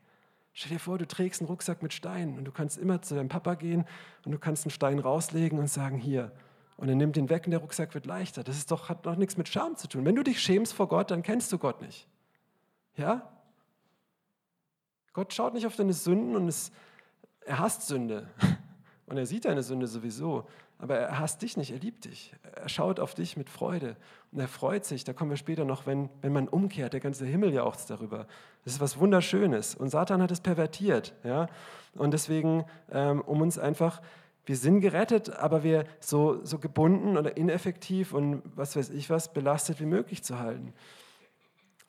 Stell 0.60 0.74
dir 0.74 0.80
vor, 0.80 0.98
du 0.98 1.08
trägst 1.08 1.39
einen 1.39 1.48
Rucksack 1.48 1.82
mit 1.82 1.93
Steinen 1.93 2.38
und 2.38 2.43
du 2.43 2.52
kannst 2.52 2.78
immer 2.78 3.02
zu 3.02 3.15
deinem 3.15 3.30
Papa 3.30 3.56
gehen 3.56 3.86
und 4.26 4.34
du 4.34 4.38
kannst 4.38 4.65
einen 4.65 4.72
Stein 4.72 5.00
rauslegen 5.00 5.58
und 5.58 5.67
sagen, 5.67 5.98
hier. 5.98 6.34
Und 6.76 6.89
er 6.89 6.95
nimmt 6.95 7.15
ihn 7.15 7.30
weg 7.30 7.45
und 7.45 7.52
der 7.52 7.62
Rucksack 7.62 7.93
wird 7.93 8.06
leichter. 8.06 8.43
Das 8.43 8.58
ist 8.58 8.69
doch, 8.69 8.89
hat 8.89 9.06
doch 9.06 9.15
nichts 9.15 9.38
mit 9.38 9.48
Scham 9.48 9.78
zu 9.78 9.88
tun. 9.88 10.04
Wenn 10.04 10.15
du 10.15 10.22
dich 10.22 10.41
schämst 10.41 10.74
vor 10.74 10.89
Gott, 10.89 11.12
dann 11.12 11.24
kennst 11.24 11.54
du 11.54 11.58
Gott 11.58 11.82
nicht. 11.82 12.10
Ja? 12.98 13.32
Gott 15.13 15.34
schaut 15.34 15.54
nicht 15.54 15.65
auf 15.65 15.78
deine 15.78 15.93
Sünden 15.93 16.36
und 16.36 16.50
es, 16.50 16.74
er 17.45 17.60
hasst 17.60 17.88
Sünde. 17.88 18.28
Und 19.06 19.17
er 19.17 19.26
sieht 19.26 19.45
deine 19.45 19.63
Sünde 19.63 19.88
sowieso, 19.88 20.45
aber 20.80 20.98
er 20.98 21.20
hasst 21.20 21.42
dich 21.42 21.58
nicht, 21.58 21.72
er 21.72 21.80
liebt 21.80 22.06
dich. 22.06 22.34
Er 22.56 22.70
schaut 22.70 23.02
auf 23.02 23.13
dich 23.13 23.36
mit 23.36 23.50
Freude 23.50 23.98
und 24.32 24.39
er 24.39 24.48
freut 24.48 24.86
sich. 24.86 25.04
Da 25.04 25.12
kommen 25.12 25.30
wir 25.30 25.38
später 25.38 25.65
noch, 25.65 25.86
wenn, 25.86 26.10
wenn 26.22 26.32
man 26.32 26.48
umkehrt, 26.48 26.94
der 26.94 27.02
ganze 27.02 27.26
Himmel 27.26 27.54
jauchzt 27.54 27.89
darüber. 27.89 28.28
Das 28.63 28.74
ist 28.74 28.80
was 28.80 28.98
Wunderschönes. 28.98 29.76
Und 29.76 29.89
Satan 29.89 30.22
hat 30.22 30.32
es 30.32 30.39
pervertiert. 30.39 31.13
Ja? 31.26 31.48
Und 31.96 32.12
deswegen, 32.12 32.63
ähm, 32.92 33.20
um 33.22 33.42
uns 33.42 33.60
einfach, 33.60 34.02
wir 34.46 34.56
sind 34.56 34.80
gerettet, 34.80 35.30
aber 35.36 35.63
wir 35.63 35.84
so, 36.00 36.44
so 36.46 36.60
gebunden 36.60 37.18
oder 37.18 37.36
ineffektiv 37.36 38.13
und 38.13 38.42
was 38.56 38.78
weiß 38.78 38.89
ich 38.92 39.10
was, 39.10 39.34
belastet 39.34 39.82
wie 39.82 39.86
möglich 39.86 40.24
zu 40.24 40.39
halten. 40.39 40.74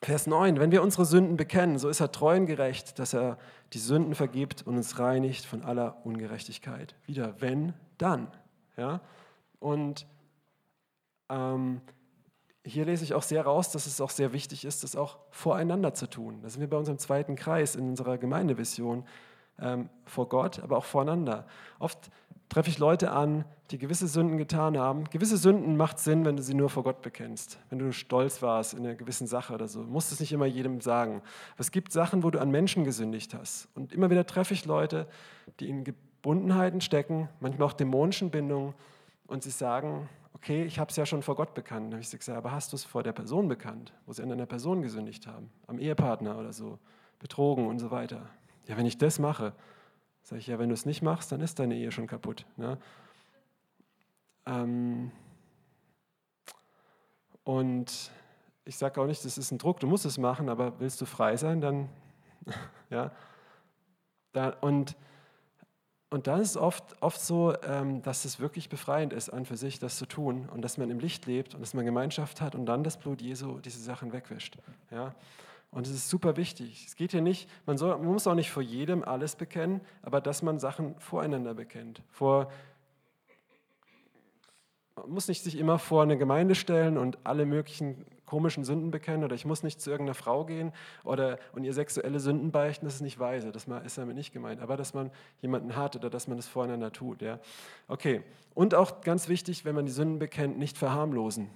Vers 0.02 0.26
9, 0.26 0.58
wenn 0.58 0.72
wir 0.72 0.82
unsere 0.82 1.04
Sünden 1.04 1.36
bekennen, 1.36 1.78
so 1.78 1.88
ist 1.88 2.00
er 2.00 2.10
treu 2.10 2.36
und 2.36 2.46
gerecht, 2.46 2.98
dass 2.98 3.14
er 3.14 3.38
die 3.72 3.78
Sünden 3.78 4.16
vergibt 4.16 4.66
und 4.66 4.76
uns 4.76 4.98
reinigt 4.98 5.44
von 5.44 5.62
aller 5.62 6.04
Ungerechtigkeit. 6.04 6.96
Wieder, 7.06 7.34
wenn, 7.38 7.74
dann. 7.98 8.28
Ja? 8.76 9.00
Und 9.58 10.06
ähm, 11.28 11.80
hier 12.64 12.84
lese 12.84 13.04
ich 13.04 13.14
auch 13.14 13.22
sehr 13.22 13.42
raus, 13.42 13.70
dass 13.72 13.86
es 13.86 14.00
auch 14.00 14.10
sehr 14.10 14.32
wichtig 14.32 14.64
ist, 14.64 14.84
das 14.84 14.96
auch 14.96 15.18
voreinander 15.30 15.94
zu 15.94 16.08
tun. 16.08 16.40
Da 16.42 16.48
sind 16.48 16.60
wir 16.60 16.68
bei 16.68 16.76
unserem 16.76 16.98
zweiten 16.98 17.36
Kreis 17.36 17.74
in 17.74 17.88
unserer 17.88 18.18
Gemeindevision 18.18 19.04
ähm, 19.58 19.88
vor 20.04 20.28
Gott, 20.28 20.60
aber 20.60 20.76
auch 20.76 20.84
voreinander. 20.84 21.46
Oft 21.78 22.10
treffe 22.48 22.68
ich 22.68 22.78
Leute 22.78 23.12
an, 23.12 23.44
die 23.70 23.78
gewisse 23.78 24.08
Sünden 24.08 24.36
getan 24.36 24.76
haben. 24.76 25.04
Gewisse 25.04 25.36
Sünden 25.36 25.76
macht 25.76 25.98
Sinn, 26.00 26.24
wenn 26.24 26.36
du 26.36 26.42
sie 26.42 26.54
nur 26.54 26.68
vor 26.68 26.82
Gott 26.82 27.00
bekennst. 27.00 27.58
Wenn 27.70 27.78
du 27.78 27.92
stolz 27.92 28.42
warst 28.42 28.74
in 28.74 28.80
einer 28.80 28.96
gewissen 28.96 29.28
Sache 29.28 29.54
oder 29.54 29.68
so. 29.68 29.84
Du 29.84 29.88
musst 29.88 30.10
es 30.10 30.18
nicht 30.18 30.32
immer 30.32 30.46
jedem 30.46 30.80
sagen. 30.80 31.22
Aber 31.52 31.60
es 31.60 31.70
gibt 31.70 31.92
Sachen, 31.92 32.24
wo 32.24 32.30
du 32.30 32.40
an 32.40 32.50
Menschen 32.50 32.84
gesündigt 32.84 33.34
hast. 33.34 33.68
Und 33.74 33.92
immer 33.92 34.10
wieder 34.10 34.26
treffe 34.26 34.52
ich 34.52 34.66
Leute, 34.66 35.06
die 35.60 35.68
in 35.68 35.84
Gebundenheiten 36.22 36.80
stecken, 36.80 37.28
manchmal 37.40 37.68
auch 37.68 37.72
dämonischen 37.72 38.30
Bindungen. 38.30 38.74
Und 39.26 39.42
sie 39.42 39.50
sagen, 39.50 40.08
okay, 40.34 40.64
ich 40.64 40.78
habe 40.78 40.90
es 40.90 40.96
ja 40.96 41.06
schon 41.06 41.22
vor 41.22 41.36
Gott 41.36 41.54
bekannt. 41.54 41.86
Dann 41.86 41.94
habe 41.94 42.02
ich 42.02 42.10
gesagt, 42.10 42.36
aber 42.36 42.52
hast 42.52 42.72
du 42.72 42.76
es 42.76 42.84
vor 42.84 43.02
der 43.02 43.12
Person 43.12 43.48
bekannt, 43.48 43.92
wo 44.06 44.12
sie 44.12 44.22
an 44.22 44.32
einer 44.32 44.46
Person 44.46 44.82
gesündigt 44.82 45.26
haben? 45.26 45.50
Am 45.66 45.78
Ehepartner 45.78 46.38
oder 46.38 46.52
so, 46.52 46.78
betrogen 47.18 47.66
und 47.66 47.78
so 47.78 47.90
weiter. 47.90 48.28
Ja, 48.66 48.76
wenn 48.76 48.86
ich 48.86 48.98
das 48.98 49.18
mache, 49.18 49.52
Sag 50.22 50.38
ich, 50.38 50.46
ja, 50.46 50.58
wenn 50.58 50.68
du 50.68 50.74
es 50.74 50.86
nicht 50.86 51.02
machst, 51.02 51.32
dann 51.32 51.40
ist 51.40 51.58
deine 51.58 51.74
Ehe 51.74 51.90
schon 51.90 52.06
kaputt. 52.06 52.46
Ne? 52.56 52.78
Ähm 54.46 55.10
und 57.44 58.10
ich 58.64 58.76
sage 58.76 59.00
auch 59.00 59.06
nicht, 59.06 59.24
das 59.24 59.38
ist 59.38 59.50
ein 59.50 59.58
Druck, 59.58 59.80
du 59.80 59.86
musst 59.86 60.04
es 60.04 60.18
machen, 60.18 60.48
aber 60.48 60.78
willst 60.78 61.00
du 61.00 61.06
frei 61.06 61.36
sein, 61.36 61.60
dann, 61.60 61.88
ja. 62.90 63.10
Da, 64.32 64.50
und, 64.60 64.96
und 66.10 66.26
dann 66.26 66.40
ist 66.40 66.56
oft, 66.56 66.84
oft 67.00 67.20
so, 67.20 67.54
ähm, 67.62 68.02
dass 68.02 68.24
es 68.24 68.40
wirklich 68.40 68.68
befreiend 68.68 69.12
ist, 69.12 69.30
an 69.30 69.46
für 69.46 69.56
sich 69.56 69.78
das 69.78 69.96
zu 69.96 70.06
tun 70.06 70.48
und 70.52 70.62
dass 70.62 70.76
man 70.76 70.90
im 70.90 70.98
Licht 70.98 71.26
lebt 71.26 71.54
und 71.54 71.60
dass 71.60 71.72
man 71.72 71.84
Gemeinschaft 71.84 72.40
hat 72.40 72.56
und 72.56 72.66
dann 72.66 72.82
das 72.82 72.96
Blut 72.96 73.22
Jesu 73.22 73.60
diese 73.60 73.80
Sachen 73.80 74.12
wegwischt. 74.12 74.58
Ja. 74.90 75.14
Und 75.70 75.86
es 75.86 75.92
ist 75.92 76.08
super 76.08 76.36
wichtig. 76.36 76.84
Es 76.84 76.96
geht 76.96 77.12
hier 77.12 77.20
nicht, 77.20 77.48
man, 77.64 77.78
soll, 77.78 77.96
man 77.96 78.06
muss 78.06 78.26
auch 78.26 78.34
nicht 78.34 78.50
vor 78.50 78.62
jedem 78.62 79.04
alles 79.04 79.36
bekennen, 79.36 79.80
aber 80.02 80.20
dass 80.20 80.42
man 80.42 80.58
Sachen 80.58 80.98
voreinander 80.98 81.54
bekennt. 81.54 82.02
Vor, 82.10 82.50
man 84.96 85.10
muss 85.10 85.28
nicht 85.28 85.44
sich 85.44 85.56
immer 85.56 85.78
vor 85.78 86.02
eine 86.02 86.18
Gemeinde 86.18 86.56
stellen 86.56 86.98
und 86.98 87.18
alle 87.22 87.46
möglichen 87.46 88.04
komischen 88.30 88.62
Sünden 88.62 88.92
bekennen 88.92 89.24
oder 89.24 89.34
ich 89.34 89.44
muss 89.44 89.64
nicht 89.64 89.80
zu 89.80 89.90
irgendeiner 89.90 90.14
Frau 90.14 90.44
gehen 90.44 90.72
oder 91.02 91.36
und 91.52 91.64
ihr 91.64 91.74
sexuelle 91.74 92.20
Sünden 92.20 92.52
beichten, 92.52 92.86
das 92.86 92.94
ist 92.94 93.00
nicht 93.00 93.18
weise, 93.18 93.50
das 93.50 93.66
ist 93.84 93.98
damit 93.98 94.14
nicht 94.14 94.32
gemeint, 94.32 94.60
aber 94.60 94.76
dass 94.76 94.94
man 94.94 95.10
jemanden 95.42 95.74
hat 95.74 95.96
oder 95.96 96.10
dass 96.10 96.28
man 96.28 96.36
das 96.36 96.46
voreinander 96.46 96.92
tut. 96.92 97.22
Ja. 97.22 97.40
Okay, 97.88 98.22
und 98.54 98.76
auch 98.76 99.00
ganz 99.00 99.28
wichtig, 99.28 99.64
wenn 99.64 99.74
man 99.74 99.84
die 99.84 99.92
Sünden 99.92 100.20
bekennt, 100.20 100.58
nicht 100.58 100.78
verharmlosen 100.78 101.50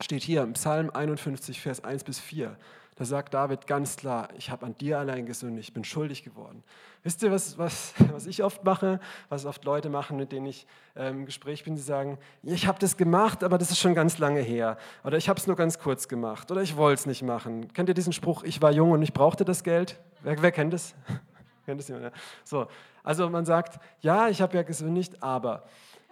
steht 0.00 0.24
hier 0.24 0.42
im 0.42 0.54
Psalm 0.54 0.90
51, 0.90 1.60
Vers 1.60 1.84
1 1.84 2.02
bis 2.04 2.18
4. 2.18 2.56
Da 2.96 3.04
sagt 3.04 3.34
David 3.34 3.66
ganz 3.66 3.96
klar, 3.96 4.28
ich 4.36 4.50
habe 4.50 4.66
an 4.66 4.78
dir 4.78 5.00
allein 5.00 5.26
gesündigt, 5.26 5.68
ich 5.68 5.74
bin 5.74 5.82
schuldig 5.82 6.22
geworden. 6.22 6.62
Wisst 7.02 7.22
ihr, 7.22 7.32
was, 7.32 7.58
was, 7.58 7.92
was 8.12 8.26
ich 8.26 8.44
oft 8.44 8.62
mache, 8.64 9.00
was 9.28 9.46
oft 9.46 9.64
Leute 9.64 9.88
machen, 9.88 10.16
mit 10.16 10.30
denen 10.30 10.46
ich 10.46 10.66
ähm, 10.94 11.20
im 11.20 11.26
Gespräch 11.26 11.64
bin, 11.64 11.74
die 11.74 11.80
sagen, 11.80 12.18
ich 12.44 12.68
habe 12.68 12.78
das 12.78 12.96
gemacht, 12.96 13.42
aber 13.42 13.58
das 13.58 13.72
ist 13.72 13.80
schon 13.80 13.94
ganz 13.94 14.18
lange 14.18 14.40
her. 14.40 14.78
Oder 15.02 15.16
ich 15.16 15.28
habe 15.28 15.40
es 15.40 15.46
nur 15.48 15.56
ganz 15.56 15.80
kurz 15.80 16.06
gemacht. 16.06 16.52
Oder 16.52 16.62
ich 16.62 16.76
wollte 16.76 17.00
es 17.00 17.06
nicht 17.06 17.22
machen. 17.22 17.72
Kennt 17.72 17.88
ihr 17.88 17.94
diesen 17.94 18.12
Spruch, 18.12 18.44
ich 18.44 18.62
war 18.62 18.70
jung 18.70 18.92
und 18.92 19.02
ich 19.02 19.12
brauchte 19.12 19.44
das 19.44 19.64
Geld? 19.64 19.98
Wer, 20.22 20.40
wer 20.40 20.52
kennt 20.52 20.72
es? 20.72 20.94
kennt 21.66 21.80
es 21.80 21.88
jemand? 21.88 22.06
Ja. 22.06 22.12
So, 22.44 22.68
also 23.02 23.28
man 23.28 23.44
sagt, 23.44 23.80
ja, 24.00 24.28
ich 24.28 24.40
habe 24.40 24.56
ja 24.56 24.62
gesündigt, 24.62 25.20
aber... 25.22 25.64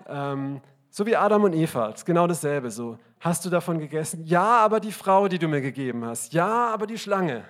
Ähm, 0.09 0.61
so 0.95 1.07
wie 1.07 1.17
Adam 1.17 1.45
und 1.45 1.55
Eva, 1.55 1.89
ist 1.89 2.05
genau 2.05 2.27
dasselbe. 2.27 2.71
So, 2.71 2.99
hast 3.23 3.45
du 3.45 3.51
davon 3.51 3.79
gegessen? 3.79 4.25
Ja, 4.27 4.59
aber 4.59 4.81
die 4.81 4.93
Frau, 4.93 5.29
die 5.29 5.39
du 5.39 5.49
mir 5.49 5.61
gegeben 5.61 6.05
hast. 6.05 6.35
Ja, 6.35 6.69
aber 6.75 6.87
die 6.87 6.99
Schlange. 6.99 7.45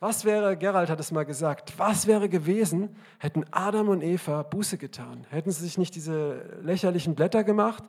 Was 0.00 0.24
wäre, 0.24 0.58
Gerald 0.58 0.90
hat 0.90 1.00
es 1.00 1.12
mal 1.12 1.24
gesagt, 1.24 1.78
was 1.78 2.06
wäre 2.06 2.28
gewesen, 2.28 2.94
hätten 3.18 3.46
Adam 3.52 3.88
und 3.88 4.02
Eva 4.02 4.42
Buße 4.42 4.76
getan? 4.76 5.24
Hätten 5.30 5.50
sie 5.50 5.62
sich 5.62 5.78
nicht 5.78 5.94
diese 5.94 6.58
lächerlichen 6.62 7.14
Blätter 7.14 7.42
gemacht, 7.44 7.84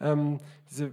ähm, 0.00 0.40
diese, 0.68 0.92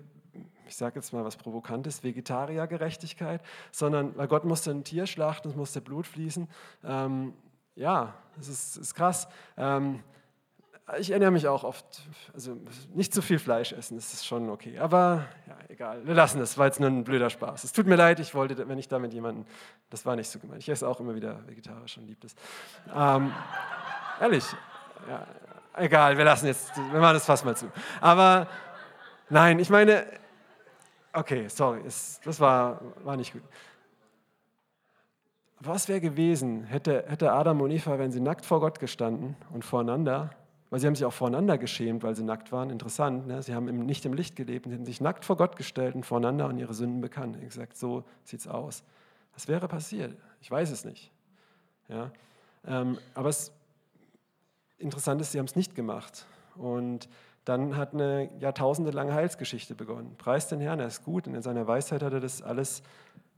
ich 0.67 0.75
sage 0.75 0.97
jetzt 0.97 1.13
mal 1.13 1.23
was 1.23 1.37
Provokantes, 1.37 2.03
Vegetariergerechtigkeit, 2.03 3.41
sondern 3.71 4.15
weil 4.17 4.27
Gott 4.27 4.43
musste 4.43 4.69
ein 4.71 4.83
Tier 4.83 5.07
schlachten, 5.07 5.49
es 5.49 5.55
musste 5.55 5.81
Blut 5.81 6.05
fließen. 6.05 6.47
Ähm, 6.83 7.33
ja, 7.75 8.13
das 8.35 8.49
ist, 8.49 8.77
ist 8.77 8.93
krass. 8.93 9.27
Ähm, 9.55 10.03
ich 10.99 11.11
ernähre 11.11 11.31
mich 11.31 11.47
auch 11.47 11.65
oft, 11.65 11.85
also 12.33 12.57
nicht 12.93 13.13
zu 13.13 13.21
viel 13.21 13.39
Fleisch 13.39 13.73
essen, 13.73 13.97
das 13.97 14.13
ist 14.13 14.25
schon 14.25 14.49
okay. 14.49 14.79
Aber 14.79 15.25
ja, 15.45 15.57
egal, 15.67 16.07
wir 16.07 16.13
lassen 16.13 16.39
es, 16.39 16.57
war 16.57 16.67
jetzt 16.67 16.79
nur 16.79 16.89
ein 16.89 17.03
blöder 17.03 17.29
Spaß. 17.29 17.65
Es 17.65 17.73
tut 17.73 17.87
mir 17.87 17.97
leid, 17.97 18.21
ich 18.21 18.33
wollte, 18.33 18.67
wenn 18.69 18.77
ich 18.77 18.87
damit 18.87 19.13
jemanden, 19.13 19.45
das 19.89 20.05
war 20.05 20.15
nicht 20.15 20.29
so 20.29 20.39
gemeint. 20.39 20.61
Ich 20.61 20.69
esse 20.69 20.87
auch 20.87 21.01
immer 21.01 21.13
wieder 21.13 21.45
vegetarisch 21.45 21.97
und 21.97 22.07
liebe 22.07 22.21
das. 22.21 22.35
Ähm, 22.95 23.33
ehrlich, 24.21 24.45
ja, 25.09 25.27
egal, 25.73 26.17
wir 26.17 26.23
lassen 26.23 26.47
jetzt, 26.47 26.75
wir 26.77 26.99
machen 27.01 27.15
das 27.15 27.25
fast 27.25 27.43
mal 27.43 27.57
zu. 27.57 27.69
Aber 27.99 28.47
nein, 29.29 29.59
ich 29.59 29.69
meine, 29.69 30.05
okay, 31.11 31.49
sorry, 31.49 31.81
es, 31.85 32.21
das 32.23 32.39
war, 32.39 32.79
war 33.03 33.17
nicht 33.17 33.33
gut. 33.33 33.43
Was 35.59 35.89
wäre 35.89 35.99
gewesen, 35.99 36.63
hätte, 36.63 37.03
hätte 37.07 37.33
Adam 37.33 37.59
und 37.59 37.71
Eva, 37.71 37.99
wenn 37.99 38.11
sie 38.11 38.21
nackt 38.21 38.45
vor 38.45 38.61
Gott 38.61 38.79
gestanden 38.79 39.35
und 39.51 39.65
voreinander, 39.65 40.29
weil 40.69 40.79
sie 40.79 40.87
haben 40.87 40.95
sich 40.95 41.05
auch 41.05 41.13
voreinander 41.13 41.57
geschämt, 41.57 42.03
weil 42.03 42.15
sie 42.15 42.23
nackt 42.23 42.51
waren. 42.51 42.69
Interessant, 42.69 43.27
ne? 43.27 43.41
sie 43.41 43.55
haben 43.55 43.65
nicht 43.85 44.05
im 44.05 44.13
Licht 44.13 44.35
gelebt, 44.35 44.67
sie 44.67 44.75
haben 44.75 44.85
sich 44.85 45.01
nackt 45.01 45.23
vor 45.23 45.37
Gott 45.37 45.55
gestellt 45.55 45.95
und 45.95 46.05
voreinander 46.05 46.47
und 46.47 46.57
ihre 46.57 46.73
Sünden 46.73 47.01
bekannt. 47.01 47.39
Gesagt, 47.39 47.77
so 47.77 48.03
sieht 48.23 48.41
es 48.41 48.47
aus. 48.47 48.83
Was 49.33 49.47
wäre 49.47 49.67
passiert? 49.67 50.15
Ich 50.41 50.51
weiß 50.51 50.71
es 50.71 50.83
nicht. 50.83 51.11
Ja? 51.87 52.11
Ähm, 52.65 52.97
aber 53.13 53.29
es 53.29 53.51
interessant 54.77 55.21
ist, 55.21 55.31
sie 55.31 55.39
haben 55.39 55.45
es 55.45 55.55
nicht 55.55 55.75
gemacht. 55.75 56.25
Und 56.55 57.07
dann 57.45 57.77
hat 57.77 57.93
eine 57.93 58.29
jahrtausendelange 58.39 59.13
Heilsgeschichte 59.13 59.73
begonnen. 59.73 60.15
Preis 60.17 60.49
den 60.49 60.59
Herrn, 60.59 60.79
er 60.79 60.87
ist 60.87 61.03
gut 61.03 61.27
und 61.27 61.35
in 61.35 61.41
seiner 61.41 61.65
Weisheit 61.65 62.03
hat 62.03 62.11
er 62.11 62.19
das 62.19 62.41
alles 62.41 62.83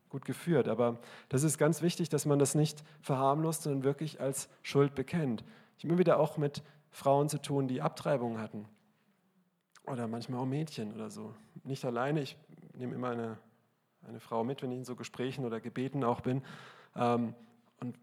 gut 0.10 0.26
geführt. 0.26 0.68
Aber 0.68 0.98
das 1.30 1.44
ist 1.44 1.60
ganz 1.60 1.82
wichtig, 1.84 2.10
dass 2.10 2.26
man 2.26 2.40
das 2.40 2.56
nicht 2.56 2.84
verharmlost, 3.02 3.64
sondern 3.64 3.84
wirklich 3.84 4.20
als 4.20 4.50
Schuld 4.64 4.96
bekennt. 4.96 5.44
Ich 5.78 5.86
immer 5.86 6.00
wieder 6.00 6.20
auch 6.20 6.38
mit 6.38 6.64
Frauen 6.92 7.30
zu 7.30 7.42
tun, 7.42 7.68
die 7.68 7.82
Abtreibungen 7.82 8.40
hatten. 8.40 8.68
Oder 9.86 10.08
manchmal 10.08 10.42
auch 10.42 10.46
Mädchen 10.46 10.94
oder 10.94 11.10
so. 11.10 11.34
Nicht 11.64 11.86
alleine, 11.86 12.22
ich 12.22 12.38
nehme 12.74 12.96
immer 12.96 13.10
eine, 13.10 13.38
eine 14.08 14.20
Frau 14.20 14.44
mit, 14.44 14.62
wenn 14.62 14.72
ich 14.72 14.78
in 14.80 14.86
so 14.86 14.96
Gesprächen 14.96 15.46
oder 15.46 15.60
Gebeten 15.60 16.04
auch 16.04 16.22
bin. 16.22 16.44
Ähm, 16.96 17.34
und 17.80 17.98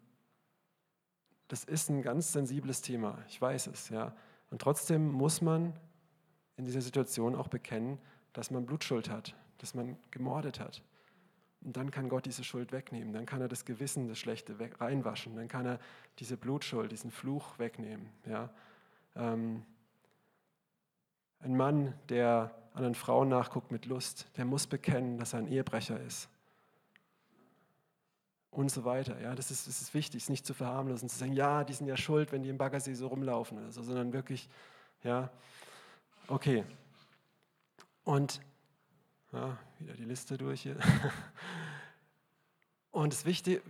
das 1.49 1.65
ist 1.65 1.89
ein 1.91 2.03
ganz 2.03 2.33
sensibles 2.33 2.83
Thema, 2.83 3.19
ich 3.29 3.41
weiß 3.41 3.69
es. 3.69 3.89
Ja. 3.89 4.15
Und 4.51 4.61
trotzdem 4.61 5.11
muss 5.11 5.41
man 5.41 5.75
in 6.57 6.65
dieser 6.65 6.81
Situation 6.81 7.37
auch 7.37 7.49
bekennen, 7.49 7.99
dass 8.33 8.51
man 8.51 8.67
Blutschuld 8.67 9.11
hat, 9.11 9.35
dass 9.59 9.75
man 9.75 9.97
gemordet 10.11 10.61
hat. 10.61 10.83
Und 11.63 11.77
dann 11.77 11.91
kann 11.91 12.09
Gott 12.09 12.27
diese 12.27 12.45
Schuld 12.45 12.73
wegnehmen. 12.73 13.13
Dann 13.13 13.27
kann 13.27 13.41
er 13.41 13.49
das 13.49 13.65
Gewissen, 13.65 14.09
das 14.09 14.19
Schlechte 14.19 14.57
reinwaschen. 14.79 15.35
Dann 15.35 15.49
kann 15.49 15.67
er 15.67 15.81
diese 16.19 16.37
Blutschuld, 16.37 16.93
diesen 16.93 17.11
Fluch 17.11 17.59
wegnehmen. 17.59 18.11
Ja. 18.25 18.51
Ähm, 19.17 19.65
ein 21.41 21.57
Mann, 21.57 21.95
der 22.09 22.55
anderen 22.75 22.95
Frauen 22.95 23.29
nachguckt 23.29 23.73
mit 23.73 23.87
Lust, 23.87 24.27
der 24.37 24.45
muss 24.45 24.67
bekennen, 24.67 25.19
dass 25.19 25.33
er 25.33 25.41
ein 25.41 25.49
Ehebrecher 25.49 26.01
ist. 26.01 26.29
Und 28.51 28.71
so 28.71 28.85
weiter. 28.85 29.21
Ja, 29.21 29.35
das, 29.35 29.51
ist, 29.51 29.67
das 29.67 29.83
ist 29.83 29.95
wichtig, 29.95 30.23
es 30.23 30.29
nicht 30.29 30.47
zu 30.47 30.55
verharmlosen, 30.55 31.09
zu 31.09 31.19
sagen, 31.19 31.33
ja, 31.33 31.65
die 31.65 31.73
sind 31.73 31.87
ja 31.87 31.97
schuld, 31.97 32.33
wenn 32.33 32.43
die 32.43 32.49
im 32.49 32.59
Baggersee 32.59 32.95
so 32.95 33.09
rumlaufen 33.09 33.59
oder 33.59 33.71
so, 33.71 33.83
sondern 33.83 34.13
wirklich, 34.13 34.49
ja, 35.03 35.31
okay. 36.29 36.65
Und 38.05 38.41
ja, 39.33 39.59
wieder 39.79 39.95
die 39.95 40.05
Liste 40.05 40.39
durch 40.39 40.63
hier. 40.63 40.77
Und 42.91 43.13
das 43.13 43.27
wichtige, 43.27 43.61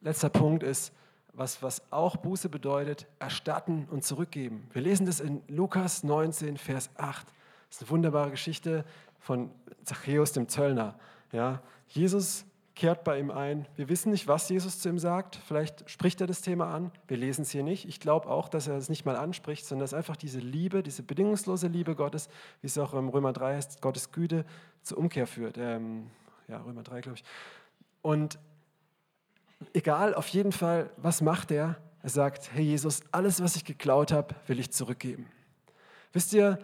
letzter 0.00 0.30
Punkt 0.30 0.64
ist, 0.64 0.92
was, 1.36 1.62
was 1.62 1.82
auch 1.92 2.16
Buße 2.16 2.48
bedeutet, 2.48 3.06
erstatten 3.18 3.86
und 3.90 4.04
zurückgeben. 4.04 4.68
Wir 4.72 4.82
lesen 4.82 5.06
das 5.06 5.20
in 5.20 5.42
Lukas 5.48 6.04
19, 6.04 6.56
Vers 6.56 6.90
8. 6.96 7.26
Das 7.26 7.76
ist 7.76 7.82
eine 7.82 7.90
wunderbare 7.90 8.30
Geschichte 8.30 8.84
von 9.18 9.50
Zachäus, 9.82 10.32
dem 10.32 10.48
Zöllner. 10.48 10.98
Ja, 11.32 11.60
Jesus 11.88 12.44
kehrt 12.74 13.04
bei 13.04 13.18
ihm 13.18 13.30
ein. 13.30 13.66
Wir 13.76 13.88
wissen 13.88 14.10
nicht, 14.10 14.26
was 14.26 14.48
Jesus 14.48 14.80
zu 14.80 14.88
ihm 14.88 14.98
sagt. 14.98 15.36
Vielleicht 15.46 15.88
spricht 15.88 16.20
er 16.20 16.26
das 16.26 16.40
Thema 16.40 16.74
an. 16.74 16.90
Wir 17.06 17.16
lesen 17.16 17.42
es 17.42 17.50
hier 17.50 17.62
nicht. 17.62 17.86
Ich 17.88 18.00
glaube 18.00 18.28
auch, 18.28 18.48
dass 18.48 18.66
er 18.66 18.76
es 18.76 18.88
nicht 18.88 19.04
mal 19.04 19.16
anspricht, 19.16 19.64
sondern 19.64 19.84
dass 19.84 19.94
einfach 19.94 20.16
diese 20.16 20.40
Liebe, 20.40 20.82
diese 20.82 21.02
bedingungslose 21.02 21.68
Liebe 21.68 21.94
Gottes, 21.94 22.28
wie 22.60 22.66
es 22.66 22.76
auch 22.78 22.94
im 22.94 23.08
Römer 23.08 23.32
3 23.32 23.54
heißt, 23.54 23.80
Gottes 23.80 24.10
Güte 24.10 24.44
zur 24.82 24.98
Umkehr 24.98 25.26
führt. 25.26 25.56
Ähm, 25.56 26.10
ja, 26.48 26.58
Römer 26.58 26.82
3, 26.82 27.00
glaube 27.00 27.18
ich. 27.18 27.24
Und 28.02 28.38
egal, 29.72 30.14
auf 30.14 30.28
jeden 30.28 30.52
Fall, 30.52 30.90
was 30.96 31.20
macht 31.20 31.50
er? 31.50 31.76
Er 32.02 32.10
sagt, 32.10 32.50
hey 32.52 32.64
Jesus, 32.64 33.02
alles, 33.12 33.42
was 33.42 33.56
ich 33.56 33.64
geklaut 33.64 34.12
habe, 34.12 34.34
will 34.46 34.58
ich 34.58 34.70
zurückgeben. 34.70 35.26
Wisst 36.12 36.32
ihr, 36.32 36.58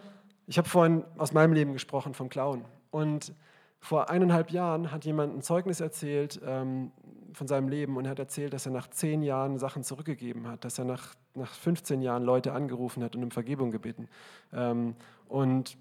ich 0.47 0.57
habe 0.57 0.69
vorhin 0.69 1.03
aus 1.17 1.33
meinem 1.33 1.53
Leben 1.53 1.73
gesprochen 1.73 2.13
vom 2.13 2.29
Klauen. 2.29 2.65
Und 2.91 3.33
vor 3.79 4.09
eineinhalb 4.09 4.51
Jahren 4.51 4.91
hat 4.91 5.05
jemand 5.05 5.35
ein 5.35 5.41
Zeugnis 5.41 5.79
erzählt 5.79 6.39
ähm, 6.45 6.91
von 7.33 7.47
seinem 7.47 7.67
Leben 7.67 7.97
und 7.97 8.05
er 8.05 8.11
hat 8.11 8.19
erzählt, 8.19 8.53
dass 8.53 8.65
er 8.65 8.71
nach 8.71 8.89
zehn 8.89 9.23
Jahren 9.23 9.57
Sachen 9.57 9.83
zurückgegeben 9.83 10.47
hat, 10.47 10.63
dass 10.63 10.77
er 10.77 10.85
nach, 10.85 11.15
nach 11.33 11.51
15 11.51 12.01
Jahren 12.01 12.23
Leute 12.23 12.53
angerufen 12.53 13.03
hat 13.03 13.15
und 13.15 13.23
um 13.23 13.31
Vergebung 13.31 13.71
gebeten. 13.71 14.07
Ähm, 14.53 14.95
und 15.27 15.77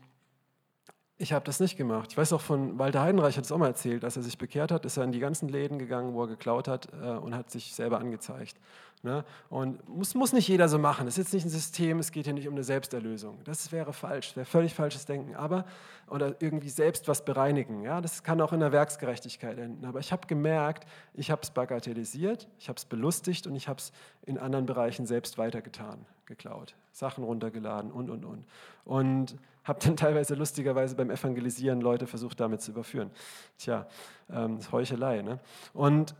ich 1.20 1.34
habe 1.34 1.44
das 1.44 1.60
nicht 1.60 1.76
gemacht. 1.76 2.12
Ich 2.12 2.16
weiß 2.16 2.32
auch 2.32 2.40
von 2.40 2.78
Walter 2.78 3.02
Heidenreich 3.02 3.36
hat 3.36 3.44
es 3.44 3.52
auch 3.52 3.58
mal 3.58 3.66
erzählt, 3.66 4.04
als 4.04 4.16
er 4.16 4.22
sich 4.22 4.38
bekehrt 4.38 4.72
hat, 4.72 4.86
ist 4.86 4.96
er 4.96 5.04
in 5.04 5.12
die 5.12 5.18
ganzen 5.18 5.50
Läden 5.50 5.78
gegangen, 5.78 6.14
wo 6.14 6.22
er 6.22 6.28
geklaut 6.28 6.66
hat 6.66 6.88
äh, 6.94 7.10
und 7.10 7.34
hat 7.34 7.50
sich 7.50 7.74
selber 7.74 7.98
angezeigt. 7.98 8.56
Ne? 9.02 9.22
Und 9.50 9.86
muss, 9.86 10.14
muss 10.14 10.32
nicht 10.32 10.48
jeder 10.48 10.66
so 10.70 10.78
machen. 10.78 11.04
Das 11.04 11.18
ist 11.18 11.24
jetzt 11.26 11.34
nicht 11.34 11.44
ein 11.44 11.50
System, 11.50 11.98
es 11.98 12.10
geht 12.10 12.24
hier 12.24 12.32
nicht 12.32 12.48
um 12.48 12.54
eine 12.54 12.64
Selbsterlösung. 12.64 13.38
Das 13.44 13.70
wäre 13.70 13.92
falsch, 13.92 14.34
wäre 14.34 14.46
völlig 14.46 14.72
falsches 14.74 15.04
Denken. 15.04 15.36
Aber, 15.36 15.66
oder 16.08 16.36
irgendwie 16.40 16.70
selbst 16.70 17.06
was 17.06 17.22
bereinigen. 17.22 17.82
Ja? 17.82 18.00
Das 18.00 18.22
kann 18.22 18.40
auch 18.40 18.54
in 18.54 18.60
der 18.60 18.72
Werksgerechtigkeit 18.72 19.58
enden. 19.58 19.84
Aber 19.84 20.00
ich 20.00 20.12
habe 20.12 20.26
gemerkt, 20.26 20.86
ich 21.12 21.30
habe 21.30 21.42
es 21.42 21.50
bagatellisiert, 21.50 22.48
ich 22.58 22.70
habe 22.70 22.78
es 22.78 22.86
belustigt 22.86 23.46
und 23.46 23.54
ich 23.56 23.68
habe 23.68 23.78
es 23.78 23.92
in 24.24 24.38
anderen 24.38 24.64
Bereichen 24.64 25.04
selbst 25.04 25.36
weitergetan, 25.36 26.06
geklaut, 26.24 26.74
Sachen 26.92 27.24
runtergeladen 27.24 27.90
und, 27.90 28.08
und, 28.08 28.24
und. 28.24 28.46
Und 28.86 29.36
habe 29.64 29.78
dann 29.80 29.96
teilweise 29.96 30.34
lustigerweise 30.34 30.94
beim 30.96 31.10
Evangelisieren 31.10 31.80
Leute 31.80 32.06
versucht, 32.06 32.40
damit 32.40 32.62
zu 32.62 32.72
überführen. 32.72 33.10
Tja, 33.58 33.86
ähm, 34.30 34.58
ist 34.58 34.72
Heuchelei. 34.72 35.22
Ne? 35.22 35.38
Und 35.72 36.14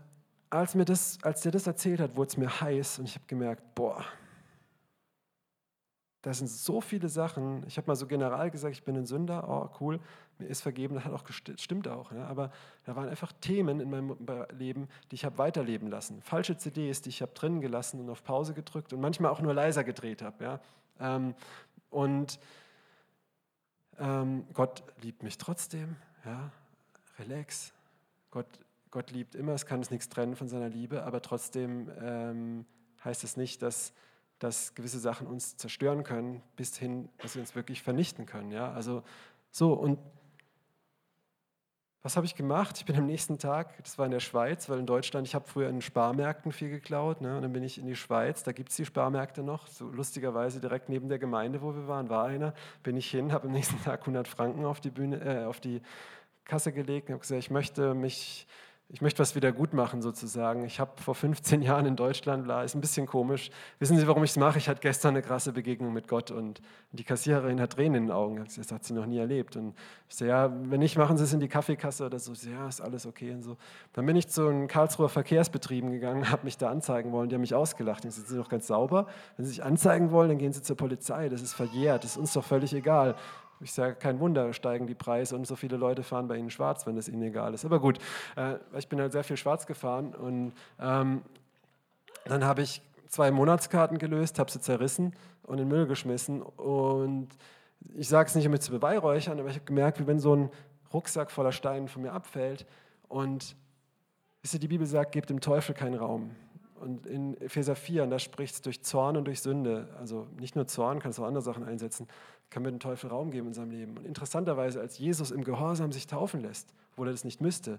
als, 0.51 0.75
mir 0.75 0.85
das, 0.85 1.19
als 1.23 1.43
der 1.43 1.53
das 1.53 1.67
erzählt 1.67 2.01
hat, 2.01 2.17
wurde 2.17 2.29
es 2.29 2.37
mir 2.37 2.61
heiß 2.61 2.99
und 2.99 3.07
ich 3.07 3.15
habe 3.15 3.25
gemerkt, 3.27 3.75
boah, 3.75 4.05
da 6.23 6.35
sind 6.35 6.49
so 6.49 6.83
viele 6.83 7.09
Sachen. 7.09 7.65
Ich 7.67 7.79
habe 7.79 7.87
mal 7.87 7.97
so 7.97 8.07
general 8.07 8.51
gesagt, 8.51 8.75
ich 8.75 8.85
bin 8.85 8.95
ein 8.95 9.07
Sünder, 9.07 9.49
oh 9.49 9.71
cool, 9.81 10.01
mir 10.39 10.49
ist 10.49 10.61
vergeben, 10.61 10.95
das 10.95 11.05
hat 11.05 11.13
auch 11.13 11.25
stimmt 11.57 11.89
auch. 11.89 12.11
Ne? 12.11 12.27
Aber 12.27 12.51
da 12.85 12.95
waren 12.95 13.09
einfach 13.09 13.33
Themen 13.41 13.81
in 13.81 13.89
meinem 13.89 14.17
Leben, 14.53 14.89
die 15.11 15.15
ich 15.15 15.25
habe 15.25 15.39
weiterleben 15.39 15.89
lassen. 15.89 16.21
Falsche 16.21 16.59
CDs, 16.59 17.01
die 17.01 17.09
ich 17.09 17.23
habe 17.23 17.33
drin 17.33 17.63
gelassen 17.63 18.01
und 18.01 18.11
auf 18.11 18.23
Pause 18.23 18.53
gedrückt 18.53 18.93
und 18.93 19.01
manchmal 19.01 19.31
auch 19.31 19.41
nur 19.41 19.55
leiser 19.55 19.83
gedreht 19.83 20.21
habe. 20.21 20.45
Ja? 20.45 20.61
Ähm, 21.01 21.35
und 21.89 22.39
ähm, 24.01 24.47
Gott 24.53 24.83
liebt 25.03 25.23
mich 25.23 25.39
trotzdem. 25.39 25.97
Ja? 26.25 26.51
Relax. 27.19 27.73
Gott 28.31 28.49
Gott 28.91 29.13
liebt 29.13 29.35
immer, 29.37 29.53
es 29.53 29.67
kann 29.67 29.79
uns 29.79 29.91
nichts 29.91 30.09
trennen 30.09 30.35
von 30.35 30.49
seiner 30.49 30.69
Liebe, 30.69 31.05
aber 31.05 31.23
trotzdem 31.23 31.91
ähm, 32.01 32.67
heißt 33.05 33.23
es 33.23 33.37
nicht, 33.37 33.63
dass, 33.63 33.93
dass 34.41 34.75
gewisse 34.75 34.99
Sachen 34.99 35.29
uns 35.29 35.57
zerstören 35.57 36.03
können, 36.03 36.43
bis 36.57 36.77
hin, 36.77 37.09
dass 37.19 37.35
sie 37.35 37.41
uns 37.41 37.55
wirklich 37.55 37.83
vernichten 37.83 38.27
können. 38.27 38.51
Ja? 38.51 38.73
Also 38.73 39.05
so, 39.53 39.75
und 39.75 39.99
was 42.03 42.17
habe 42.17 42.25
ich 42.25 42.35
gemacht? 42.35 42.79
Ich 42.79 42.87
bin 42.87 42.97
am 42.97 43.07
nächsten 43.07 43.39
Tag, 43.39 43.77
das 43.83 43.99
war 43.99 44.07
in 44.07 44.13
der 44.13 44.21
Schweiz, 44.21 44.71
weil 44.71 44.79
in 44.79 44.87
Deutschland, 44.87 45.27
ich 45.27 45.35
habe 45.35 45.47
früher 45.47 45.69
in 45.69 45.83
Sparmärkten 45.83 46.51
viel 46.51 46.71
geklaut, 46.71 47.21
ne? 47.21 47.37
und 47.37 47.43
dann 47.43 47.53
bin 47.53 47.63
ich 47.63 47.77
in 47.77 47.87
die 47.87 47.97
Schweiz, 47.97 48.43
da 48.43 48.53
gibt 48.53 48.71
es 48.71 48.77
die 48.77 48.87
Sparmärkte 48.87 49.43
noch, 49.43 49.67
so 49.67 49.87
lustigerweise 49.87 50.61
direkt 50.61 50.89
neben 50.89 51.11
der 51.11 51.19
Gemeinde, 51.19 51.61
wo 51.61 51.75
wir 51.75 51.87
waren, 51.89 52.09
war 52.09 52.25
einer, 52.25 52.55
bin 52.83 52.97
ich 52.97 53.11
hin, 53.11 53.33
habe 53.33 53.49
am 53.49 53.53
nächsten 53.53 53.81
Tag 53.85 54.01
100 54.01 54.27
Franken 54.27 54.65
auf 54.65 54.81
die, 54.81 54.91
Bühne, 54.91 55.21
äh, 55.21 55.45
auf 55.45 55.61
die 55.61 55.83
Kasse 56.45 56.73
gelegt 56.73 57.09
und 57.09 57.15
habe 57.15 57.21
gesagt, 57.21 57.39
ich 57.39 57.51
möchte 57.51 57.95
mich 57.95 58.47
ich 58.93 59.01
möchte 59.01 59.21
was 59.21 59.37
wieder 59.37 59.53
gut 59.53 59.73
machen 59.73 60.03
sozusagen. 60.03 60.65
Ich 60.65 60.81
habe 60.81 60.91
vor 61.01 61.15
15 61.15 61.63
Jahren 61.63 61.87
in 61.87 61.95
Deutschland, 61.95 62.43
bla, 62.43 62.65
ist 62.65 62.75
ein 62.75 62.81
bisschen 62.81 63.07
komisch. 63.07 63.51
Wissen 63.79 63.97
Sie, 63.97 64.07
warum 64.09 64.25
ich 64.25 64.31
es 64.31 64.37
mache? 64.37 64.59
Ich 64.59 64.69
hatte 64.69 64.81
gestern 64.81 65.11
eine 65.11 65.23
krasse 65.23 65.53
Begegnung 65.53 65.93
mit 65.93 66.09
Gott 66.09 66.33
und 66.33 66.61
die 66.91 67.05
Kassiererin 67.05 67.61
hat 67.61 67.75
Tränen 67.75 67.95
in 67.95 68.07
den 68.07 68.11
Augen. 68.11 68.45
Das 68.57 68.73
hat 68.73 68.85
sie 68.85 68.93
noch 68.93 69.07
nie 69.07 69.19
erlebt. 69.19 69.55
Und 69.55 69.77
ich 70.09 70.17
so, 70.17 70.25
ja, 70.25 70.53
wenn 70.65 70.81
nicht, 70.81 70.99
machen 70.99 71.17
Sie 71.17 71.23
es 71.23 71.33
in 71.33 71.39
die 71.39 71.47
Kaffeekasse 71.47 72.07
oder 72.07 72.19
so. 72.19 72.35
so 72.35 72.51
ja, 72.51 72.67
ist 72.67 72.81
alles 72.81 73.07
okay 73.07 73.33
und 73.33 73.43
so. 73.43 73.57
Dann 73.93 74.07
bin 74.07 74.17
ich 74.17 74.29
zu 74.29 74.49
einem 74.49 74.67
Karlsruher 74.67 75.09
Verkehrsbetrieben 75.09 75.93
gegangen, 75.93 76.29
habe 76.31 76.45
mich 76.45 76.59
da 76.59 76.69
anzeigen 76.69 77.13
wollen. 77.13 77.29
Die 77.29 77.37
haben 77.37 77.43
mich 77.43 77.55
ausgelacht. 77.55 78.05
Ich 78.05 78.11
so, 78.11 78.23
sind 78.23 78.29
Sie 78.29 78.37
doch 78.37 78.49
ganz 78.49 78.67
sauber. 78.67 79.07
Wenn 79.37 79.47
Sie 79.47 79.53
sich 79.53 79.63
anzeigen 79.63 80.11
wollen, 80.11 80.31
dann 80.31 80.39
gehen 80.39 80.53
Sie 80.53 80.63
zur 80.63 80.77
Polizei. 80.77 81.29
Das 81.29 81.43
ist 81.43 81.55
verjährt. 81.55 82.03
Das 82.03 82.13
ist 82.13 82.17
uns 82.17 82.33
doch 82.33 82.45
völlig 82.45 82.75
egal. 82.75 83.15
Ich 83.63 83.73
sage, 83.73 83.95
kein 83.95 84.21
Wunder, 84.21 84.53
steigen 84.53 84.87
die 84.87 84.95
Preise 84.95 85.37
und 85.37 85.47
so 85.47 85.55
viele 85.55 85.77
Leute 85.77 86.03
fahren 86.03 86.29
bei 86.29 86.37
Ihnen 86.37 86.51
schwarz, 86.51 86.87
wenn 86.87 86.97
das 86.97 87.09
Ihnen 87.09 87.23
egal 87.23 87.53
ist. 87.53 87.65
Aber 87.65 87.79
gut, 87.79 87.99
äh, 88.37 88.57
ich 88.79 88.89
bin 88.89 89.01
halt 89.01 89.13
sehr 89.13 89.25
viel 89.25 89.37
schwarz 89.37 89.67
gefahren 89.67 90.15
und 90.15 90.53
ähm, 90.81 91.23
dann 92.25 92.45
habe 92.45 92.63
ich 92.63 92.83
zwei 93.09 93.31
Monatskarten 93.31 93.99
gelöst, 93.99 94.39
habe 94.39 94.51
sie 94.51 94.61
zerrissen 94.61 95.15
und 95.43 95.59
in 95.59 95.69
den 95.69 95.69
Müll 95.69 95.87
geschmissen. 95.87 96.43
Und 96.43 97.29
ich 97.95 98.09
sage 98.09 98.29
es 98.29 98.35
nicht, 98.35 98.47
um 98.47 98.53
mich 98.53 98.61
zu 98.61 98.71
beweihräuchern, 98.71 99.39
aber 99.39 99.49
ich 99.49 99.57
habe 99.57 99.67
gemerkt, 99.67 100.01
wie 100.01 100.07
wenn 100.07 100.21
so 100.21 100.35
ein 100.35 100.51
Rucksack 100.93 101.31
voller 101.31 101.53
Steine 101.53 101.89
von 101.89 102.03
mir 102.03 102.13
abfällt. 102.13 102.67
Und 103.09 103.57
wisst 104.43 104.55
ihr, 104.55 104.61
die 104.61 104.69
Bibel 104.69 104.87
sagt, 104.87 105.13
gebt 105.13 105.29
dem 105.29 105.41
Teufel 105.41 105.75
keinen 105.75 105.97
Raum. 105.97 106.31
Und 106.77 107.07
in 107.07 107.39
Epheser 107.41 107.77
4, 107.77 108.05
und 108.05 108.11
da 108.11 108.19
spricht 108.19 108.55
es 108.55 108.63
durch 108.63 108.83
Zorn 108.83 109.17
und 109.17 109.27
durch 109.27 109.43
Sünde, 109.43 109.89
also 109.99 110.27
nicht 110.39 110.57
nur 110.57 110.67
Zorn, 110.67 110.99
kannst 110.99 111.21
auch 111.21 111.27
andere 111.27 111.43
Sachen 111.43 111.65
einsetzen, 111.65 112.09
kann 112.51 112.63
mir 112.63 112.71
den 112.71 112.81
Teufel 112.81 113.11
Raum 113.11 113.31
geben 113.31 113.49
in 113.49 113.55
seinem 113.55 113.71
Leben. 113.71 113.97
Und 113.97 114.07
interessanterweise, 114.07 114.81
als 114.81 114.99
Jesus 114.99 115.31
im 115.31 115.45
Gehorsam 115.45 115.93
sich 115.93 116.07
taufen 116.07 116.41
lässt, 116.41 116.75
obwohl 116.93 117.09
er 117.09 117.13
das 117.13 117.25
nicht 117.25 117.41
müsste, 117.41 117.79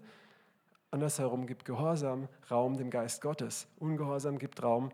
andersherum 0.91 1.45
gibt 1.45 1.65
Gehorsam 1.65 2.27
Raum 2.49 2.77
dem 2.77 2.89
Geist 2.89 3.21
Gottes. 3.21 3.67
Ungehorsam 3.79 4.37
gibt 4.37 4.63
Raum 4.63 4.89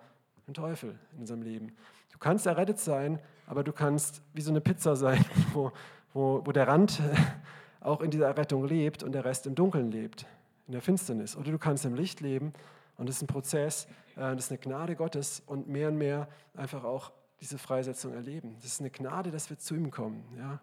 dem 0.47 0.53
Teufel 0.53 0.97
in 1.13 1.19
unserem 1.19 1.41
Leben. 1.41 1.75
Du 2.11 2.17
kannst 2.17 2.45
errettet 2.47 2.79
sein, 2.79 3.19
aber 3.45 3.63
du 3.63 3.71
kannst 3.71 4.21
wie 4.33 4.41
so 4.41 4.49
eine 4.51 4.61
Pizza 4.61 4.95
sein, 4.95 5.23
wo, 5.53 5.71
wo, 6.13 6.41
wo 6.43 6.51
der 6.51 6.67
Rand 6.67 7.01
auch 7.79 8.01
in 8.01 8.09
dieser 8.09 8.27
Errettung 8.27 8.65
lebt 8.65 9.03
und 9.03 9.11
der 9.11 9.25
Rest 9.25 9.45
im 9.45 9.55
Dunkeln 9.55 9.91
lebt, 9.91 10.25
in 10.65 10.73
der 10.73 10.81
Finsternis. 10.81 11.35
Oder 11.35 11.51
du 11.51 11.59
kannst 11.59 11.85
im 11.85 11.93
Licht 11.93 12.21
leben 12.21 12.53
und 12.97 13.07
das 13.07 13.17
ist 13.17 13.21
ein 13.23 13.27
Prozess, 13.27 13.85
äh, 14.15 14.35
das 14.35 14.45
ist 14.45 14.51
eine 14.51 14.57
Gnade 14.57 14.95
Gottes 14.95 15.43
und 15.45 15.67
mehr 15.67 15.89
und 15.89 15.97
mehr 15.97 16.27
einfach 16.55 16.83
auch 16.83 17.11
diese 17.39 17.57
Freisetzung 17.57 18.13
erleben. 18.13 18.55
Das 18.55 18.65
ist 18.65 18.79
eine 18.79 18.89
Gnade, 18.89 19.31
dass 19.31 19.49
wir 19.49 19.57
zu 19.57 19.75
ihm 19.75 19.91
kommen. 19.91 20.23
Ja? 20.37 20.59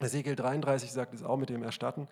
Ezekiel 0.00 0.36
33 0.36 0.92
sagt 0.92 1.14
es 1.14 1.22
auch 1.22 1.36
mit 1.36 1.48
dem 1.48 1.62
Erstatten. 1.62 2.08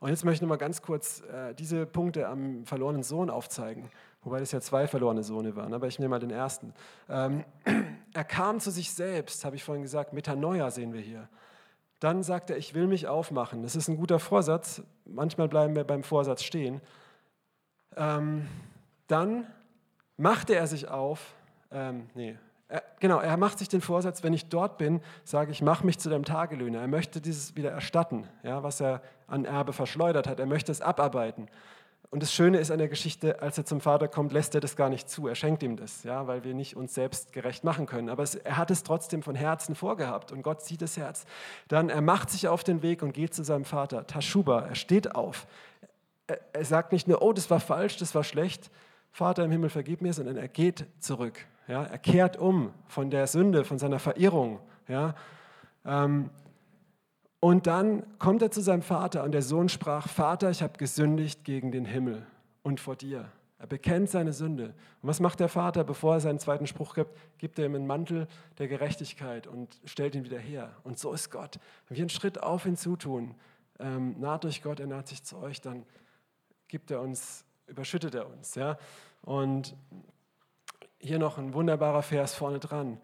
Und 0.00 0.10
jetzt 0.10 0.24
möchte 0.24 0.44
ich 0.44 0.48
mal 0.48 0.56
ganz 0.56 0.80
kurz 0.80 1.22
äh, 1.22 1.54
diese 1.54 1.84
Punkte 1.84 2.28
am 2.28 2.64
verlorenen 2.64 3.02
Sohn 3.02 3.30
aufzeigen, 3.30 3.90
wobei 4.22 4.38
das 4.38 4.52
ja 4.52 4.60
zwei 4.60 4.86
verlorene 4.86 5.24
Sohne 5.24 5.56
waren, 5.56 5.74
aber 5.74 5.88
ich 5.88 5.98
nehme 5.98 6.10
mal 6.10 6.20
den 6.20 6.30
ersten. 6.30 6.72
Ähm, 7.08 7.44
er 8.14 8.24
kam 8.24 8.60
zu 8.60 8.70
sich 8.70 8.92
selbst, 8.92 9.44
habe 9.44 9.56
ich 9.56 9.64
vorhin 9.64 9.82
gesagt, 9.82 10.12
Metanoia 10.12 10.70
sehen 10.70 10.92
wir 10.92 11.00
hier. 11.00 11.28
Dann 11.98 12.22
sagt 12.22 12.50
er, 12.50 12.58
ich 12.58 12.74
will 12.74 12.86
mich 12.86 13.08
aufmachen. 13.08 13.64
Das 13.64 13.74
ist 13.74 13.88
ein 13.88 13.96
guter 13.96 14.20
Vorsatz. 14.20 14.82
Manchmal 15.04 15.48
bleiben 15.48 15.74
wir 15.74 15.82
beim 15.82 16.04
Vorsatz 16.04 16.44
stehen. 16.44 16.80
Ähm, 17.96 18.46
dann 19.08 19.48
machte 20.16 20.54
er 20.54 20.68
sich 20.68 20.86
auf, 20.86 21.34
ähm, 21.72 22.08
nee, 22.14 22.38
genau, 23.00 23.18
er 23.20 23.36
macht 23.36 23.58
sich 23.58 23.68
den 23.68 23.80
Vorsatz, 23.80 24.22
wenn 24.22 24.32
ich 24.32 24.48
dort 24.48 24.78
bin, 24.78 25.00
sage 25.24 25.52
ich, 25.52 25.62
mach 25.62 25.82
mich 25.82 25.98
zu 25.98 26.10
deinem 26.10 26.24
Tagelöhner. 26.24 26.80
Er 26.80 26.88
möchte 26.88 27.20
dieses 27.20 27.56
wieder 27.56 27.70
erstatten, 27.70 28.26
ja, 28.42 28.62
was 28.62 28.80
er 28.80 29.02
an 29.26 29.44
Erbe 29.44 29.72
verschleudert 29.72 30.26
hat. 30.26 30.40
Er 30.40 30.46
möchte 30.46 30.72
es 30.72 30.80
abarbeiten. 30.80 31.48
Und 32.10 32.22
das 32.22 32.32
Schöne 32.32 32.58
ist 32.58 32.70
an 32.70 32.78
der 32.78 32.88
Geschichte, 32.88 33.42
als 33.42 33.58
er 33.58 33.66
zum 33.66 33.82
Vater 33.82 34.08
kommt, 34.08 34.32
lässt 34.32 34.54
er 34.54 34.62
das 34.62 34.76
gar 34.76 34.88
nicht 34.88 35.10
zu. 35.10 35.28
Er 35.28 35.34
schenkt 35.34 35.62
ihm 35.62 35.76
das, 35.76 36.04
ja, 36.04 36.26
weil 36.26 36.42
wir 36.42 36.54
nicht 36.54 36.74
uns 36.74 36.94
selbst 36.94 37.34
gerecht 37.34 37.64
machen 37.64 37.84
können. 37.84 38.08
Aber 38.08 38.22
es, 38.22 38.34
er 38.34 38.56
hat 38.56 38.70
es 38.70 38.82
trotzdem 38.82 39.22
von 39.22 39.34
Herzen 39.34 39.74
vorgehabt 39.74 40.32
und 40.32 40.42
Gott 40.42 40.62
sieht 40.62 40.80
das 40.80 40.96
Herz. 40.96 41.26
Dann 41.68 41.90
er 41.90 42.00
macht 42.00 42.30
sich 42.30 42.48
auf 42.48 42.64
den 42.64 42.80
Weg 42.80 43.02
und 43.02 43.12
geht 43.12 43.34
zu 43.34 43.44
seinem 43.44 43.66
Vater. 43.66 44.06
Tashuba, 44.06 44.60
er 44.60 44.74
steht 44.74 45.14
auf. 45.14 45.46
Er, 46.26 46.40
er 46.54 46.64
sagt 46.64 46.92
nicht 46.92 47.08
nur, 47.08 47.20
oh, 47.20 47.34
das 47.34 47.50
war 47.50 47.60
falsch, 47.60 47.98
das 47.98 48.14
war 48.14 48.24
schlecht, 48.24 48.70
Vater 49.12 49.44
im 49.44 49.50
Himmel, 49.50 49.68
vergib 49.68 50.00
mir, 50.00 50.14
sondern 50.14 50.36
er 50.36 50.48
geht 50.48 50.86
zurück. 51.00 51.44
Ja, 51.68 51.84
er 51.84 51.98
kehrt 51.98 52.38
um 52.38 52.72
von 52.86 53.10
der 53.10 53.26
Sünde, 53.26 53.64
von 53.64 53.78
seiner 53.78 53.98
Verirrung. 53.98 54.58
Ja. 54.88 55.14
Ähm, 55.84 56.30
und 57.40 57.66
dann 57.66 58.02
kommt 58.18 58.42
er 58.42 58.50
zu 58.50 58.60
seinem 58.60 58.82
Vater 58.82 59.22
und 59.22 59.32
der 59.32 59.42
Sohn 59.42 59.68
sprach, 59.68 60.08
Vater, 60.08 60.50
ich 60.50 60.62
habe 60.62 60.78
gesündigt 60.78 61.44
gegen 61.44 61.70
den 61.70 61.84
Himmel 61.84 62.26
und 62.62 62.80
vor 62.80 62.96
dir. 62.96 63.30
Er 63.58 63.66
bekennt 63.66 64.08
seine 64.08 64.32
Sünde. 64.32 64.74
Und 65.02 65.08
was 65.08 65.20
macht 65.20 65.40
der 65.40 65.48
Vater, 65.48 65.84
bevor 65.84 66.14
er 66.14 66.20
seinen 66.20 66.38
zweiten 66.38 66.66
Spruch 66.66 66.94
gibt? 66.94 67.10
Gibt 67.38 67.58
er 67.58 67.66
ihm 67.66 67.74
einen 67.74 67.86
Mantel 67.86 68.28
der 68.58 68.68
Gerechtigkeit 68.68 69.46
und 69.46 69.80
stellt 69.84 70.14
ihn 70.14 70.24
wieder 70.24 70.38
her. 70.38 70.70
Und 70.84 70.98
so 70.98 71.12
ist 71.12 71.30
Gott. 71.30 71.58
Wenn 71.88 71.96
wir 71.96 72.02
einen 72.02 72.10
Schritt 72.10 72.42
auf 72.42 72.66
ihn 72.66 72.76
zutun, 72.76 73.34
ähm, 73.80 74.18
naht 74.18 74.44
euch 74.44 74.62
Gott, 74.62 74.80
er 74.80 74.86
naht 74.86 75.08
sich 75.08 75.22
zu 75.22 75.38
euch, 75.38 75.60
dann 75.60 75.84
gibt 76.68 76.90
er 76.90 77.00
uns, 77.00 77.44
überschüttet 77.66 78.14
er 78.14 78.28
uns. 78.28 78.54
Ja? 78.54 78.78
Und 79.22 79.74
hier 80.98 81.18
noch 81.18 81.38
ein 81.38 81.54
wunderbarer 81.54 82.02
Vers 82.02 82.34
vorne 82.34 82.58
dran. 82.58 82.98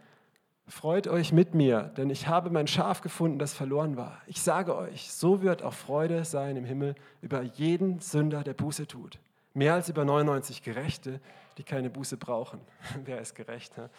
Freut 0.66 1.09
euch 1.09 1.32
mit 1.32 1.55
mir, 1.55 1.92
denn 1.97 2.09
ich 2.09 2.26
habe 2.26 2.49
mein 2.49 2.66
Schaf 2.66 3.03
gefunden, 3.03 3.38
das 3.38 3.53
verloren 3.53 3.97
war. 3.99 4.22
Ich 4.26 4.40
sage 4.40 4.76
euch, 4.76 5.12
so 5.12 5.42
wird 5.42 5.62
auch 5.62 5.74
Freude 5.74 6.24
sein 6.24 6.57
im 6.57 6.64
Himmel 6.64 6.95
über 7.20 7.42
jeden 7.42 8.01
Sünder, 8.01 8.42
der 8.42 8.55
Buße 8.55 8.86
tut. 8.86 9.18
Mehr 9.53 9.74
als 9.74 9.90
über 9.90 10.05
99 10.05 10.62
Gerechte, 10.62 11.20
die 11.59 11.64
keine 11.64 11.90
Buße 11.90 12.16
brauchen. 12.16 12.61
Wer 13.05 13.20
ist 13.20 13.34
gerecht? 13.34 13.76
Ne? 13.76 13.90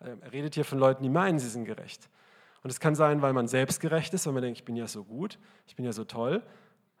Er 0.00 0.32
redet 0.32 0.54
hier 0.54 0.64
von 0.64 0.78
Leuten, 0.78 1.02
die 1.02 1.10
meinen, 1.10 1.38
sie 1.38 1.48
sind 1.48 1.66
gerecht. 1.66 2.08
Und 2.62 2.70
es 2.70 2.80
kann 2.80 2.94
sein, 2.94 3.20
weil 3.20 3.34
man 3.34 3.46
selbst 3.46 3.78
gerecht 3.80 4.14
ist, 4.14 4.26
weil 4.26 4.32
man 4.32 4.42
denkt, 4.42 4.58
ich 4.58 4.64
bin 4.64 4.76
ja 4.76 4.86
so 4.86 5.04
gut, 5.04 5.38
ich 5.66 5.76
bin 5.76 5.84
ja 5.84 5.92
so 5.92 6.04
toll. 6.04 6.42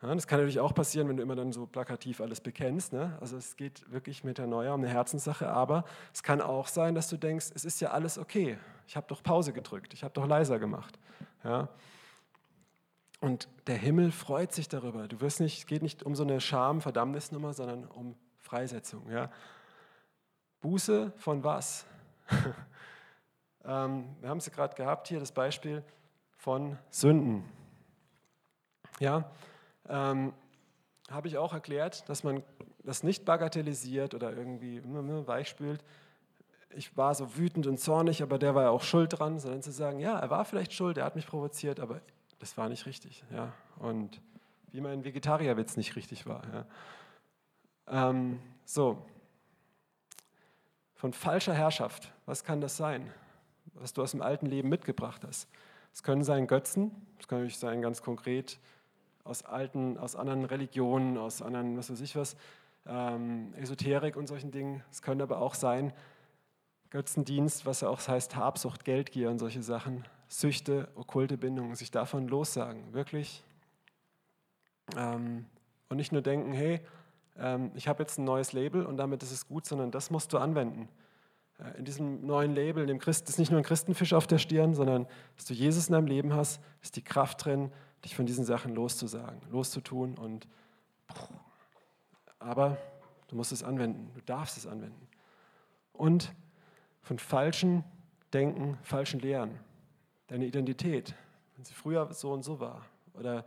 Ja, 0.02 0.14
das 0.14 0.26
kann 0.26 0.38
natürlich 0.38 0.60
auch 0.60 0.74
passieren, 0.74 1.08
wenn 1.08 1.16
du 1.16 1.22
immer 1.22 1.36
dann 1.36 1.52
so 1.52 1.66
plakativ 1.66 2.20
alles 2.20 2.40
bekennst. 2.40 2.92
Ne? 2.92 3.16
Also 3.20 3.36
es 3.36 3.56
geht 3.56 3.90
wirklich 3.90 4.24
Metanoia 4.24 4.74
um 4.74 4.82
eine 4.82 4.90
Herzenssache, 4.90 5.48
aber 5.48 5.84
es 6.12 6.22
kann 6.22 6.40
auch 6.40 6.68
sein, 6.68 6.94
dass 6.94 7.08
du 7.08 7.16
denkst, 7.16 7.46
es 7.54 7.64
ist 7.64 7.80
ja 7.80 7.90
alles 7.90 8.18
okay. 8.18 8.58
Ich 8.86 8.96
habe 8.96 9.06
doch 9.08 9.22
Pause 9.22 9.52
gedrückt, 9.52 9.94
ich 9.94 10.04
habe 10.04 10.12
doch 10.12 10.26
leiser 10.26 10.58
gemacht. 10.58 10.98
Ja? 11.42 11.68
Und 13.20 13.48
der 13.66 13.76
Himmel 13.76 14.12
freut 14.12 14.52
sich 14.52 14.68
darüber. 14.68 15.08
Du 15.08 15.22
wirst 15.22 15.40
nicht, 15.40 15.58
es 15.58 15.66
geht 15.66 15.82
nicht 15.82 16.02
um 16.02 16.14
so 16.14 16.24
eine 16.24 16.40
Scham-Verdammnisnummer, 16.40 17.54
sondern 17.54 17.86
um 17.86 18.14
Freisetzung. 18.40 19.10
Ja? 19.10 19.30
Buße 20.60 21.12
von 21.16 21.42
was? 21.42 21.86
ähm, 23.64 24.16
wir 24.20 24.28
haben 24.28 24.38
es 24.38 24.50
gerade 24.50 24.74
gehabt 24.74 25.08
hier, 25.08 25.20
das 25.20 25.32
Beispiel 25.32 25.82
von 26.36 26.76
Sünden. 26.90 27.44
Ja, 29.00 29.30
ähm, 29.88 30.32
habe 31.10 31.28
ich 31.28 31.38
auch 31.38 31.52
erklärt, 31.52 32.08
dass 32.08 32.24
man 32.24 32.42
das 32.82 33.02
nicht 33.02 33.24
bagatellisiert 33.24 34.14
oder 34.14 34.32
irgendwie 34.32 34.80
ne, 34.80 35.02
ne, 35.02 35.26
weichspült. 35.26 35.84
Ich 36.70 36.96
war 36.96 37.14
so 37.14 37.36
wütend 37.36 37.66
und 37.66 37.78
zornig, 37.78 38.22
aber 38.22 38.38
der 38.38 38.54
war 38.54 38.64
ja 38.64 38.70
auch 38.70 38.82
schuld 38.82 39.18
dran, 39.18 39.38
sondern 39.38 39.62
zu 39.62 39.70
sagen, 39.70 40.00
ja, 40.00 40.18
er 40.18 40.30
war 40.30 40.44
vielleicht 40.44 40.72
schuld, 40.72 40.98
er 40.98 41.04
hat 41.04 41.14
mich 41.14 41.26
provoziert, 41.26 41.78
aber 41.78 42.00
das 42.38 42.56
war 42.56 42.68
nicht 42.68 42.86
richtig. 42.86 43.22
Ja. 43.30 43.52
Und 43.78 44.20
wie 44.72 44.80
mein 44.80 45.04
Vegetarierwitz 45.04 45.76
nicht 45.76 45.94
richtig 45.94 46.26
war. 46.26 46.42
Ja. 46.52 48.10
Ähm, 48.10 48.40
so, 48.64 49.04
von 50.94 51.12
falscher 51.12 51.54
Herrschaft, 51.54 52.12
was 52.26 52.44
kann 52.44 52.60
das 52.60 52.76
sein, 52.76 53.12
was 53.74 53.92
du 53.92 54.02
aus 54.02 54.12
dem 54.12 54.22
alten 54.22 54.46
Leben 54.46 54.68
mitgebracht 54.68 55.22
hast? 55.24 55.48
Es 55.92 56.02
können 56.02 56.24
sein 56.24 56.46
Götzen, 56.46 56.90
es 57.20 57.28
kann 57.28 57.38
natürlich 57.38 57.58
sein 57.58 57.82
ganz 57.82 58.02
konkret 58.02 58.58
aus 59.24 59.42
alten, 59.42 59.98
aus 59.98 60.16
anderen 60.16 60.44
Religionen, 60.44 61.18
aus 61.18 61.42
anderen, 61.42 61.76
was 61.76 61.90
weiß 61.90 62.00
ich 62.00 62.14
was, 62.14 62.36
ähm, 62.86 63.54
Esoterik 63.56 64.16
und 64.16 64.26
solchen 64.26 64.50
Dingen. 64.50 64.82
Es 64.90 65.02
könnte 65.02 65.24
aber 65.24 65.38
auch 65.38 65.54
sein, 65.54 65.92
Götzendienst, 66.90 67.66
was 67.66 67.80
ja 67.80 67.88
auch 67.88 68.06
heißt 68.06 68.36
Habsucht, 68.36 68.84
Geldgier 68.84 69.30
und 69.30 69.38
solche 69.38 69.62
Sachen, 69.62 70.04
Süchte, 70.28 70.88
okkulte 70.94 71.36
Bindungen, 71.36 71.74
sich 71.74 71.90
davon 71.90 72.28
lossagen, 72.28 72.92
wirklich. 72.92 73.42
Ähm, 74.96 75.46
und 75.88 75.96
nicht 75.96 76.12
nur 76.12 76.22
denken, 76.22 76.52
hey, 76.52 76.80
ähm, 77.36 77.72
ich 77.74 77.88
habe 77.88 78.02
jetzt 78.02 78.18
ein 78.18 78.24
neues 78.24 78.52
Label 78.52 78.86
und 78.86 78.96
damit 78.96 79.22
ist 79.22 79.32
es 79.32 79.48
gut, 79.48 79.66
sondern 79.66 79.90
das 79.90 80.10
musst 80.10 80.32
du 80.32 80.38
anwenden. 80.38 80.88
Äh, 81.58 81.78
in 81.78 81.84
diesem 81.84 82.24
neuen 82.24 82.54
Label, 82.54 82.82
in 82.82 82.88
dem 82.88 82.98
Christ, 82.98 83.28
ist 83.28 83.38
nicht 83.38 83.50
nur 83.50 83.58
ein 83.58 83.64
Christenfisch 83.64 84.12
auf 84.12 84.26
der 84.26 84.38
Stirn, 84.38 84.74
sondern 84.74 85.06
dass 85.36 85.46
du 85.46 85.54
Jesus 85.54 85.88
in 85.88 85.94
deinem 85.94 86.06
Leben 86.06 86.32
hast, 86.32 86.60
ist 86.82 86.96
die 86.96 87.02
Kraft 87.02 87.44
drin, 87.44 87.72
dich 88.04 88.14
von 88.14 88.26
diesen 88.26 88.44
Sachen 88.44 88.74
loszusagen, 88.74 89.40
loszutun. 89.50 90.16
Und, 90.16 90.46
aber 92.38 92.76
du 93.28 93.36
musst 93.36 93.52
es 93.52 93.62
anwenden, 93.62 94.10
du 94.14 94.20
darfst 94.20 94.56
es 94.56 94.66
anwenden. 94.66 95.08
Und 95.92 96.32
von 97.02 97.18
falschen 97.18 97.84
Denken, 98.32 98.78
falschen 98.82 99.20
Lehren, 99.20 99.58
deine 100.26 100.46
Identität, 100.46 101.14
wenn 101.56 101.64
sie 101.64 101.74
früher 101.74 102.12
so 102.12 102.32
und 102.32 102.42
so 102.42 102.60
war, 102.60 102.84
oder 103.14 103.44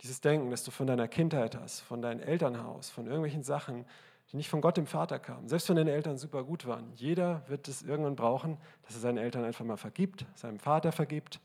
dieses 0.00 0.20
Denken, 0.20 0.50
das 0.50 0.64
du 0.64 0.70
von 0.70 0.86
deiner 0.86 1.08
Kindheit 1.08 1.56
hast, 1.56 1.80
von 1.80 2.02
deinem 2.02 2.20
Elternhaus, 2.20 2.90
von 2.90 3.06
irgendwelchen 3.06 3.42
Sachen, 3.42 3.84
die 4.30 4.36
nicht 4.36 4.48
von 4.48 4.60
Gott 4.60 4.76
dem 4.76 4.86
Vater 4.86 5.18
kamen, 5.18 5.48
selbst 5.48 5.68
wenn 5.68 5.76
deine 5.76 5.92
Eltern 5.92 6.18
super 6.18 6.44
gut 6.44 6.66
waren. 6.66 6.92
Jeder 6.94 7.42
wird 7.48 7.68
es 7.68 7.82
irgendwann 7.82 8.16
brauchen, 8.16 8.58
dass 8.82 8.96
er 8.96 9.00
seinen 9.00 9.18
Eltern 9.18 9.44
einfach 9.44 9.64
mal 9.64 9.76
vergibt, 9.76 10.26
seinem 10.34 10.58
Vater 10.58 10.92
vergibt 10.92 11.40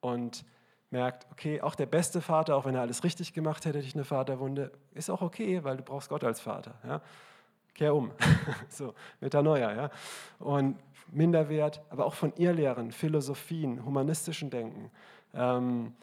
und 0.00 0.44
merkt, 0.90 1.26
okay, 1.32 1.60
auch 1.60 1.74
der 1.74 1.86
beste 1.86 2.20
Vater, 2.20 2.56
auch 2.56 2.64
wenn 2.64 2.74
er 2.74 2.82
alles 2.82 3.04
richtig 3.04 3.32
gemacht 3.32 3.64
hätte, 3.64 3.78
hätte 3.78 3.88
ich 3.88 3.94
eine 3.94 4.04
Vaterwunde, 4.04 4.72
ist 4.94 5.10
auch 5.10 5.22
okay, 5.22 5.64
weil 5.64 5.76
du 5.76 5.82
brauchst 5.82 6.08
Gott 6.08 6.24
als 6.24 6.40
Vater. 6.40 6.74
Ja? 6.86 7.00
Kehr 7.74 7.94
um. 7.94 8.12
so, 8.68 8.94
Metanoia. 9.20 9.74
Ja? 9.74 9.90
Und 10.38 10.78
Minderwert, 11.10 11.82
aber 11.90 12.06
auch 12.06 12.14
von 12.14 12.32
Irrlehren, 12.36 12.92
Philosophien, 12.92 13.84
humanistischen 13.84 14.50
Denken. 14.50 14.90
Ähm, 15.34 15.94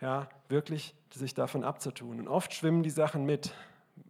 ja, 0.00 0.28
wirklich 0.48 0.94
sich 1.12 1.34
davon 1.34 1.64
abzutun. 1.64 2.18
Und 2.18 2.28
oft 2.28 2.52
schwimmen 2.52 2.82
die 2.82 2.90
Sachen 2.90 3.24
mit. 3.24 3.54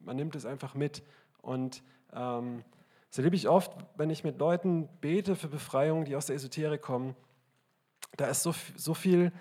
Man 0.01 0.17
nimmt 0.17 0.37
es 0.37 0.47
einfach 0.47 0.75
mit. 0.75 1.03
Und 1.43 1.83
ähm, 2.15 2.65
das 3.09 3.19
erlebe 3.19 3.37
ich 3.37 3.49
oft, 3.49 3.73
wenn 3.97 4.09
ich 4.09 4.25
mit 4.25 4.39
Leuten 4.39 4.89
bete 5.01 5.37
für 5.37 5.49
Befreiung, 5.49 6.05
die 6.05 6.17
aus 6.17 6.27
der 6.27 6.37
Esoterik 6.37 6.81
kommen. 6.81 7.15
Da 8.17 8.27
ist 8.27 8.43
so, 8.43 8.55
so 8.77 8.95
viel 8.95 9.33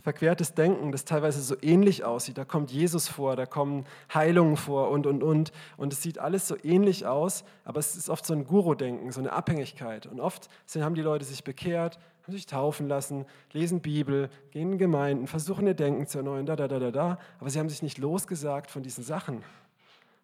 verquertes 0.00 0.54
Denken, 0.54 0.90
das 0.90 1.04
teilweise 1.04 1.42
so 1.42 1.54
ähnlich 1.60 2.04
aussieht. 2.04 2.38
Da 2.38 2.44
kommt 2.44 2.70
Jesus 2.70 3.08
vor, 3.08 3.36
da 3.36 3.46
kommen 3.46 3.84
Heilungen 4.12 4.56
vor 4.56 4.90
und, 4.90 5.06
und, 5.06 5.22
und. 5.22 5.52
Und 5.76 5.92
es 5.92 6.02
sieht 6.02 6.18
alles 6.18 6.48
so 6.48 6.56
ähnlich 6.62 7.06
aus, 7.06 7.44
aber 7.64 7.78
es 7.78 7.94
ist 7.94 8.08
oft 8.08 8.24
so 8.24 8.34
ein 8.34 8.44
Guru-Denken, 8.44 9.12
so 9.12 9.20
eine 9.20 9.32
Abhängigkeit. 9.32 10.06
Und 10.06 10.20
oft 10.20 10.48
haben 10.74 10.94
die 10.94 11.02
Leute 11.02 11.24
sich 11.24 11.44
bekehrt, 11.44 11.98
haben 12.22 12.32
sich 12.32 12.46
taufen 12.46 12.88
lassen, 12.88 13.26
lesen 13.52 13.80
Bibel, 13.80 14.30
gehen 14.50 14.72
in 14.72 14.78
Gemeinden, 14.78 15.26
versuchen 15.26 15.66
ihr 15.66 15.74
Denken 15.74 16.06
zu 16.06 16.18
erneuern, 16.18 16.46
da, 16.46 16.56
da, 16.56 16.68
da, 16.68 16.78
da, 16.78 16.90
da. 16.90 17.18
Aber 17.38 17.50
sie 17.50 17.58
haben 17.58 17.68
sich 17.68 17.82
nicht 17.82 17.98
losgesagt 17.98 18.70
von 18.70 18.82
diesen 18.82 19.04
Sachen. 19.04 19.42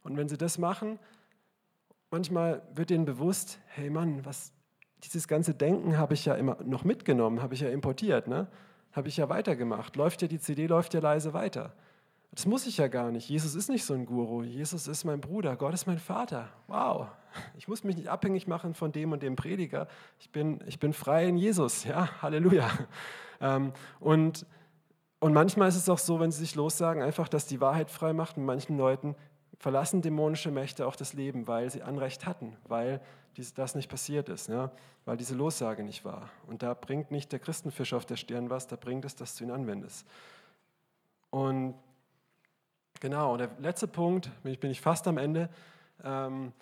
Und 0.02 0.16
wenn 0.16 0.28
sie 0.28 0.38
das 0.38 0.58
machen, 0.58 0.98
manchmal 2.10 2.62
wird 2.74 2.90
ihnen 2.90 3.04
bewusst, 3.04 3.58
hey 3.66 3.90
Mann, 3.90 4.24
was, 4.24 4.52
dieses 5.04 5.28
ganze 5.28 5.54
Denken 5.54 5.98
habe 5.98 6.14
ich 6.14 6.24
ja 6.24 6.34
immer 6.34 6.56
noch 6.64 6.84
mitgenommen, 6.84 7.42
habe 7.42 7.54
ich 7.54 7.60
ja 7.60 7.68
importiert. 7.68 8.26
Ne? 8.26 8.48
Habe 8.98 9.08
ich 9.08 9.16
ja 9.16 9.30
weitergemacht. 9.30 9.96
Läuft 9.96 10.20
ja 10.20 10.28
die 10.28 10.38
CD, 10.38 10.66
läuft 10.66 10.92
ja 10.92 11.00
leise 11.00 11.32
weiter. 11.32 11.72
Das 12.32 12.44
muss 12.46 12.66
ich 12.66 12.76
ja 12.76 12.88
gar 12.88 13.10
nicht. 13.10 13.28
Jesus 13.28 13.54
ist 13.54 13.70
nicht 13.70 13.84
so 13.84 13.94
ein 13.94 14.04
Guru. 14.04 14.42
Jesus 14.42 14.86
ist 14.86 15.04
mein 15.04 15.20
Bruder. 15.20 15.56
Gott 15.56 15.72
ist 15.72 15.86
mein 15.86 15.98
Vater. 15.98 16.48
Wow. 16.66 17.08
Ich 17.56 17.68
muss 17.68 17.84
mich 17.84 17.96
nicht 17.96 18.08
abhängig 18.08 18.46
machen 18.46 18.74
von 18.74 18.92
dem 18.92 19.12
und 19.12 19.22
dem 19.22 19.36
Prediger. 19.36 19.88
Ich 20.18 20.30
bin, 20.30 20.60
ich 20.66 20.78
bin 20.78 20.92
frei 20.92 21.26
in 21.26 21.36
Jesus. 21.36 21.84
Ja, 21.84 22.22
Halleluja. 22.22 22.68
Ähm, 23.40 23.72
und, 24.00 24.46
und 25.20 25.32
manchmal 25.32 25.68
ist 25.68 25.76
es 25.76 25.88
auch 25.88 25.98
so, 25.98 26.18
wenn 26.18 26.32
sie 26.32 26.40
sich 26.40 26.56
lossagen, 26.56 27.04
einfach, 27.04 27.28
dass 27.28 27.46
die 27.46 27.60
Wahrheit 27.60 27.88
frei 27.88 28.12
macht. 28.12 28.36
Und 28.36 28.44
manchen 28.44 28.76
Leuten 28.76 29.14
verlassen 29.58 30.02
dämonische 30.02 30.50
Mächte 30.50 30.86
auch 30.86 30.96
das 30.96 31.12
Leben, 31.12 31.46
weil 31.46 31.70
sie 31.70 31.82
Anrecht 31.82 32.26
hatten, 32.26 32.56
weil 32.66 33.00
das 33.54 33.74
nicht 33.76 33.88
passiert 33.88 34.28
ist, 34.28 34.48
ja? 34.48 34.72
weil 35.04 35.16
diese 35.16 35.34
Lossage 35.34 35.84
nicht 35.84 36.04
war. 36.04 36.28
Und 36.46 36.62
da 36.62 36.74
bringt 36.74 37.10
nicht 37.10 37.30
der 37.30 37.38
Christenfisch 37.38 37.92
auf 37.92 38.04
der 38.04 38.16
Stirn 38.16 38.50
was, 38.50 38.66
da 38.66 38.76
bringt 38.76 39.04
es, 39.04 39.14
dass 39.14 39.36
du 39.36 39.44
ihn 39.44 39.50
anwendest. 39.50 40.06
Und 41.30 41.74
genau, 43.00 43.36
der 43.36 43.50
letzte 43.58 43.86
Punkt, 43.86 44.30
bin 44.42 44.70
ich, 44.70 44.80
fast 44.80 45.06
am 45.06 45.18
Ende, 45.18 45.48
ähm, 46.02 46.52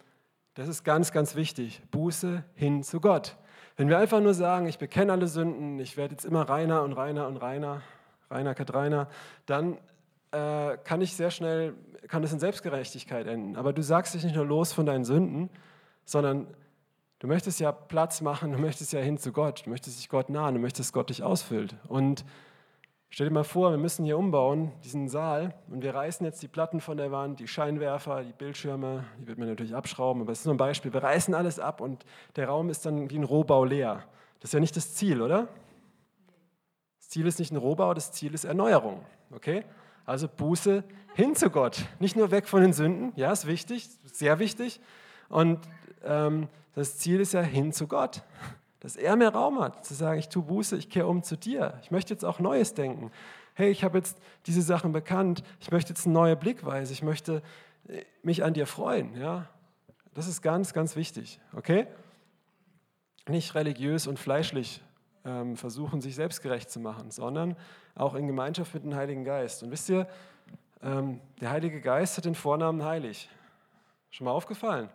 das 0.54 0.68
ist 0.68 0.84
ganz, 0.84 1.12
ganz 1.12 1.34
wichtig, 1.34 1.82
Buße 1.90 2.44
hin 2.54 2.82
zu 2.82 3.00
Gott. 3.00 3.36
Wenn 3.76 3.88
wir 3.88 3.98
einfach 3.98 4.20
nur 4.20 4.34
sagen, 4.34 4.66
ich 4.66 4.78
bekenne 4.78 5.12
alle 5.12 5.28
Sünden, 5.28 5.78
ich 5.78 5.96
werde 5.96 6.12
jetzt 6.12 6.24
immer 6.24 6.48
reiner 6.48 6.82
und 6.82 6.94
reiner 6.94 7.26
und 7.26 7.36
reiner, 7.36 7.82
reiner, 8.30 8.54
Kat 8.54 8.72
reiner, 8.72 9.08
dann 9.44 9.78
äh, 10.36 10.78
kann 10.84 11.00
ich 11.00 11.16
sehr 11.16 11.30
schnell, 11.30 11.74
kann 12.08 12.22
es 12.22 12.32
in 12.32 12.38
Selbstgerechtigkeit 12.38 13.26
enden. 13.26 13.56
Aber 13.56 13.72
du 13.72 13.82
sagst 13.82 14.14
dich 14.14 14.24
nicht 14.24 14.36
nur 14.36 14.44
los 14.44 14.72
von 14.72 14.86
deinen 14.86 15.04
Sünden, 15.04 15.50
sondern 16.04 16.46
du 17.18 17.26
möchtest 17.26 17.58
ja 17.60 17.72
Platz 17.72 18.20
machen, 18.20 18.52
du 18.52 18.58
möchtest 18.58 18.92
ja 18.92 19.00
hin 19.00 19.18
zu 19.18 19.32
Gott, 19.32 19.64
du 19.66 19.70
möchtest 19.70 19.98
dich 19.98 20.08
Gott 20.08 20.28
nahen, 20.28 20.54
du 20.54 20.60
möchtest, 20.60 20.88
dass 20.88 20.92
Gott 20.92 21.08
dich 21.08 21.22
ausfüllt. 21.22 21.74
Und 21.88 22.24
stell 23.08 23.28
dir 23.28 23.34
mal 23.34 23.44
vor, 23.44 23.70
wir 23.70 23.78
müssen 23.78 24.04
hier 24.04 24.18
umbauen, 24.18 24.72
diesen 24.84 25.08
Saal, 25.08 25.54
und 25.68 25.82
wir 25.82 25.94
reißen 25.94 26.24
jetzt 26.26 26.42
die 26.42 26.48
Platten 26.48 26.80
von 26.80 26.96
der 26.96 27.10
Wand, 27.10 27.40
die 27.40 27.48
Scheinwerfer, 27.48 28.22
die 28.22 28.32
Bildschirme, 28.32 29.04
die 29.20 29.26
wird 29.26 29.38
man 29.38 29.48
natürlich 29.48 29.74
abschrauben, 29.74 30.22
aber 30.22 30.32
es 30.32 30.40
ist 30.40 30.44
nur 30.44 30.54
ein 30.54 30.58
Beispiel. 30.58 30.92
Wir 30.92 31.02
reißen 31.02 31.34
alles 31.34 31.58
ab 31.58 31.80
und 31.80 32.04
der 32.36 32.48
Raum 32.48 32.68
ist 32.68 32.84
dann 32.84 33.10
wie 33.10 33.18
ein 33.18 33.24
Rohbau 33.24 33.64
leer. 33.64 34.04
Das 34.40 34.50
ist 34.50 34.54
ja 34.54 34.60
nicht 34.60 34.76
das 34.76 34.94
Ziel, 34.94 35.22
oder? 35.22 35.48
Das 36.98 37.08
Ziel 37.08 37.26
ist 37.26 37.38
nicht 37.38 37.52
ein 37.52 37.56
Rohbau, 37.56 37.94
das 37.94 38.12
Ziel 38.12 38.34
ist 38.34 38.44
Erneuerung. 38.44 39.04
Okay? 39.32 39.64
Also 40.06 40.28
Buße 40.28 40.84
hin 41.14 41.34
zu 41.34 41.50
Gott. 41.50 41.84
Nicht 41.98 42.16
nur 42.16 42.30
weg 42.30 42.46
von 42.46 42.62
den 42.62 42.72
Sünden, 42.72 43.12
ja, 43.16 43.32
ist 43.32 43.46
wichtig, 43.46 43.88
sehr 44.04 44.38
wichtig, 44.38 44.80
Und 45.28 45.60
ähm, 46.04 46.48
das 46.74 46.98
Ziel 46.98 47.20
ist 47.20 47.32
ja 47.32 47.42
hin 47.42 47.72
zu 47.72 47.88
Gott. 47.88 48.22
Dass 48.80 48.96
er 48.96 49.16
mehr 49.16 49.30
Raum 49.30 49.60
hat, 49.60 49.84
zu 49.84 49.94
sagen, 49.94 50.18
ich 50.18 50.28
tue 50.28 50.42
Buße, 50.42 50.76
ich 50.76 50.88
kehre 50.88 51.08
um 51.08 51.22
zu 51.22 51.36
dir. 51.36 51.78
Ich 51.82 51.90
möchte 51.90 52.14
jetzt 52.14 52.24
auch 52.24 52.38
Neues 52.38 52.74
denken. 52.74 53.10
Hey, 53.54 53.70
ich 53.70 53.82
habe 53.82 53.98
jetzt 53.98 54.18
diese 54.46 54.62
Sachen 54.62 54.92
bekannt, 54.92 55.42
ich 55.60 55.72
möchte 55.72 55.92
jetzt 55.92 56.04
eine 56.04 56.14
neue 56.14 56.36
Blickweise, 56.36 56.92
ich 56.92 57.02
möchte 57.02 57.42
äh, 57.88 58.02
mich 58.22 58.44
an 58.44 58.54
dir 58.54 58.66
freuen. 58.66 59.16
Ja? 59.16 59.48
Das 60.14 60.28
ist 60.28 60.42
ganz, 60.42 60.72
ganz 60.72 60.94
wichtig. 60.94 61.40
Okay? 61.54 61.86
Nicht 63.26 63.54
religiös 63.54 64.06
und 64.06 64.18
fleischlich 64.18 64.82
versuchen, 65.56 66.00
sich 66.00 66.14
selbstgerecht 66.14 66.70
zu 66.70 66.78
machen, 66.80 67.10
sondern 67.10 67.56
auch 67.94 68.14
in 68.14 68.26
Gemeinschaft 68.26 68.74
mit 68.74 68.84
dem 68.84 68.94
Heiligen 68.94 69.24
Geist. 69.24 69.62
Und 69.62 69.70
wisst 69.70 69.88
ihr, 69.88 70.06
ähm, 70.82 71.20
der 71.40 71.50
Heilige 71.50 71.80
Geist 71.80 72.16
hat 72.16 72.24
den 72.24 72.34
Vornamen 72.34 72.84
heilig. 72.84 73.28
Schon 74.10 74.26
mal 74.26 74.30
aufgefallen? 74.30 74.88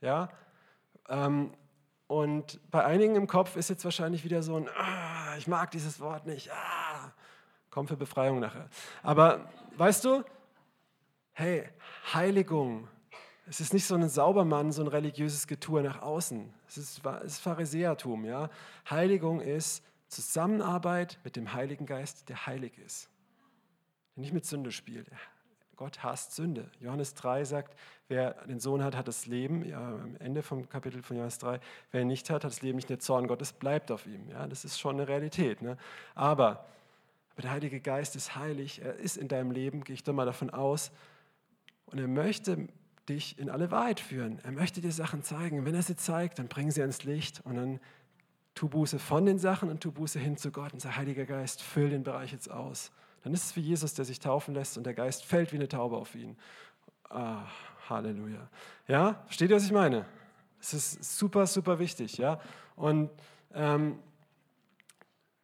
Ja? 0.00 0.28
Ähm, 1.08 1.52
und 2.06 2.60
bei 2.70 2.84
einigen 2.84 3.16
im 3.16 3.26
Kopf 3.26 3.56
ist 3.56 3.70
jetzt 3.70 3.84
wahrscheinlich 3.84 4.24
wieder 4.24 4.42
so 4.42 4.56
ein, 4.56 4.68
ah, 4.76 5.36
ich 5.36 5.46
mag 5.46 5.70
dieses 5.70 6.00
Wort 6.00 6.26
nicht, 6.26 6.50
ah, 6.52 7.12
kommt 7.70 7.88
für 7.88 7.96
Befreiung 7.96 8.40
nachher. 8.40 8.68
Aber 9.02 9.48
weißt 9.76 10.04
du, 10.04 10.24
hey, 11.32 11.68
Heiligung, 12.12 12.88
es 13.50 13.60
ist 13.60 13.72
nicht 13.72 13.84
so 13.84 13.96
ein 13.96 14.08
Saubermann, 14.08 14.70
so 14.70 14.80
ein 14.80 14.86
religiöses 14.86 15.48
Getue 15.48 15.82
nach 15.82 16.02
außen. 16.02 16.54
Es 16.68 16.78
ist, 16.78 17.04
es 17.04 17.32
ist 17.32 17.40
Pharisäertum. 17.40 18.24
Ja? 18.24 18.48
Heiligung 18.88 19.40
ist 19.40 19.82
Zusammenarbeit 20.06 21.18
mit 21.24 21.34
dem 21.34 21.52
Heiligen 21.52 21.84
Geist, 21.84 22.28
der 22.28 22.46
heilig 22.46 22.78
ist. 22.78 23.10
Der 24.14 24.22
nicht 24.22 24.32
mit 24.32 24.46
Sünde 24.46 24.70
spielt. 24.70 25.08
Gott 25.74 26.04
hasst 26.04 26.36
Sünde. 26.36 26.70
Johannes 26.78 27.14
3 27.14 27.44
sagt, 27.44 27.76
wer 28.06 28.34
den 28.46 28.60
Sohn 28.60 28.84
hat, 28.84 28.94
hat 28.94 29.08
das 29.08 29.26
Leben. 29.26 29.64
Ja, 29.64 29.94
am 29.94 30.16
Ende 30.20 30.44
vom 30.44 30.68
Kapitel 30.68 31.02
von 31.02 31.16
Johannes 31.16 31.38
3, 31.38 31.58
wer 31.90 32.02
ihn 32.02 32.06
nicht 32.06 32.30
hat, 32.30 32.44
hat 32.44 32.52
das 32.52 32.62
Leben 32.62 32.76
nicht. 32.76 32.88
Der 32.88 33.00
Zorn 33.00 33.26
Gottes 33.26 33.52
bleibt 33.52 33.90
auf 33.90 34.06
ihm. 34.06 34.28
Ja, 34.28 34.46
das 34.46 34.64
ist 34.64 34.78
schon 34.78 34.94
eine 34.94 35.08
Realität. 35.08 35.60
Ne? 35.60 35.76
Aber, 36.14 36.66
aber 37.32 37.42
der 37.42 37.50
Heilige 37.50 37.80
Geist 37.80 38.14
ist 38.14 38.36
heilig. 38.36 38.80
Er 38.80 38.94
ist 38.94 39.16
in 39.16 39.26
deinem 39.26 39.50
Leben, 39.50 39.82
gehe 39.82 39.94
ich 39.94 40.04
doch 40.04 40.12
mal 40.12 40.26
davon 40.26 40.50
aus. 40.50 40.92
Und 41.86 41.98
er 41.98 42.06
möchte 42.06 42.68
dich 43.10 43.38
in 43.38 43.50
alle 43.50 43.70
Wahrheit 43.70 44.00
führen. 44.00 44.40
Er 44.42 44.52
möchte 44.52 44.80
dir 44.80 44.92
Sachen 44.92 45.22
zeigen. 45.22 45.64
Wenn 45.64 45.74
er 45.74 45.82
sie 45.82 45.96
zeigt, 45.96 46.38
dann 46.38 46.48
bring 46.48 46.70
sie 46.70 46.80
ans 46.80 47.04
Licht 47.04 47.40
und 47.44 47.56
dann 47.56 47.80
tu 48.54 48.68
Buße 48.68 48.98
von 48.98 49.26
den 49.26 49.38
Sachen 49.38 49.68
und 49.68 49.80
tu 49.80 49.92
Buße 49.92 50.18
hin 50.18 50.36
zu 50.36 50.50
Gott 50.50 50.72
und 50.72 50.80
sag, 50.80 50.96
Heiliger 50.96 51.26
Geist, 51.26 51.62
füll 51.62 51.90
den 51.90 52.02
Bereich 52.02 52.32
jetzt 52.32 52.50
aus. 52.50 52.90
Dann 53.22 53.34
ist 53.34 53.44
es 53.44 53.56
wie 53.56 53.60
Jesus, 53.60 53.94
der 53.94 54.04
sich 54.04 54.18
taufen 54.18 54.54
lässt 54.54 54.78
und 54.78 54.84
der 54.84 54.94
Geist 54.94 55.24
fällt 55.24 55.52
wie 55.52 55.56
eine 55.56 55.68
Taube 55.68 55.96
auf 55.96 56.14
ihn. 56.14 56.36
Ah, 57.08 57.44
Halleluja. 57.88 58.48
Ja, 58.86 59.22
versteht 59.26 59.50
ihr, 59.50 59.56
was 59.56 59.64
ich 59.64 59.72
meine? 59.72 60.06
Es 60.60 60.72
ist 60.74 61.18
super, 61.18 61.46
super 61.46 61.78
wichtig. 61.78 62.18
Ja? 62.18 62.40
Und 62.76 63.10
ähm, 63.52 63.98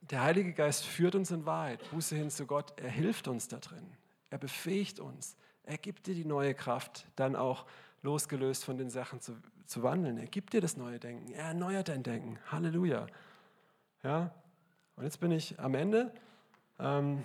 der 0.01 0.23
Heilige 0.23 0.53
Geist 0.53 0.85
führt 0.85 1.15
uns 1.15 1.31
in 1.31 1.45
Wahrheit, 1.45 1.81
Buße 1.91 2.15
hin 2.15 2.31
zu 2.31 2.47
Gott. 2.47 2.79
Er 2.79 2.91
hilft 2.91 3.29
uns 3.29 3.49
da 3.49 3.59
drin. 3.59 3.93
Er 4.31 4.39
befähigt 4.39 5.01
uns. 5.01 5.37
Er 5.67 5.79
gibt 5.79 6.07
dir 6.07 6.15
die 6.15 6.25
neue 6.25 6.55
Kraft, 6.55 7.07
dann 7.17 7.37
auch 7.37 7.67
losgelöst 8.03 8.65
von 8.65 8.79
den 8.79 8.89
Sachen 8.89 9.21
zu, 9.21 9.37
zu 9.67 9.83
wandeln. 9.83 10.17
Er 10.17 10.27
gibt 10.27 10.53
dir 10.53 10.61
das 10.61 10.77
neue 10.77 10.99
Denken. 11.01 11.33
Er 11.33 11.47
erneuert 11.47 11.89
dein 11.89 12.05
Denken. 12.05 12.39
Halleluja. 12.51 13.07
Ja? 14.03 14.31
Und 14.95 15.05
jetzt 15.05 15.19
bin 15.19 15.33
ich 15.33 15.59
am 15.59 15.75
Ende. 15.75 16.13
Ähm, 16.79 17.25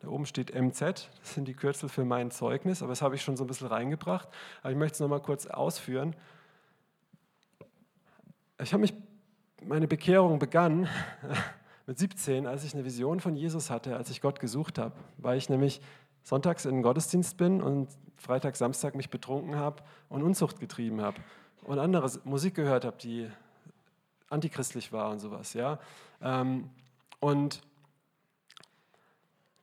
da 0.00 0.08
oben 0.08 0.26
steht 0.26 0.54
MZ, 0.54 0.80
das 0.80 1.34
sind 1.34 1.46
die 1.46 1.54
Kürzel 1.54 1.88
für 1.88 2.04
mein 2.04 2.30
Zeugnis, 2.30 2.82
aber 2.82 2.92
das 2.92 3.02
habe 3.02 3.14
ich 3.14 3.22
schon 3.22 3.36
so 3.36 3.44
ein 3.44 3.46
bisschen 3.46 3.66
reingebracht. 3.66 4.28
Aber 4.62 4.70
ich 4.70 4.78
möchte 4.78 4.94
es 4.94 5.00
nochmal 5.00 5.20
kurz 5.20 5.46
ausführen. 5.46 6.14
Ich 8.62 8.72
habe 8.72 8.82
mich, 8.82 8.94
meine 9.62 9.88
Bekehrung 9.88 10.38
begann 10.38 10.88
mit 11.86 11.98
17, 11.98 12.46
als 12.46 12.64
ich 12.64 12.74
eine 12.74 12.84
Vision 12.84 13.20
von 13.20 13.34
Jesus 13.34 13.70
hatte, 13.70 13.96
als 13.96 14.10
ich 14.10 14.20
Gott 14.20 14.40
gesucht 14.40 14.78
habe, 14.78 14.94
weil 15.18 15.38
ich 15.38 15.48
nämlich 15.48 15.80
sonntags 16.22 16.64
in 16.64 16.76
den 16.76 16.82
Gottesdienst 16.82 17.36
bin 17.36 17.62
und 17.62 17.88
Freitag, 18.16 18.56
Samstag 18.56 18.94
mich 18.94 19.10
betrunken 19.10 19.56
habe 19.56 19.82
und 20.08 20.22
Unzucht 20.22 20.60
getrieben 20.60 21.00
habe 21.00 21.18
und 21.62 21.78
andere 21.78 22.10
Musik 22.24 22.54
gehört 22.54 22.84
habe, 22.84 22.96
die 22.98 23.30
antichristlich 24.28 24.92
war 24.92 25.10
und 25.10 25.20
sowas. 25.20 25.54
Ja? 25.54 25.78
Ähm, 26.20 26.70
und 27.18 27.62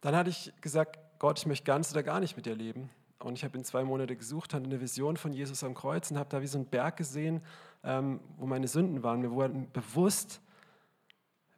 dann 0.02 0.16
hatte 0.16 0.30
ich 0.30 0.54
gesagt, 0.62 1.00
Gott, 1.20 1.40
ich 1.40 1.46
möchte 1.46 1.66
ganz 1.66 1.92
oder 1.92 2.04
gar 2.04 2.20
nicht 2.20 2.36
mit 2.36 2.46
dir 2.46 2.56
leben. 2.56 2.90
Und 3.20 3.34
ich 3.34 3.44
habe 3.44 3.58
in 3.58 3.64
zwei 3.64 3.84
Monate 3.84 4.16
gesucht, 4.16 4.54
hatte 4.54 4.66
eine 4.66 4.80
Vision 4.80 5.18
von 5.18 5.34
Jesus 5.34 5.64
am 5.64 5.74
Kreuz 5.74 6.12
und 6.12 6.20
habe 6.20 6.30
da 6.30 6.42
wie 6.42 6.48
so 6.48 6.60
einen 6.60 6.68
Berg 6.68 6.98
gesehen, 6.98 7.42
ähm, 7.84 8.20
wo 8.38 8.46
meine 8.46 8.68
Sünden 8.68 9.02
waren. 9.02 9.22
Mir 9.22 9.32
wurde 9.32 9.66
bewusst, 9.74 10.40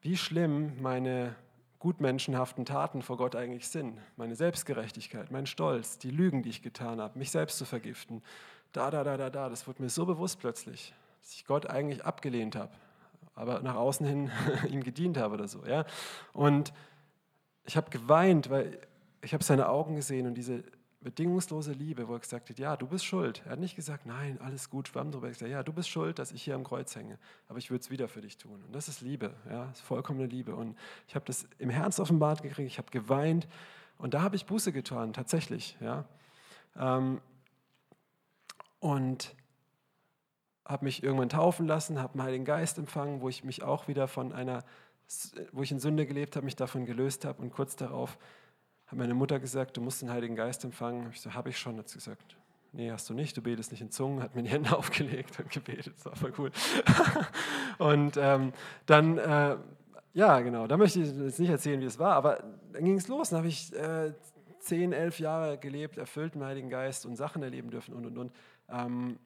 wie 0.01 0.15
schlimm 0.15 0.81
meine 0.81 1.35
gutmenschenhaften 1.79 2.65
Taten 2.65 3.01
vor 3.01 3.17
Gott 3.17 3.35
eigentlich 3.35 3.67
sind. 3.69 3.97
Meine 4.17 4.35
Selbstgerechtigkeit, 4.35 5.31
mein 5.31 5.45
Stolz, 5.45 5.97
die 5.97 6.11
Lügen, 6.11 6.43
die 6.43 6.49
ich 6.49 6.61
getan 6.61 6.99
habe, 6.99 7.17
mich 7.17 7.31
selbst 7.31 7.57
zu 7.57 7.65
vergiften. 7.65 8.21
Da, 8.73 8.91
da, 8.91 9.03
da, 9.03 9.17
da, 9.17 9.29
da. 9.29 9.49
Das 9.49 9.67
wurde 9.67 9.81
mir 9.81 9.89
so 9.89 10.05
bewusst 10.05 10.39
plötzlich, 10.39 10.93
dass 11.21 11.33
ich 11.33 11.45
Gott 11.45 11.67
eigentlich 11.67 12.05
abgelehnt 12.05 12.55
habe, 12.55 12.71
aber 13.33 13.61
nach 13.61 13.75
außen 13.75 14.05
hin 14.05 14.31
ihm 14.69 14.83
gedient 14.83 15.17
habe 15.17 15.35
oder 15.35 15.47
so. 15.47 15.65
Ja? 15.65 15.85
Und 16.33 16.73
ich 17.65 17.77
habe 17.77 17.89
geweint, 17.89 18.49
weil 18.49 18.77
ich 19.21 19.33
habe 19.33 19.43
seine 19.43 19.69
Augen 19.69 19.95
gesehen 19.95 20.27
und 20.27 20.35
diese 20.35 20.63
bedingungslose 21.01 21.71
Liebe, 21.71 22.07
wo 22.07 22.13
er 22.13 22.19
gesagt 22.19 22.49
hat, 22.49 22.59
ja, 22.59 22.75
du 22.75 22.85
bist 22.85 23.05
schuld. 23.05 23.41
Er 23.45 23.53
hat 23.53 23.59
nicht 23.59 23.75
gesagt, 23.75 24.05
nein, 24.05 24.37
alles 24.41 24.69
gut, 24.69 24.89
schwamm 24.89 25.11
drüber. 25.11 25.27
Er 25.27 25.29
hat 25.29 25.37
gesagt, 25.37 25.51
ja, 25.51 25.63
du 25.63 25.71
bist 25.71 25.89
schuld, 25.89 26.19
dass 26.19 26.31
ich 26.31 26.43
hier 26.43 26.55
am 26.55 26.63
Kreuz 26.63 26.95
hänge, 26.95 27.17
aber 27.47 27.57
ich 27.57 27.71
würde 27.71 27.81
es 27.81 27.89
wieder 27.89 28.07
für 28.09 28.21
dich 28.21 28.37
tun. 28.37 28.63
Und 28.65 28.75
das 28.75 28.89
ist 28.89 29.01
Liebe, 29.01 29.33
ja, 29.49 29.69
ist 29.71 29.81
vollkommene 29.81 30.25
Liebe. 30.25 30.55
Und 30.55 30.77
ich 31.07 31.15
habe 31.15 31.25
das 31.25 31.47
im 31.57 31.69
Herz 31.69 31.99
offenbart 31.99 32.43
gekriegt, 32.43 32.67
ich 32.67 32.77
habe 32.77 32.91
geweint 32.91 33.47
und 33.97 34.13
da 34.13 34.21
habe 34.21 34.35
ich 34.35 34.45
Buße 34.45 34.73
getan, 34.73 35.13
tatsächlich, 35.13 35.77
ja. 35.79 36.05
Ähm, 36.77 37.21
und 38.79 39.35
habe 40.65 40.85
mich 40.85 41.01
irgendwann 41.03 41.29
taufen 41.29 41.65
lassen, 41.65 41.99
habe 41.99 42.13
den 42.13 42.23
Heiligen 42.23 42.45
Geist 42.45 42.77
empfangen, 42.77 43.21
wo 43.21 43.29
ich 43.29 43.43
mich 43.43 43.63
auch 43.63 43.87
wieder 43.87 44.07
von 44.07 44.33
einer 44.33 44.63
wo 45.51 45.63
ich 45.63 45.71
in 45.71 45.79
Sünde 45.79 46.05
gelebt 46.05 46.35
habe, 46.35 46.45
mich 46.45 46.55
davon 46.55 46.85
gelöst 46.85 47.25
habe 47.25 47.41
und 47.41 47.51
kurz 47.51 47.75
darauf 47.75 48.19
hat 48.89 48.97
meine 48.97 49.13
Mutter 49.13 49.39
gesagt, 49.39 49.77
du 49.77 49.81
musst 49.81 50.01
den 50.01 50.09
Heiligen 50.09 50.35
Geist 50.35 50.63
empfangen. 50.63 51.05
Hab 51.05 51.13
ich 51.13 51.21
so, 51.21 51.33
habe 51.33 51.49
ich 51.49 51.59
schon. 51.59 51.77
Hat 51.77 51.87
sie 51.87 51.99
gesagt, 51.99 52.35
nee, 52.71 52.91
hast 52.91 53.09
du 53.09 53.13
nicht, 53.13 53.37
du 53.37 53.41
betest 53.41 53.71
nicht 53.71 53.81
in 53.81 53.91
Zungen, 53.91 54.21
hat 54.21 54.35
mir 54.35 54.43
die 54.43 54.49
Hände 54.49 54.71
aufgelegt 54.77 55.39
und 55.39 55.51
gebetet, 55.51 55.93
das 55.95 56.05
war 56.05 56.15
voll 56.15 56.33
cool. 56.37 56.51
und 57.77 58.17
ähm, 58.17 58.53
dann, 58.85 59.17
äh, 59.17 59.57
ja 60.13 60.39
genau, 60.39 60.67
da 60.67 60.77
möchte 60.77 60.99
ich 60.99 61.07
jetzt 61.07 61.39
nicht 61.39 61.49
erzählen, 61.49 61.79
wie 61.81 61.85
es 61.85 61.99
war, 61.99 62.15
aber 62.15 62.43
dann 62.73 62.83
ging 62.83 62.97
es 62.97 63.07
los, 63.07 63.29
dann 63.29 63.37
habe 63.37 63.47
ich 63.47 63.73
äh, 63.75 64.13
zehn, 64.59 64.91
elf 64.91 65.19
Jahre 65.19 65.57
gelebt, 65.57 65.97
erfüllt 65.97 66.35
im 66.35 66.43
Heiligen 66.43 66.69
Geist 66.69 67.05
und 67.05 67.15
Sachen 67.15 67.43
erleben 67.43 67.69
dürfen 67.69 67.93
und, 67.93 68.05
und, 68.05 68.17
und. 68.17 68.31
Ähm, 68.69 69.19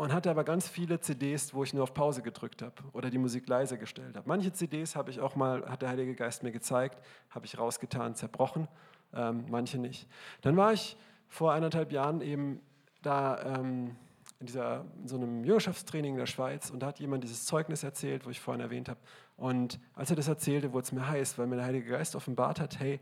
und 0.00 0.14
hatte 0.14 0.30
aber 0.30 0.44
ganz 0.44 0.66
viele 0.66 0.98
CDs, 0.98 1.52
wo 1.52 1.62
ich 1.62 1.74
nur 1.74 1.82
auf 1.82 1.92
Pause 1.92 2.22
gedrückt 2.22 2.62
habe 2.62 2.74
oder 2.94 3.10
die 3.10 3.18
Musik 3.18 3.46
leise 3.46 3.76
gestellt 3.76 4.16
habe. 4.16 4.26
Manche 4.26 4.50
CDs 4.50 4.96
habe 4.96 5.10
ich 5.10 5.20
auch 5.20 5.36
mal, 5.36 5.62
hat 5.68 5.82
der 5.82 5.90
Heilige 5.90 6.14
Geist 6.14 6.42
mir 6.42 6.52
gezeigt, 6.52 6.98
habe 7.28 7.44
ich 7.44 7.58
rausgetan, 7.58 8.14
zerbrochen, 8.14 8.66
ähm, 9.12 9.44
manche 9.50 9.76
nicht. 9.76 10.08
Dann 10.40 10.56
war 10.56 10.72
ich 10.72 10.96
vor 11.28 11.52
eineinhalb 11.52 11.92
Jahren 11.92 12.22
eben 12.22 12.62
da 13.02 13.58
ähm, 13.58 13.94
in, 14.38 14.46
dieser, 14.46 14.86
in 15.02 15.06
so 15.06 15.16
einem 15.16 15.44
Jüngerschaftstraining 15.44 16.14
in 16.14 16.18
der 16.18 16.24
Schweiz 16.24 16.70
und 16.70 16.80
da 16.80 16.86
hat 16.86 16.98
jemand 16.98 17.22
dieses 17.22 17.44
Zeugnis 17.44 17.82
erzählt, 17.82 18.24
wo 18.24 18.30
ich 18.30 18.40
vorhin 18.40 18.62
erwähnt 18.62 18.88
habe. 18.88 19.00
Und 19.36 19.78
als 19.94 20.08
er 20.08 20.16
das 20.16 20.28
erzählte, 20.28 20.72
wurde 20.72 20.84
es 20.84 20.92
mir 20.92 21.06
heiß, 21.06 21.36
weil 21.36 21.46
mir 21.46 21.56
der 21.56 21.66
Heilige 21.66 21.90
Geist 21.90 22.16
offenbart 22.16 22.58
hat, 22.58 22.80
hey, 22.80 23.00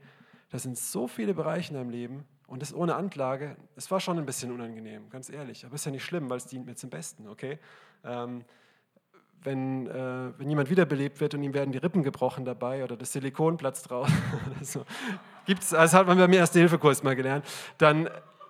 das 0.51 0.65
sind 0.65 0.77
so 0.77 1.07
viele 1.07 1.33
Bereiche 1.33 1.73
in 1.73 1.79
deinem 1.79 1.91
Leben, 1.91 2.25
und 2.49 2.63
das 2.63 2.75
ohne 2.75 2.97
Anklage, 2.97 3.57
es 3.77 3.91
war 3.91 4.01
schon 4.01 4.19
ein 4.19 4.27
bisschen 4.27 4.51
unangenehm, 4.51 5.09
ganz 5.11 5.31
ehrlich. 5.31 5.65
Aber 5.65 5.75
ist 5.75 5.85
ja 5.85 5.93
nicht 5.93 6.05
schlimm, 6.05 6.29
weil 6.31 6.39
es 6.39 6.47
dient 6.47 6.67
mir 6.67 6.75
zum 6.75 6.91
Besten, 6.91 7.29
okay? 7.29 7.59
Ähm, 8.05 8.43
wenn, 9.43 9.87
äh, 9.87 10.39
wenn 10.39 10.49
jemand 10.49 10.71
wiederbelebt 10.71 11.21
wird 11.21 11.35
und 11.35 11.43
ihm 11.43 11.55
werden 11.55 11.73
die 11.73 11.79
Rippen 11.79 12.03
gebrochen 12.03 12.45
dabei 12.45 12.83
oder 12.83 12.97
das 12.97 13.13
Silikon 13.13 13.59
platzt 13.59 13.91
raus, 13.91 14.09
so, 14.63 14.85
gibt's, 15.47 15.71
das 15.71 15.93
hat 15.93 16.07
man 16.07 16.19
beim 16.19 16.33
Erste-Hilfe-Kurs 16.33 17.03
mal 17.03 17.15
gelernt, 17.15 17.45
dann 17.77 18.09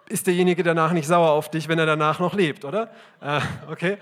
ist 0.09 0.27
derjenige 0.27 0.63
danach 0.63 0.93
nicht 0.93 1.07
sauer 1.07 1.31
auf 1.31 1.51
dich, 1.51 1.69
wenn 1.69 1.79
er 1.79 1.87
danach 1.87 2.21
noch 2.21 2.35
lebt, 2.35 2.65
oder? 2.65 2.91
Äh, 3.21 3.41
okay? 3.69 3.99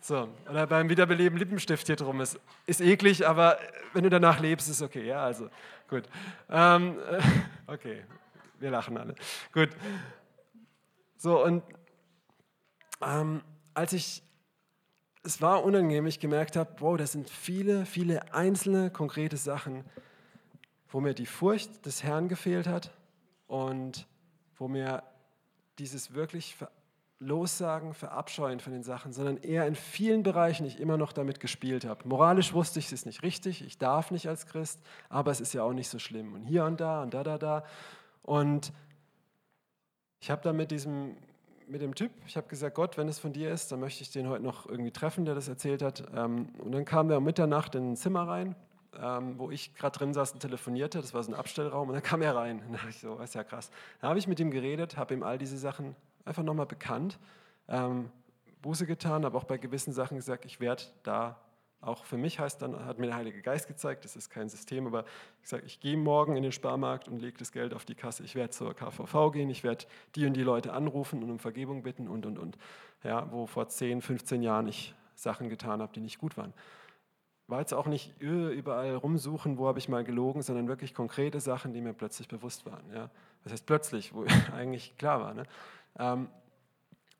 So, 0.00 0.28
oder 0.48 0.66
beim 0.66 0.88
Wiederbeleben 0.88 1.38
Lippenstift 1.38 1.86
hier 1.86 1.96
drum 1.96 2.20
ist, 2.20 2.40
ist 2.66 2.80
eklig, 2.80 3.26
aber 3.26 3.58
wenn 3.92 4.02
du 4.02 4.10
danach 4.10 4.40
lebst, 4.40 4.68
ist 4.68 4.80
okay. 4.80 5.06
Ja, 5.06 5.24
also 5.24 5.48
gut. 5.88 6.04
Ähm, 6.50 6.96
äh, 7.10 7.20
okay, 7.72 8.02
wir 8.58 8.70
lachen 8.70 8.96
alle. 8.96 9.14
Gut. 9.52 9.70
So, 11.16 11.44
und 11.44 11.62
ähm, 13.02 13.42
als 13.74 13.92
ich, 13.92 14.22
es 15.22 15.42
war 15.42 15.64
unangenehm, 15.64 16.06
ich 16.06 16.20
gemerkt 16.20 16.56
habe, 16.56 16.74
wow, 16.78 16.96
das 16.96 17.12
sind 17.12 17.30
viele, 17.30 17.86
viele 17.86 18.32
einzelne, 18.32 18.90
konkrete 18.90 19.36
Sachen, 19.36 19.84
wo 20.88 21.00
mir 21.00 21.14
die 21.14 21.26
Furcht 21.26 21.84
des 21.84 22.02
Herrn 22.02 22.28
gefehlt 22.28 22.66
hat 22.66 22.90
und 23.46 24.06
wo 24.56 24.68
mir 24.68 25.02
dieses 25.78 26.14
wirklich 26.14 26.56
Lossagen, 27.18 27.94
Verabscheuen 27.94 28.60
von 28.60 28.72
den 28.72 28.82
Sachen, 28.82 29.12
sondern 29.12 29.38
eher 29.38 29.66
in 29.66 29.74
vielen 29.74 30.22
Bereichen 30.22 30.66
ich 30.66 30.78
immer 30.78 30.98
noch 30.98 31.12
damit 31.12 31.40
gespielt 31.40 31.86
habe. 31.86 32.06
Moralisch 32.06 32.52
wusste 32.52 32.78
ich, 32.78 32.86
es 32.86 32.92
ist 32.92 33.06
nicht 33.06 33.22
richtig, 33.22 33.64
ich 33.64 33.78
darf 33.78 34.10
nicht 34.10 34.28
als 34.28 34.46
Christ, 34.46 34.80
aber 35.08 35.30
es 35.30 35.40
ist 35.40 35.54
ja 35.54 35.62
auch 35.62 35.72
nicht 35.72 35.88
so 35.88 35.98
schlimm. 35.98 36.34
Und 36.34 36.42
hier 36.42 36.64
und 36.64 36.80
da 36.80 37.02
und 37.02 37.14
da, 37.14 37.24
da, 37.24 37.38
da. 37.38 37.64
Und 38.26 38.72
ich 40.20 40.30
habe 40.30 40.42
dann 40.42 40.56
mit 40.56 40.70
diesem, 40.70 41.16
mit 41.68 41.80
dem 41.80 41.94
Typ, 41.94 42.10
ich 42.26 42.36
habe 42.36 42.48
gesagt, 42.48 42.74
Gott, 42.74 42.98
wenn 42.98 43.08
es 43.08 43.18
von 43.18 43.32
dir 43.32 43.50
ist, 43.50 43.70
dann 43.70 43.80
möchte 43.80 44.02
ich 44.02 44.10
den 44.10 44.28
heute 44.28 44.42
noch 44.42 44.66
irgendwie 44.68 44.90
treffen, 44.90 45.24
der 45.24 45.34
das 45.34 45.48
erzählt 45.48 45.80
hat. 45.80 46.04
Ähm, 46.14 46.48
und 46.58 46.72
dann 46.72 46.84
kam 46.84 47.08
der 47.08 47.18
um 47.18 47.24
Mitternacht 47.24 47.74
in 47.76 47.92
ein 47.92 47.96
Zimmer 47.96 48.26
rein, 48.26 48.56
ähm, 49.00 49.38
wo 49.38 49.50
ich 49.50 49.74
gerade 49.74 49.96
drin 49.96 50.12
saß 50.12 50.32
und 50.32 50.40
telefonierte. 50.40 51.00
Das 51.00 51.14
war 51.14 51.22
so 51.22 51.30
ein 51.30 51.34
Abstellraum. 51.34 51.88
Und 51.88 51.94
dann 51.94 52.02
kam 52.02 52.20
er 52.20 52.34
rein. 52.34 52.62
Und 52.66 52.72
da 52.72 52.78
dachte 52.78 52.90
ich 52.90 52.98
so, 52.98 53.16
ist 53.18 53.34
ja 53.34 53.44
krass. 53.44 53.70
Dann 54.00 54.10
habe 54.10 54.18
ich 54.18 54.26
mit 54.26 54.40
ihm 54.40 54.50
geredet, 54.50 54.96
habe 54.96 55.14
ihm 55.14 55.22
all 55.22 55.38
diese 55.38 55.56
Sachen 55.56 55.94
einfach 56.24 56.42
nochmal 56.42 56.66
bekannt, 56.66 57.18
ähm, 57.68 58.10
Buße 58.62 58.86
getan, 58.86 59.24
habe 59.24 59.38
auch 59.38 59.44
bei 59.44 59.58
gewissen 59.58 59.92
Sachen 59.92 60.16
gesagt, 60.16 60.44
ich 60.44 60.58
werde 60.58 60.82
da 61.04 61.40
auch 61.80 62.04
für 62.04 62.16
mich 62.16 62.40
heißt 62.40 62.62
dann, 62.62 62.84
hat 62.84 62.98
mir 62.98 63.06
der 63.06 63.16
Heilige 63.16 63.42
Geist 63.42 63.68
gezeigt, 63.68 64.04
das 64.04 64.16
ist 64.16 64.30
kein 64.30 64.48
System, 64.48 64.86
aber 64.86 65.04
ich 65.42 65.48
sage, 65.48 65.64
ich 65.66 65.78
gehe 65.78 65.96
morgen 65.96 66.36
in 66.36 66.42
den 66.42 66.52
Sparmarkt 66.52 67.06
und 67.08 67.20
lege 67.20 67.38
das 67.38 67.52
Geld 67.52 67.74
auf 67.74 67.84
die 67.84 67.94
Kasse. 67.94 68.24
Ich 68.24 68.34
werde 68.34 68.50
zur 68.50 68.74
KVV 68.74 69.32
gehen, 69.32 69.50
ich 69.50 69.62
werde 69.62 69.84
die 70.14 70.26
und 70.26 70.34
die 70.34 70.42
Leute 70.42 70.72
anrufen 70.72 71.22
und 71.22 71.30
um 71.30 71.38
Vergebung 71.38 71.82
bitten 71.82 72.08
und, 72.08 72.26
und, 72.26 72.38
und. 72.38 72.56
Ja, 73.04 73.30
wo 73.30 73.46
vor 73.46 73.68
10, 73.68 74.00
15 74.02 74.42
Jahren 74.42 74.66
ich 74.66 74.94
Sachen 75.14 75.48
getan 75.48 75.80
habe, 75.80 75.92
die 75.92 76.00
nicht 76.00 76.18
gut 76.18 76.36
waren. 76.36 76.52
War 77.46 77.60
jetzt 77.60 77.74
auch 77.74 77.86
nicht 77.86 78.20
überall 78.20 78.96
rumsuchen, 78.96 79.56
wo 79.56 79.68
habe 79.68 79.78
ich 79.78 79.88
mal 79.88 80.02
gelogen, 80.02 80.42
sondern 80.42 80.66
wirklich 80.66 80.94
konkrete 80.94 81.40
Sachen, 81.40 81.72
die 81.72 81.80
mir 81.80 81.92
plötzlich 81.92 82.26
bewusst 82.26 82.66
waren. 82.66 82.92
Ja. 82.92 83.10
Das 83.44 83.52
heißt 83.52 83.66
plötzlich, 83.66 84.12
wo 84.12 84.24
eigentlich 84.54 84.96
klar 84.96 85.20
war. 85.20 85.34
Ne? 85.34 85.44
Ähm, 85.98 86.28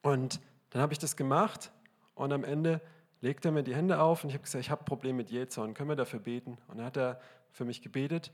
und 0.03 0.41
dann 0.71 0.83
habe 0.83 0.93
ich 0.93 0.99
das 0.99 1.17
gemacht 1.17 1.71
und 2.15 2.33
am 2.33 2.43
Ende 2.43 2.81
legt 3.27 3.45
er 3.45 3.51
mir 3.51 3.65
die 3.65 3.75
Hände 3.75 4.01
auf 4.01 4.23
und 4.23 4.31
ich 4.31 4.35
habe 4.35 4.45
gesagt, 4.45 4.65
ich 4.65 4.71
habe 4.71 4.83
ein 4.83 4.85
Problem 4.85 5.17
mit 5.17 5.31
Jezorn, 5.31 5.75
können 5.75 5.89
wir 5.89 5.97
dafür 5.97 6.21
beten? 6.21 6.59
Und 6.69 6.79
dann 6.79 6.87
hat 6.87 6.97
er 6.97 7.21
für 7.51 7.65
mich 7.65 7.83
gebetet 7.83 8.33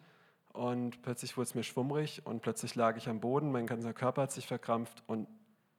und 0.53 1.01
plötzlich 1.01 1.35
wurde 1.39 1.45
es 1.45 1.55
mir 1.55 1.63
schwummrig 1.63 2.27
und 2.27 2.43
plötzlich 2.43 2.75
lag 2.75 2.99
ich 2.99 3.09
am 3.09 3.19
Boden, 3.19 3.51
mein 3.51 3.67
ganzer 3.67 3.95
Körper 3.95 4.23
hat 4.23 4.33
sich 4.33 4.47
verkrampft 4.47 5.03
und 5.07 5.27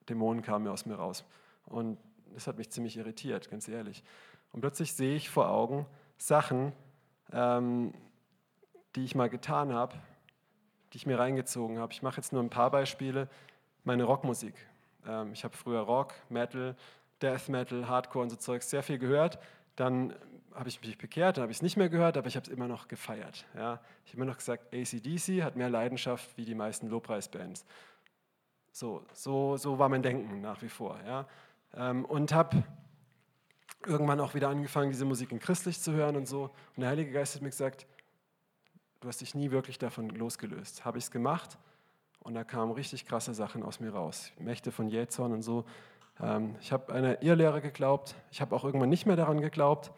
Dämonen 0.09 0.41
kamen 0.41 0.67
aus 0.67 0.87
mir 0.87 0.95
raus. 0.95 1.25
Und 1.67 1.99
das 2.33 2.47
hat 2.47 2.57
mich 2.57 2.71
ziemlich 2.71 2.97
irritiert, 2.97 3.51
ganz 3.51 3.67
ehrlich. 3.67 4.03
Und 4.51 4.61
plötzlich 4.61 4.93
sehe 4.93 5.15
ich 5.15 5.29
vor 5.29 5.47
Augen 5.49 5.85
Sachen, 6.17 6.73
ähm, 7.31 7.93
die 8.95 9.05
ich 9.05 9.13
mal 9.13 9.29
getan 9.29 9.73
habe, 9.73 9.95
die 10.91 10.97
ich 10.97 11.05
mir 11.05 11.19
reingezogen 11.19 11.77
habe. 11.77 11.93
Ich 11.93 12.01
mache 12.01 12.17
jetzt 12.17 12.33
nur 12.33 12.41
ein 12.41 12.49
paar 12.49 12.71
Beispiele. 12.71 13.29
Meine 13.83 14.05
Rockmusik. 14.05 14.55
Ähm, 15.07 15.33
ich 15.33 15.43
habe 15.43 15.55
früher 15.55 15.81
Rock, 15.81 16.15
Metal, 16.29 16.75
Death 17.23 17.49
Metal, 17.49 17.87
Hardcore 17.87 18.23
und 18.23 18.29
so 18.29 18.35
Zeugs 18.35 18.69
sehr 18.69 18.83
viel 18.83 18.99
gehört. 18.99 19.39
Dann 19.75 20.13
habe 20.53 20.69
ich 20.69 20.79
mich 20.81 20.97
bekehrt, 20.97 21.37
dann 21.37 21.43
habe 21.43 21.51
ich 21.51 21.57
es 21.57 21.61
nicht 21.63 21.77
mehr 21.77 21.89
gehört, 21.89 22.17
aber 22.17 22.27
ich 22.27 22.35
habe 22.35 22.45
es 22.45 22.51
immer 22.51 22.67
noch 22.67 22.87
gefeiert. 22.87 23.45
Ja. 23.55 23.81
Ich 24.05 24.11
habe 24.11 24.21
immer 24.21 24.31
noch 24.31 24.37
gesagt, 24.37 24.73
ACDC 24.73 25.41
hat 25.41 25.55
mehr 25.55 25.69
Leidenschaft 25.69 26.37
wie 26.37 26.45
die 26.45 26.53
meisten 26.53 26.87
Lobpreisbands. 26.87 27.65
So, 28.71 29.05
so, 29.13 29.57
so 29.57 29.79
war 29.79 29.89
mein 29.89 30.03
Denken 30.03 30.41
nach 30.41 30.61
wie 30.61 30.69
vor. 30.69 30.99
Ja. 31.05 31.27
Ähm, 31.75 32.05
und 32.05 32.33
habe 32.33 32.63
irgendwann 33.85 34.19
auch 34.19 34.33
wieder 34.33 34.49
angefangen, 34.49 34.91
diese 34.91 35.05
Musik 35.05 35.31
in 35.31 35.39
christlich 35.39 35.79
zu 35.81 35.93
hören 35.93 36.15
und 36.15 36.27
so. 36.27 36.51
Und 36.75 36.81
der 36.81 36.89
Heilige 36.89 37.11
Geist 37.11 37.35
hat 37.35 37.41
mir 37.41 37.49
gesagt, 37.49 37.87
du 39.01 39.07
hast 39.07 39.21
dich 39.21 39.35
nie 39.35 39.51
wirklich 39.51 39.77
davon 39.77 40.09
losgelöst. 40.09 40.85
Habe 40.85 40.97
ich 40.97 41.05
es 41.05 41.11
gemacht 41.11 41.57
und 42.19 42.35
da 42.35 42.43
kamen 42.43 42.71
richtig 42.71 43.05
krasse 43.05 43.33
Sachen 43.33 43.63
aus 43.63 43.79
mir 43.79 43.93
raus. 43.93 44.31
Mächte 44.39 44.71
von 44.71 44.87
Jähzorn 44.87 45.33
und 45.33 45.41
so. 45.41 45.65
Ähm, 46.21 46.55
ich 46.61 46.71
habe 46.71 46.93
eine 46.93 47.21
Irrlehre 47.21 47.61
geglaubt. 47.61 48.15
Ich 48.31 48.41
habe 48.41 48.55
auch 48.55 48.63
irgendwann 48.63 48.89
nicht 48.89 49.05
mehr 49.05 49.15
daran 49.15 49.41
geglaubt. 49.41 49.91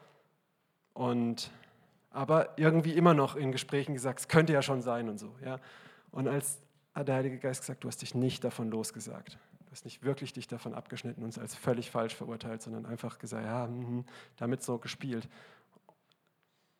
Und, 0.93 1.51
aber 2.09 2.57
irgendwie 2.57 2.93
immer 2.93 3.13
noch 3.13 3.35
in 3.35 3.51
Gesprächen 3.51 3.93
gesagt, 3.93 4.19
es 4.19 4.27
könnte 4.27 4.53
ja 4.53 4.61
schon 4.61 4.81
sein 4.81 5.09
und 5.09 5.19
so. 5.19 5.35
Ja. 5.43 5.59
Und 6.11 6.27
als 6.27 6.59
hat 6.93 7.09
der 7.09 7.15
Heilige 7.15 7.37
Geist 7.39 7.61
gesagt, 7.61 7.83
du 7.83 7.89
hast 7.89 8.01
dich 8.01 8.15
nicht 8.15 8.43
davon 8.43 8.69
losgesagt. 8.69 9.37
Du 9.65 9.71
hast 9.71 9.83
nicht 9.83 10.03
wirklich 10.03 10.31
dich 10.31 10.47
davon 10.47 10.73
abgeschnitten 10.73 11.21
und 11.23 11.29
es 11.29 11.37
als 11.37 11.53
völlig 11.53 11.91
falsch 11.91 12.15
verurteilt, 12.15 12.61
sondern 12.61 12.85
einfach 12.85 13.19
gesagt, 13.19 13.43
ja, 13.43 13.67
mh, 13.67 14.05
damit 14.37 14.63
so 14.63 14.77
gespielt. 14.77 15.27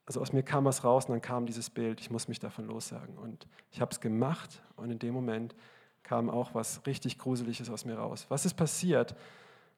Also 0.06 0.22
aus 0.22 0.32
mir 0.32 0.44
kam 0.44 0.64
was 0.64 0.86
raus 0.86 1.06
und 1.06 1.12
dann 1.12 1.22
kam 1.22 1.46
dieses 1.46 1.70
Bild, 1.70 2.00
ich 2.00 2.10
muss 2.10 2.30
mich 2.30 2.40
davon 2.40 2.68
lossagen. 2.68 3.18
Und 3.18 3.48
ich 3.72 3.82
habe 3.82 3.92
es 3.92 4.00
gemacht 4.00 4.62
und 4.78 4.92
in 4.92 5.00
dem 5.00 5.14
Moment 5.14 5.56
kam 6.06 6.30
auch 6.30 6.54
was 6.54 6.86
richtig 6.86 7.18
Gruseliges 7.18 7.70
aus 7.70 7.84
mir 7.84 7.96
raus. 7.96 8.26
Was 8.30 8.46
ist 8.46 8.54
passiert? 8.54 9.16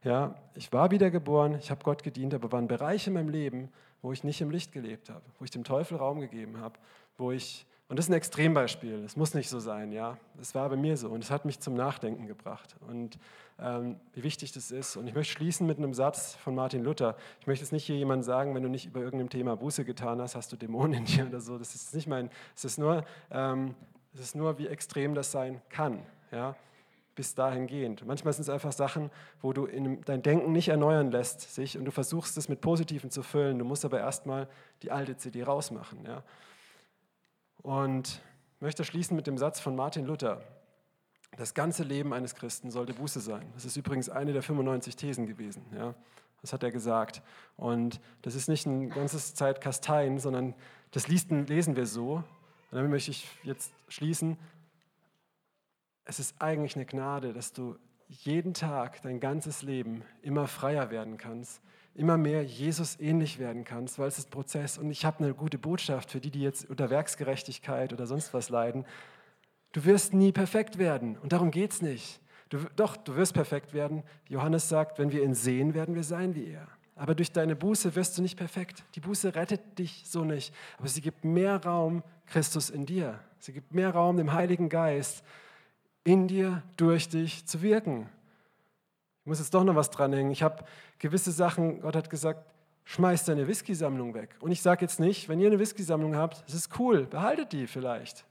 Ja, 0.04 0.36
ich 0.54 0.72
war 0.72 0.92
wiedergeboren, 0.92 1.56
ich 1.56 1.72
habe 1.72 1.84
Gott 1.84 2.04
gedient, 2.04 2.34
aber 2.34 2.52
waren 2.52 2.68
Bereiche 2.68 3.10
in 3.10 3.16
meinem 3.16 3.30
Leben, 3.30 3.70
wo 4.02 4.12
ich 4.12 4.24
nicht 4.24 4.42
im 4.42 4.52
Licht 4.52 4.72
gelebt 4.72 5.10
habe, 5.10 5.24
wo 5.40 5.46
ich 5.46 5.52
dem 5.52 5.64
Teufel 5.64 5.98
Raum 5.98 6.20
gegeben 6.20 6.60
habe, 6.60 6.78
wo 7.18 7.32
ich, 7.32 7.66
und 7.90 7.98
das 7.98 8.06
ist 8.06 8.12
ein 8.12 8.18
Extrembeispiel, 8.18 9.02
das 9.02 9.16
muss 9.16 9.34
nicht 9.34 9.50
so 9.50 9.60
sein, 9.60 9.92
ja, 9.92 10.18
es 10.40 10.54
war 10.54 10.70
bei 10.70 10.76
mir 10.76 10.98
so 10.98 11.10
und 11.10 11.24
es 11.24 11.32
hat 11.32 11.46
mich 11.46 11.60
zum 11.60 11.74
Nachdenken 11.74 12.28
gebracht 12.28 12.76
und 12.88 13.18
ähm, 13.60 13.96
wie 14.14 14.22
wichtig 14.22 14.52
das 14.52 14.70
ist. 14.70 14.98
Und 14.98 15.08
ich 15.08 15.16
möchte 15.16 15.34
schließen 15.34 15.66
mit 15.66 15.80
einem 15.80 15.96
Satz 15.96 16.36
von 16.36 16.54
Martin 16.54 16.84
Luther. 16.84 17.16
Ich 17.40 17.48
möchte 17.48 17.64
jetzt 17.64 17.72
nicht 17.72 17.86
hier 17.86 17.98
jemand 17.98 18.24
sagen, 18.24 18.54
wenn 18.54 18.62
du 18.62 18.70
nicht 18.70 18.86
über 18.86 19.00
irgendein 19.00 19.30
Thema 19.30 19.58
Buße 19.58 19.84
getan 19.84 20.22
hast, 20.22 20.36
hast 20.36 20.52
du 20.52 20.58
Dämonen 20.58 20.94
in 20.94 21.06
dir 21.06 21.26
oder 21.26 21.42
so. 21.42 21.58
Das 21.58 21.74
ist 21.74 21.96
nicht 21.96 22.06
mein, 22.06 22.30
es 22.56 22.66
ist 22.66 22.78
nur, 22.78 23.04
ähm, 23.32 23.74
es 24.14 24.20
ist 24.20 24.36
nur, 24.36 24.60
wie 24.60 24.68
extrem 24.68 25.16
das 25.16 25.32
sein 25.32 25.60
kann 25.70 26.04
ja, 26.32 26.56
bis 27.16 27.34
dahingehend. 27.34 28.06
Manchmal 28.06 28.32
sind 28.34 28.44
es 28.44 28.50
einfach 28.50 28.72
Sachen, 28.72 29.10
wo 29.42 29.52
du 29.52 29.66
in, 29.66 30.02
dein 30.06 30.22
Denken 30.22 30.52
nicht 30.52 30.70
erneuern 30.70 31.12
lässt 31.12 31.54
sich 31.54 31.78
und 31.78 31.86
du 31.86 31.92
versuchst 31.92 32.38
es 32.38 32.48
mit 32.48 32.62
Positiven 32.62 33.10
zu 33.10 33.24
füllen. 33.24 33.58
Du 33.58 33.66
musst 33.66 33.84
aber 33.86 34.00
erstmal 34.00 34.48
die 34.84 34.92
alte 34.92 35.18
CD 35.18 35.44
rausmachen. 35.44 36.06
Ja. 36.06 36.24
Und 37.64 38.22
ich 38.56 38.62
möchte 38.62 38.84
schließen 38.84 39.16
mit 39.16 39.28
dem 39.28 39.38
Satz 39.38 39.60
von 39.60 39.76
Martin 39.76 40.06
Luther. 40.06 40.42
Das 41.38 41.54
ganze 41.54 41.84
Leben 41.84 42.14
eines 42.14 42.36
Christen 42.36 42.72
sollte 42.72 42.94
Buße 42.94 43.20
sein. 43.20 43.52
Das 43.56 43.66
ist 43.66 43.76
übrigens 43.78 44.10
eine 44.10 44.32
der 44.32 44.44
95 44.44 44.96
Thesen 44.96 45.26
gewesen. 45.26 45.66
Ja. 45.76 45.96
Das 46.42 46.54
hat 46.54 46.64
er 46.64 46.72
gesagt. 46.72 47.22
Und 47.56 48.00
das 48.22 48.36
ist 48.36 48.48
nicht 48.48 48.66
ein 48.68 48.90
ganzes 48.90 49.34
Zeit 49.34 49.60
Kasteien, 49.60 50.20
sondern 50.20 50.54
das 50.92 51.08
lesen 51.08 51.76
wir 51.76 51.86
so. 51.88 52.14
Und 52.14 52.24
damit 52.72 52.92
möchte 52.92 53.12
ich 53.12 53.28
jetzt 53.44 53.74
schließen 53.88 54.38
es 56.08 56.20
ist 56.20 56.36
eigentlich 56.40 56.76
eine 56.76 56.86
Gnade, 56.86 57.34
dass 57.34 57.52
du 57.52 57.76
jeden 58.08 58.54
Tag 58.54 59.02
dein 59.02 59.20
ganzes 59.20 59.62
Leben 59.62 60.04
immer 60.22 60.48
freier 60.48 60.90
werden 60.90 61.18
kannst, 61.18 61.62
immer 61.94 62.18
mehr 62.18 62.44
Jesus 62.44 62.98
ähnlich 63.00 63.40
werden 63.40 63.66
kannst, 63.66 64.00
weil 64.00 64.08
es 64.08 64.18
ist 64.18 64.32
Prozess. 64.32 64.78
Und 64.78 64.90
ich 64.90 65.04
habe 65.04 65.24
eine 65.24 65.34
gute 65.34 65.58
Botschaft 65.58 66.12
für 66.12 66.22
die, 66.22 66.32
die 66.32 66.42
jetzt 66.42 66.70
unter 66.70 66.90
Werksgerechtigkeit 66.90 67.92
oder 67.92 68.08
sonst 68.08 68.34
was 68.34 68.50
leiden. 68.50 68.86
Du 69.74 69.84
wirst 69.84 70.14
nie 70.14 70.32
perfekt 70.32 70.78
werden 70.78 71.18
und 71.18 71.34
darum 71.34 71.52
geht 71.52 71.72
es 71.72 71.82
nicht. 71.82 72.22
Du, 72.50 72.60
doch, 72.78 72.96
du 72.96 73.18
wirst 73.18 73.34
perfekt 73.34 73.74
werden. 73.74 74.04
Johannes 74.30 74.70
sagt, 74.70 75.00
wenn 75.00 75.12
wir 75.12 75.22
ihn 75.22 75.34
sehen, 75.34 75.74
werden 75.74 75.96
wir 75.96 76.04
sein 76.04 76.34
wie 76.34 76.48
er. 76.48 76.68
Aber 76.96 77.14
durch 77.14 77.34
deine 77.34 77.58
Buße 77.58 77.96
wirst 77.96 78.18
du 78.18 78.22
nicht 78.22 78.38
perfekt. 78.38 78.86
Die 78.96 79.02
Buße 79.02 79.36
rettet 79.36 79.78
dich 79.78 80.04
so 80.06 80.24
nicht. 80.24 80.54
Aber 80.78 80.88
sie 80.88 81.02
gibt 81.02 81.26
mehr 81.26 81.62
Raum 81.64 82.04
Christus 82.26 82.70
in 82.70 82.86
dir. 82.86 83.20
Sie 83.40 83.52
gibt 83.52 83.74
mehr 83.74 83.92
Raum 83.92 84.16
dem 84.16 84.32
Heiligen 84.32 84.70
Geist, 84.70 85.24
in 86.08 86.30
dir, 86.30 86.64
durch 86.78 87.10
dich 87.10 87.46
zu 87.46 87.62
wirken. 87.62 88.08
Ich 89.20 89.26
muss 89.26 89.40
jetzt 89.40 89.54
doch 89.54 89.66
noch 89.66 89.76
was 89.76 89.90
dranhängen. 89.90 90.32
Ich 90.32 90.42
habe 90.42 90.64
gewisse 91.00 91.34
Sachen, 91.34 91.82
Gott 91.82 91.98
hat 91.98 92.10
gesagt, 92.10 92.46
schmeiß 92.86 93.26
deine 93.26 93.46
Whisky-Sammlung 93.46 94.14
weg. 94.14 94.38
Und 94.40 94.52
ich 94.52 94.62
sage 94.62 94.86
jetzt 94.86 95.02
nicht, 95.02 95.28
wenn 95.28 95.42
ihr 95.42 95.48
eine 95.48 95.60
Whisky-Sammlung 95.60 96.16
habt, 96.16 96.46
das 96.48 96.56
ist 96.56 96.80
cool, 96.80 97.08
behaltet 97.08 97.52
die 97.52 97.68
vielleicht. 97.68 98.24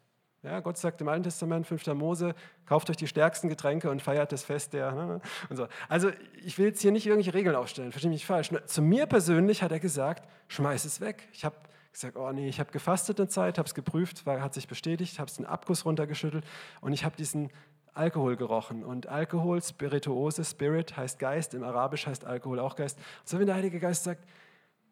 Ja, 0.42 0.60
Gott 0.60 0.78
sagt 0.78 1.02
im 1.02 1.08
Alten 1.08 1.24
Testament, 1.24 1.66
5. 1.66 1.86
Mose, 1.88 2.34
kauft 2.64 2.88
euch 2.88 2.96
die 2.96 3.08
stärksten 3.08 3.50
Getränke 3.50 3.90
und 3.90 4.00
feiert 4.00 4.32
das 4.32 4.42
Fest 4.42 4.72
der. 4.72 4.92
Ne, 4.92 5.06
ne, 5.06 5.20
und 5.50 5.56
so. 5.56 5.68
Also 5.90 6.12
ich 6.46 6.56
will 6.56 6.68
jetzt 6.68 6.80
hier 6.80 6.92
nicht 6.92 7.04
irgendwelche 7.04 7.34
Regeln 7.34 7.56
aufstellen, 7.56 7.92
verstehe 7.92 8.08
mich 8.10 8.20
nicht 8.20 8.26
falsch. 8.26 8.50
Zu 8.64 8.80
mir 8.80 9.04
persönlich 9.04 9.62
hat 9.62 9.70
er 9.70 9.80
gesagt, 9.80 10.26
schmeiß 10.48 10.86
es 10.86 11.02
weg. 11.02 11.28
Ich 11.34 11.44
habe 11.44 11.56
gesagt, 11.96 12.16
oh 12.16 12.30
nee, 12.32 12.48
ich 12.48 12.60
habe 12.60 12.70
gefastet 12.70 13.18
eine 13.18 13.28
Zeit, 13.28 13.58
habe 13.58 13.66
es 13.66 13.74
geprüft, 13.74 14.26
weil, 14.26 14.42
hat 14.42 14.54
sich 14.54 14.68
bestätigt, 14.68 15.18
habe 15.18 15.28
es 15.28 15.36
den 15.36 15.46
Abguss 15.46 15.84
runtergeschüttelt 15.84 16.44
und 16.80 16.92
ich 16.92 17.04
habe 17.04 17.16
diesen 17.16 17.50
Alkohol 17.94 18.36
gerochen. 18.36 18.84
Und 18.84 19.06
Alkohol, 19.06 19.62
Spirituose, 19.62 20.44
Spirit 20.44 20.96
heißt 20.96 21.18
Geist, 21.18 21.54
im 21.54 21.64
Arabisch 21.64 22.06
heißt 22.06 22.24
Alkohol 22.24 22.60
auch 22.60 22.76
Geist. 22.76 22.98
Und 22.98 23.28
so 23.28 23.38
wenn 23.38 23.46
der 23.46 23.56
Heilige 23.56 23.80
Geist 23.80 24.04
sagt, 24.04 24.24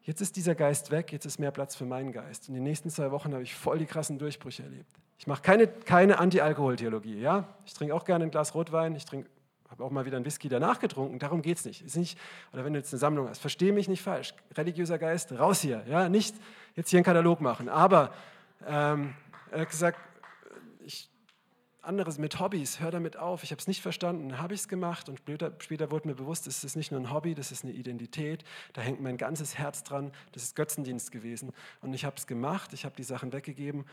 jetzt 0.01 0.21
ist 0.21 0.35
dieser 0.35 0.55
Geist 0.55 0.91
weg, 0.91 1.11
jetzt 1.11 1.25
ist 1.25 1.39
mehr 1.39 1.51
Platz 1.51 1.75
für 1.75 1.85
meinen 1.85 2.11
Geist. 2.11 2.47
In 2.47 2.55
den 2.55 2.63
nächsten 2.63 2.89
zwei 2.89 3.11
Wochen 3.11 3.33
habe 3.33 3.43
ich 3.43 3.53
voll 3.53 3.77
die 3.77 3.85
krassen 3.85 4.17
Durchbrüche 4.17 4.63
erlebt. 4.63 4.91
Ich 5.17 5.27
mache 5.27 5.41
keine, 5.41 5.67
keine 5.67 6.19
Anti-Alkohol-Theologie. 6.19 7.19
Ja? 7.19 7.47
Ich 7.65 7.73
trinke 7.73 7.93
auch 7.93 8.05
gerne 8.05 8.25
ein 8.25 8.31
Glas 8.31 8.55
Rotwein, 8.55 8.95
ich 8.95 9.05
trinke 9.05 9.29
habe 9.69 9.83
auch 9.83 9.91
mal 9.91 10.05
wieder 10.05 10.17
einen 10.17 10.25
Whisky 10.25 10.49
danach 10.49 10.79
getrunken, 10.79 11.19
darum 11.19 11.41
geht 11.41 11.57
es 11.57 11.65
nicht. 11.65 11.81
Ist 11.81 11.97
nicht. 11.97 12.17
Oder 12.53 12.65
wenn 12.65 12.73
du 12.73 12.79
jetzt 12.79 12.93
eine 12.93 12.99
Sammlung 12.99 13.29
hast, 13.29 13.39
verstehe 13.39 13.73
mich 13.73 13.87
nicht 13.87 14.01
falsch. 14.01 14.33
Religiöser 14.55 14.97
Geist, 14.97 15.31
raus 15.31 15.61
hier. 15.61 15.83
Ja? 15.87 16.09
Nicht 16.09 16.35
jetzt 16.75 16.89
hier 16.89 16.99
einen 16.99 17.05
Katalog 17.05 17.41
machen. 17.41 17.69
Aber 17.69 18.13
ähm, 18.65 19.15
er 19.51 19.61
hat 19.61 19.69
gesagt, 19.69 19.99
ich, 20.79 21.09
anderes 21.81 22.17
mit 22.17 22.39
Hobbys, 22.39 22.79
hör 22.79 22.91
damit 22.91 23.17
auf. 23.17 23.43
Ich 23.43 23.51
habe 23.51 23.59
es 23.59 23.67
nicht 23.67 23.81
verstanden, 23.81 24.39
habe 24.39 24.53
ich 24.53 24.61
es 24.61 24.67
gemacht 24.67 25.09
und 25.09 25.19
später, 25.19 25.53
später 25.59 25.91
wurde 25.91 26.07
mir 26.07 26.15
bewusst, 26.15 26.47
es 26.47 26.63
ist 26.63 26.75
nicht 26.75 26.91
nur 26.91 26.99
ein 26.99 27.11
Hobby, 27.11 27.35
das 27.35 27.51
ist 27.51 27.63
eine 27.63 27.73
Identität, 27.73 28.43
da 28.73 28.81
hängt 28.81 29.01
mein 29.01 29.17
ganzes 29.17 29.57
Herz 29.57 29.83
dran, 29.83 30.11
das 30.31 30.43
ist 30.43 30.55
Götzendienst 30.55 31.11
gewesen. 31.11 31.51
Und 31.81 31.93
ich 31.93 32.05
habe 32.05 32.15
es 32.17 32.27
gemacht, 32.27 32.73
ich 32.73 32.85
habe 32.85 32.95
die 32.95 33.03
Sachen 33.03 33.33
weggegeben 33.33 33.85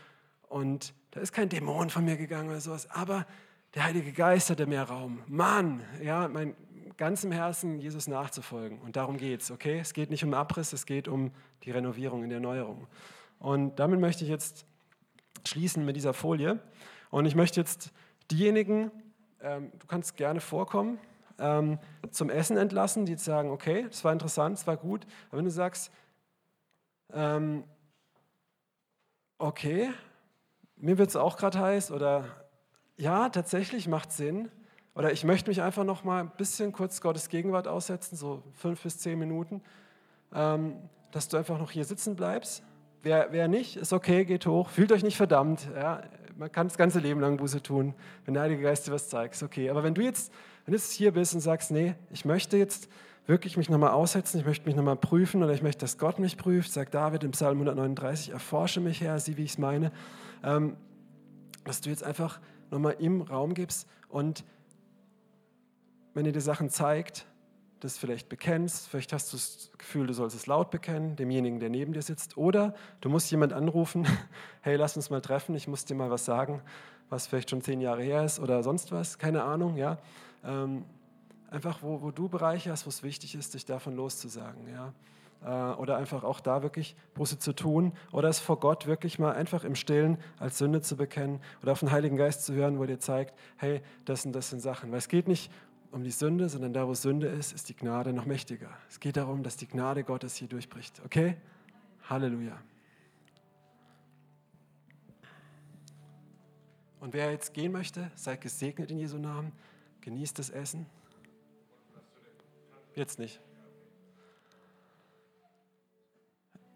und 0.49 0.93
da 1.11 1.19
ist 1.19 1.33
kein 1.33 1.49
Dämon 1.49 1.89
von 1.89 2.05
mir 2.05 2.17
gegangen 2.17 2.49
oder 2.49 2.61
sowas, 2.61 2.89
aber 2.89 3.25
der 3.73 3.85
Heilige 3.85 4.11
Geist 4.11 4.49
hatte 4.49 4.67
mehr 4.67 4.83
Raum. 4.83 5.23
Mann, 5.27 5.81
ja, 6.01 6.27
mein 6.27 6.55
ganzem 6.97 7.31
Herzen 7.31 7.79
Jesus 7.79 8.07
nachzufolgen. 8.07 8.79
Und 8.81 8.95
darum 8.95 9.17
geht 9.17 9.41
es, 9.41 9.51
okay? 9.51 9.79
Es 9.79 9.93
geht 9.93 10.11
nicht 10.11 10.23
um 10.23 10.33
Abriss, 10.33 10.73
es 10.73 10.85
geht 10.85 11.07
um 11.07 11.31
die 11.63 11.71
Renovierung, 11.71 12.23
in 12.23 12.29
der 12.29 12.37
Erneuerung. 12.37 12.87
Und 13.39 13.79
damit 13.79 13.99
möchte 13.99 14.23
ich 14.23 14.29
jetzt 14.29 14.65
schließen 15.45 15.85
mit 15.85 15.95
dieser 15.95 16.13
Folie. 16.13 16.59
Und 17.09 17.25
ich 17.25 17.35
möchte 17.35 17.59
jetzt 17.59 17.91
diejenigen, 18.31 18.91
ähm, 19.41 19.71
du 19.79 19.87
kannst 19.87 20.15
gerne 20.17 20.39
vorkommen, 20.39 20.99
ähm, 21.39 21.79
zum 22.11 22.29
Essen 22.29 22.57
entlassen, 22.57 23.05
die 23.05 23.13
jetzt 23.13 23.25
sagen, 23.25 23.49
okay, 23.49 23.85
das 23.89 24.03
war 24.03 24.13
interessant, 24.13 24.59
das 24.59 24.67
war 24.67 24.77
gut. 24.77 25.05
Aber 25.29 25.39
wenn 25.39 25.45
du 25.45 25.51
sagst, 25.51 25.91
ähm, 27.11 27.63
okay, 29.39 29.89
mir 30.75 30.97
wird 30.97 31.09
es 31.09 31.15
auch 31.15 31.37
gerade 31.37 31.59
heiß 31.59 31.91
oder 31.91 32.42
ja, 32.97 33.29
tatsächlich 33.29 33.87
macht 33.87 34.11
Sinn. 34.11 34.49
Oder 34.95 35.11
ich 35.11 35.23
möchte 35.23 35.49
mich 35.49 35.61
einfach 35.61 35.83
noch 35.83 36.03
mal 36.03 36.21
ein 36.21 36.31
bisschen 36.37 36.71
kurz 36.71 37.01
Gottes 37.01 37.29
Gegenwart 37.29 37.67
aussetzen, 37.67 38.15
so 38.15 38.43
fünf 38.53 38.83
bis 38.83 38.99
zehn 38.99 39.17
Minuten, 39.17 39.61
ähm, 40.33 40.75
dass 41.11 41.27
du 41.27 41.37
einfach 41.37 41.57
noch 41.57 41.71
hier 41.71 41.85
sitzen 41.85 42.15
bleibst. 42.15 42.63
Wer, 43.01 43.29
wer 43.31 43.47
nicht, 43.47 43.75
ist 43.75 43.91
okay, 43.91 44.23
geht 44.23 44.45
hoch. 44.45 44.69
Fühlt 44.69 44.91
euch 44.91 45.03
nicht 45.03 45.17
verdammt. 45.17 45.67
Ja? 45.75 46.03
Man 46.37 46.51
kann 46.51 46.67
das 46.67 46.77
ganze 46.77 46.99
Leben 46.99 47.19
lang 47.19 47.37
Buße 47.37 47.61
tun, 47.61 47.95
wenn 48.25 48.33
der 48.33 48.43
Heilige 48.43 48.61
Geist 48.61 48.87
dir 48.87 48.91
was 48.91 49.09
zeigt. 49.09 49.35
Ist 49.35 49.43
okay. 49.43 49.69
Aber 49.69 49.83
wenn 49.83 49.93
du 49.93 50.01
jetzt, 50.01 50.31
wenn 50.65 50.73
jetzt 50.73 50.91
hier 50.91 51.11
bist 51.11 51.33
und 51.33 51.41
sagst, 51.41 51.71
nee, 51.71 51.95
ich 52.11 52.23
möchte 52.23 52.57
jetzt 52.57 52.87
wirklich 53.25 53.57
mich 53.57 53.69
nochmal 53.69 53.91
aussetzen, 53.91 54.39
ich 54.39 54.45
möchte 54.45 54.65
mich 54.65 54.75
nochmal 54.75 54.95
prüfen 54.95 55.43
oder 55.43 55.53
ich 55.53 55.61
möchte, 55.61 55.81
dass 55.81 55.97
Gott 55.97 56.19
mich 56.19 56.37
prüft, 56.37 56.71
sagt 56.71 56.93
David 56.93 57.23
im 57.23 57.31
Psalm 57.31 57.57
139, 57.57 58.31
erforsche 58.31 58.79
mich 58.79 59.01
her, 59.01 59.19
sieh, 59.19 59.37
wie 59.37 59.43
ich 59.43 59.51
es 59.51 59.57
meine, 59.57 59.91
ähm, 60.43 60.75
dass 61.63 61.81
du 61.81 61.89
jetzt 61.89 62.03
einfach 62.03 62.39
nochmal 62.73 62.95
ihm 62.99 63.21
Raum 63.21 63.53
gibst 63.53 63.87
und 64.09 64.43
wenn 66.13 66.25
dir 66.25 66.41
Sachen 66.41 66.69
zeigt, 66.69 67.25
das 67.79 67.97
vielleicht 67.97 68.29
bekennst, 68.29 68.87
vielleicht 68.87 69.11
hast 69.11 69.33
du 69.33 69.37
das 69.37 69.71
Gefühl, 69.77 70.07
du 70.07 70.13
sollst 70.13 70.35
es 70.35 70.47
laut 70.47 70.71
bekennen, 70.71 71.15
demjenigen, 71.15 71.59
der 71.59 71.69
neben 71.69 71.93
dir 71.93 72.01
sitzt, 72.01 72.37
oder 72.37 72.73
du 73.01 73.09
musst 73.09 73.29
jemand 73.31 73.51
anrufen, 73.51 74.07
hey, 74.61 74.75
lass 74.75 74.95
uns 74.95 75.09
mal 75.09 75.21
treffen, 75.21 75.55
ich 75.55 75.67
muss 75.67 75.85
dir 75.85 75.95
mal 75.95 76.09
was 76.09 76.25
sagen, 76.25 76.61
was 77.09 77.27
vielleicht 77.27 77.49
schon 77.49 77.61
zehn 77.61 77.81
Jahre 77.81 78.03
her 78.03 78.23
ist 78.23 78.39
oder 78.39 78.63
sonst 78.63 78.91
was, 78.91 79.17
keine 79.17 79.43
Ahnung, 79.43 79.75
ja. 79.75 79.97
Ähm, 80.43 80.85
einfach, 81.49 81.83
wo, 81.83 82.01
wo 82.01 82.11
du 82.11 82.29
Bereiche 82.29 82.71
hast, 82.71 82.85
wo 82.85 82.89
es 82.89 83.03
wichtig 83.03 83.35
ist, 83.35 83.53
dich 83.53 83.65
davon 83.65 83.95
loszusagen, 83.95 84.69
ja. 84.69 84.93
Äh, 85.43 85.73
oder 85.73 85.97
einfach 85.97 86.23
auch 86.23 86.39
da 86.39 86.63
wirklich 86.63 86.95
Buße 87.15 87.37
zu 87.37 87.53
tun 87.53 87.93
oder 88.11 88.29
es 88.29 88.39
vor 88.39 88.59
Gott 88.59 88.87
wirklich 88.87 89.19
mal 89.19 89.33
einfach 89.33 89.63
im 89.65 89.75
Stillen 89.75 90.17
als 90.39 90.57
Sünde 90.57 90.81
zu 90.81 90.95
bekennen 90.95 91.41
oder 91.61 91.73
auf 91.73 91.81
den 91.81 91.91
Heiligen 91.91 92.15
Geist 92.15 92.45
zu 92.45 92.53
hören, 92.53 92.77
wo 92.77 92.83
er 92.83 92.87
dir 92.87 92.99
zeigt, 92.99 93.37
hey, 93.57 93.81
das 94.05 94.25
und 94.25 94.31
das 94.33 94.49
sind 94.49 94.61
Sachen. 94.61 94.91
Weil 94.91 94.99
es 94.99 95.09
geht 95.09 95.27
nicht 95.27 95.51
um 95.91 96.03
die 96.03 96.11
Sünde, 96.11 96.47
sondern 96.47 96.73
da, 96.73 96.87
wo 96.87 96.93
Sünde 96.93 97.27
ist, 97.27 97.51
ist 97.51 97.67
die 97.69 97.75
Gnade 97.75 98.13
noch 98.13 98.25
mächtiger. 98.25 98.69
Es 98.89 98.99
geht 98.99 99.17
darum, 99.17 99.43
dass 99.43 99.57
die 99.57 99.67
Gnade 99.67 100.03
Gottes 100.03 100.35
hier 100.35 100.47
durchbricht. 100.47 101.01
Okay? 101.05 101.35
Halleluja. 102.09 102.57
Und 107.01 107.13
wer 107.13 107.31
jetzt 107.31 107.53
gehen 107.53 107.73
möchte, 107.73 108.09
seid 108.15 108.39
gesegnet 108.39 108.91
in 108.91 108.97
Jesu 108.97 109.17
Namen. 109.17 109.51
Genießt 110.01 110.39
das 110.39 110.49
Essen. 110.49 110.85
Jetzt 112.95 113.19
nicht. 113.19 113.41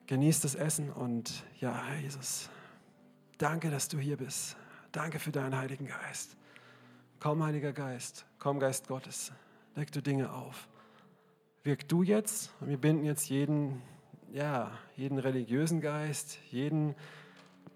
Genießt 0.08 0.46
das 0.46 0.56
Essen 0.56 0.90
und 0.90 1.44
ja, 1.60 1.84
Jesus, 2.02 2.50
danke, 3.38 3.70
dass 3.70 3.90
du 3.90 4.00
hier 4.00 4.16
bist. 4.16 4.56
Danke 4.94 5.20
für 5.20 5.32
deinen 5.32 5.58
Heiligen 5.58 5.86
Geist. 5.86 6.38
Komm, 7.20 7.44
Heiliger 7.44 7.74
Geist, 7.74 8.26
komm, 8.40 8.60
Geist 8.62 8.88
Gottes, 8.88 9.34
deck 9.76 9.92
du 9.92 10.02
Dinge 10.02 10.32
auf. 10.32 10.70
Wirk 11.64 11.90
du 11.90 12.04
jetzt 12.04 12.54
und 12.62 12.70
wir 12.70 12.78
binden 12.78 13.04
jetzt 13.04 13.28
jeden, 13.28 13.82
ja, 14.32 14.72
jeden 14.96 15.20
religiösen 15.20 15.82
Geist, 15.82 16.40
jeden, 16.52 16.96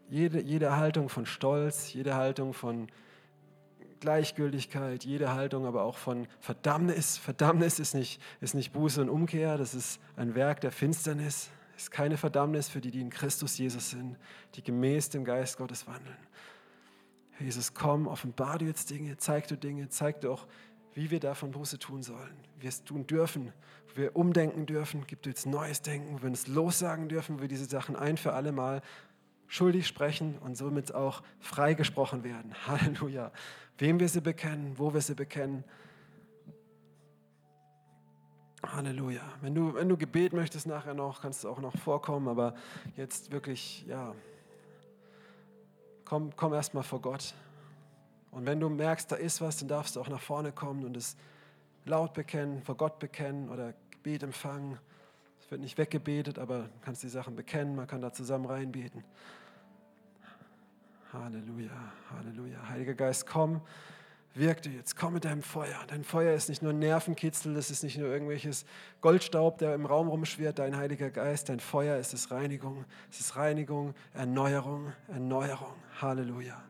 jede, 0.10 0.42
jede 0.42 0.78
Haltung 0.78 1.10
von 1.10 1.26
Stolz, 1.26 1.92
jede 1.92 2.16
Haltung 2.16 2.54
von 2.54 2.88
Gleichgültigkeit, 4.00 5.04
jede 5.04 5.34
Haltung 5.34 5.66
aber 5.66 5.84
auch 5.84 5.98
von 5.98 6.28
Verdammnis. 6.40 7.18
Verdammnis 7.18 7.78
ist 7.78 7.94
nicht, 7.94 8.22
ist 8.40 8.56
nicht 8.56 8.72
Buße 8.72 9.02
und 9.02 9.10
Umkehr, 9.10 9.58
das 9.58 9.74
ist 9.74 10.00
ein 10.16 10.34
Werk 10.34 10.62
der 10.62 10.72
Finsternis, 10.72 11.50
ist 11.84 11.92
keine 11.92 12.18
Verdammnis 12.18 12.70
für 12.70 12.82
die, 12.82 12.92
die 12.92 13.02
in 13.02 13.10
Christus 13.10 13.58
Jesus 13.58 13.92
sind, 13.92 14.18
die 14.56 14.64
gemäß 14.64 15.10
dem 15.10 15.24
Geist 15.24 15.58
Gottes 15.58 15.88
wandeln. 15.88 16.18
Jesus, 17.40 17.74
komm, 17.74 18.08
offenbar 18.08 18.60
du 18.60 18.66
jetzt 18.66 18.90
Dinge, 18.90 19.18
zeig 19.18 19.48
du 19.48 19.58
Dinge, 19.58 19.90
zeig 19.90 20.22
du 20.22 20.32
auch, 20.32 20.46
wie 20.94 21.10
wir 21.10 21.20
davon 21.20 21.52
Buße 21.52 21.80
tun 21.80 22.04
sollen, 22.04 22.38
wie 22.56 22.64
wir 22.64 22.70
es 22.70 22.84
tun 22.84 23.08
dürfen, 23.08 23.54
wo 23.90 24.02
wir 24.02 24.16
umdenken 24.16 24.66
dürfen, 24.66 25.06
gib 25.08 25.22
du 25.24 25.30
jetzt 25.30 25.46
neues 25.46 25.82
Denken, 25.82 26.14
wo 26.14 26.22
wir 26.22 26.30
uns 26.30 26.48
lossagen 26.48 27.10
dürfen, 27.10 27.38
wo 27.38 27.42
wir 27.42 27.48
diese 27.48 27.66
Sachen 27.66 27.96
ein 27.96 28.18
für 28.18 28.34
alle 28.34 28.52
Mal 28.52 28.82
schuldig 29.48 29.88
sprechen 29.88 30.38
und 30.38 30.56
somit 30.56 30.94
auch 30.94 31.24
freigesprochen 31.40 32.24
werden. 32.24 32.54
Halleluja. 32.68 33.32
Wem 33.78 34.00
wir 34.00 34.08
sie 34.08 34.22
bekennen, 34.22 34.78
wo 34.78 34.94
wir 34.94 35.02
sie 35.02 35.16
bekennen. 35.16 35.64
Halleluja. 38.64 39.22
Wenn 39.42 39.56
du, 39.56 39.74
wenn 39.74 39.90
du 39.90 39.98
Gebet 39.98 40.34
möchtest 40.34 40.68
nachher 40.68 40.94
noch, 40.94 41.22
kannst 41.22 41.44
du 41.44 41.50
auch 41.50 41.60
noch 41.60 41.76
vorkommen, 41.78 42.28
aber 42.28 42.56
jetzt 42.96 43.32
wirklich, 43.32 43.86
ja, 43.88 44.14
komm, 46.06 46.36
komm 46.36 46.54
erstmal 46.54 46.84
vor 46.84 47.02
Gott. 47.02 47.34
Und 48.30 48.46
wenn 48.46 48.60
du 48.60 48.70
merkst, 48.70 49.12
da 49.12 49.16
ist 49.16 49.42
was, 49.42 49.58
dann 49.58 49.68
darfst 49.68 49.96
du 49.96 50.02
auch 50.02 50.08
nach 50.08 50.22
vorne 50.22 50.52
kommen 50.52 50.86
und 50.86 50.96
es 50.96 51.18
laut 51.86 52.14
bekennen, 52.14 52.62
vor 52.62 52.76
Gott 52.76 53.00
bekennen 53.00 53.50
oder 53.50 53.74
Gebet 53.90 54.24
empfangen. 54.24 54.78
Es 55.40 55.50
wird 55.50 55.62
nicht 55.62 55.78
weggebetet, 55.78 56.38
aber 56.38 56.60
du 56.60 56.80
kannst 56.82 57.04
die 57.04 57.10
Sachen 57.10 57.36
bekennen, 57.36 57.76
man 57.76 57.88
kann 57.88 58.02
da 58.02 58.14
zusammen 58.14 58.46
reinbeten. 58.46 59.04
Halleluja, 61.12 61.72
Halleluja. 62.16 62.70
Heiliger 62.70 62.94
Geist, 62.94 63.26
komm 63.26 63.62
wirk 64.34 64.62
du 64.62 64.70
jetzt, 64.70 64.96
komm 64.96 65.14
mit 65.14 65.26
deinem 65.26 65.42
Feuer. 65.42 65.78
Dein 65.88 66.04
Feuer 66.04 66.34
ist 66.34 66.50
nicht 66.50 66.62
nur 66.62 66.74
Nervenkitzel, 66.74 67.54
das 67.54 67.72
ist 67.72 67.84
nicht 67.84 67.98
nur 67.98 68.08
irgendwelches 68.08 68.66
Goldstaub, 69.02 69.58
der 69.58 69.76
im 69.76 69.86
Raum 69.86 70.08
rumschwirrt. 70.08 70.60
Dein 70.60 70.78
Heiliger 70.78 71.10
Geist, 71.10 71.50
dein 71.50 71.60
Feuer 71.60 71.98
ist 71.98 72.14
es 72.14 72.32
Reinigung. 72.32 72.86
Es 73.10 73.20
ist 73.20 73.36
Reinigung, 73.36 73.94
Erneuerung, 74.14 74.94
Erneuerung. 75.08 75.76
Halleluja. 76.02 76.62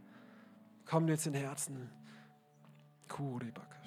Komm 0.85 1.07
jetzt 1.07 1.27
in 1.27 1.33
Herzen. 1.33 1.89
Kuribaka. 3.07 3.80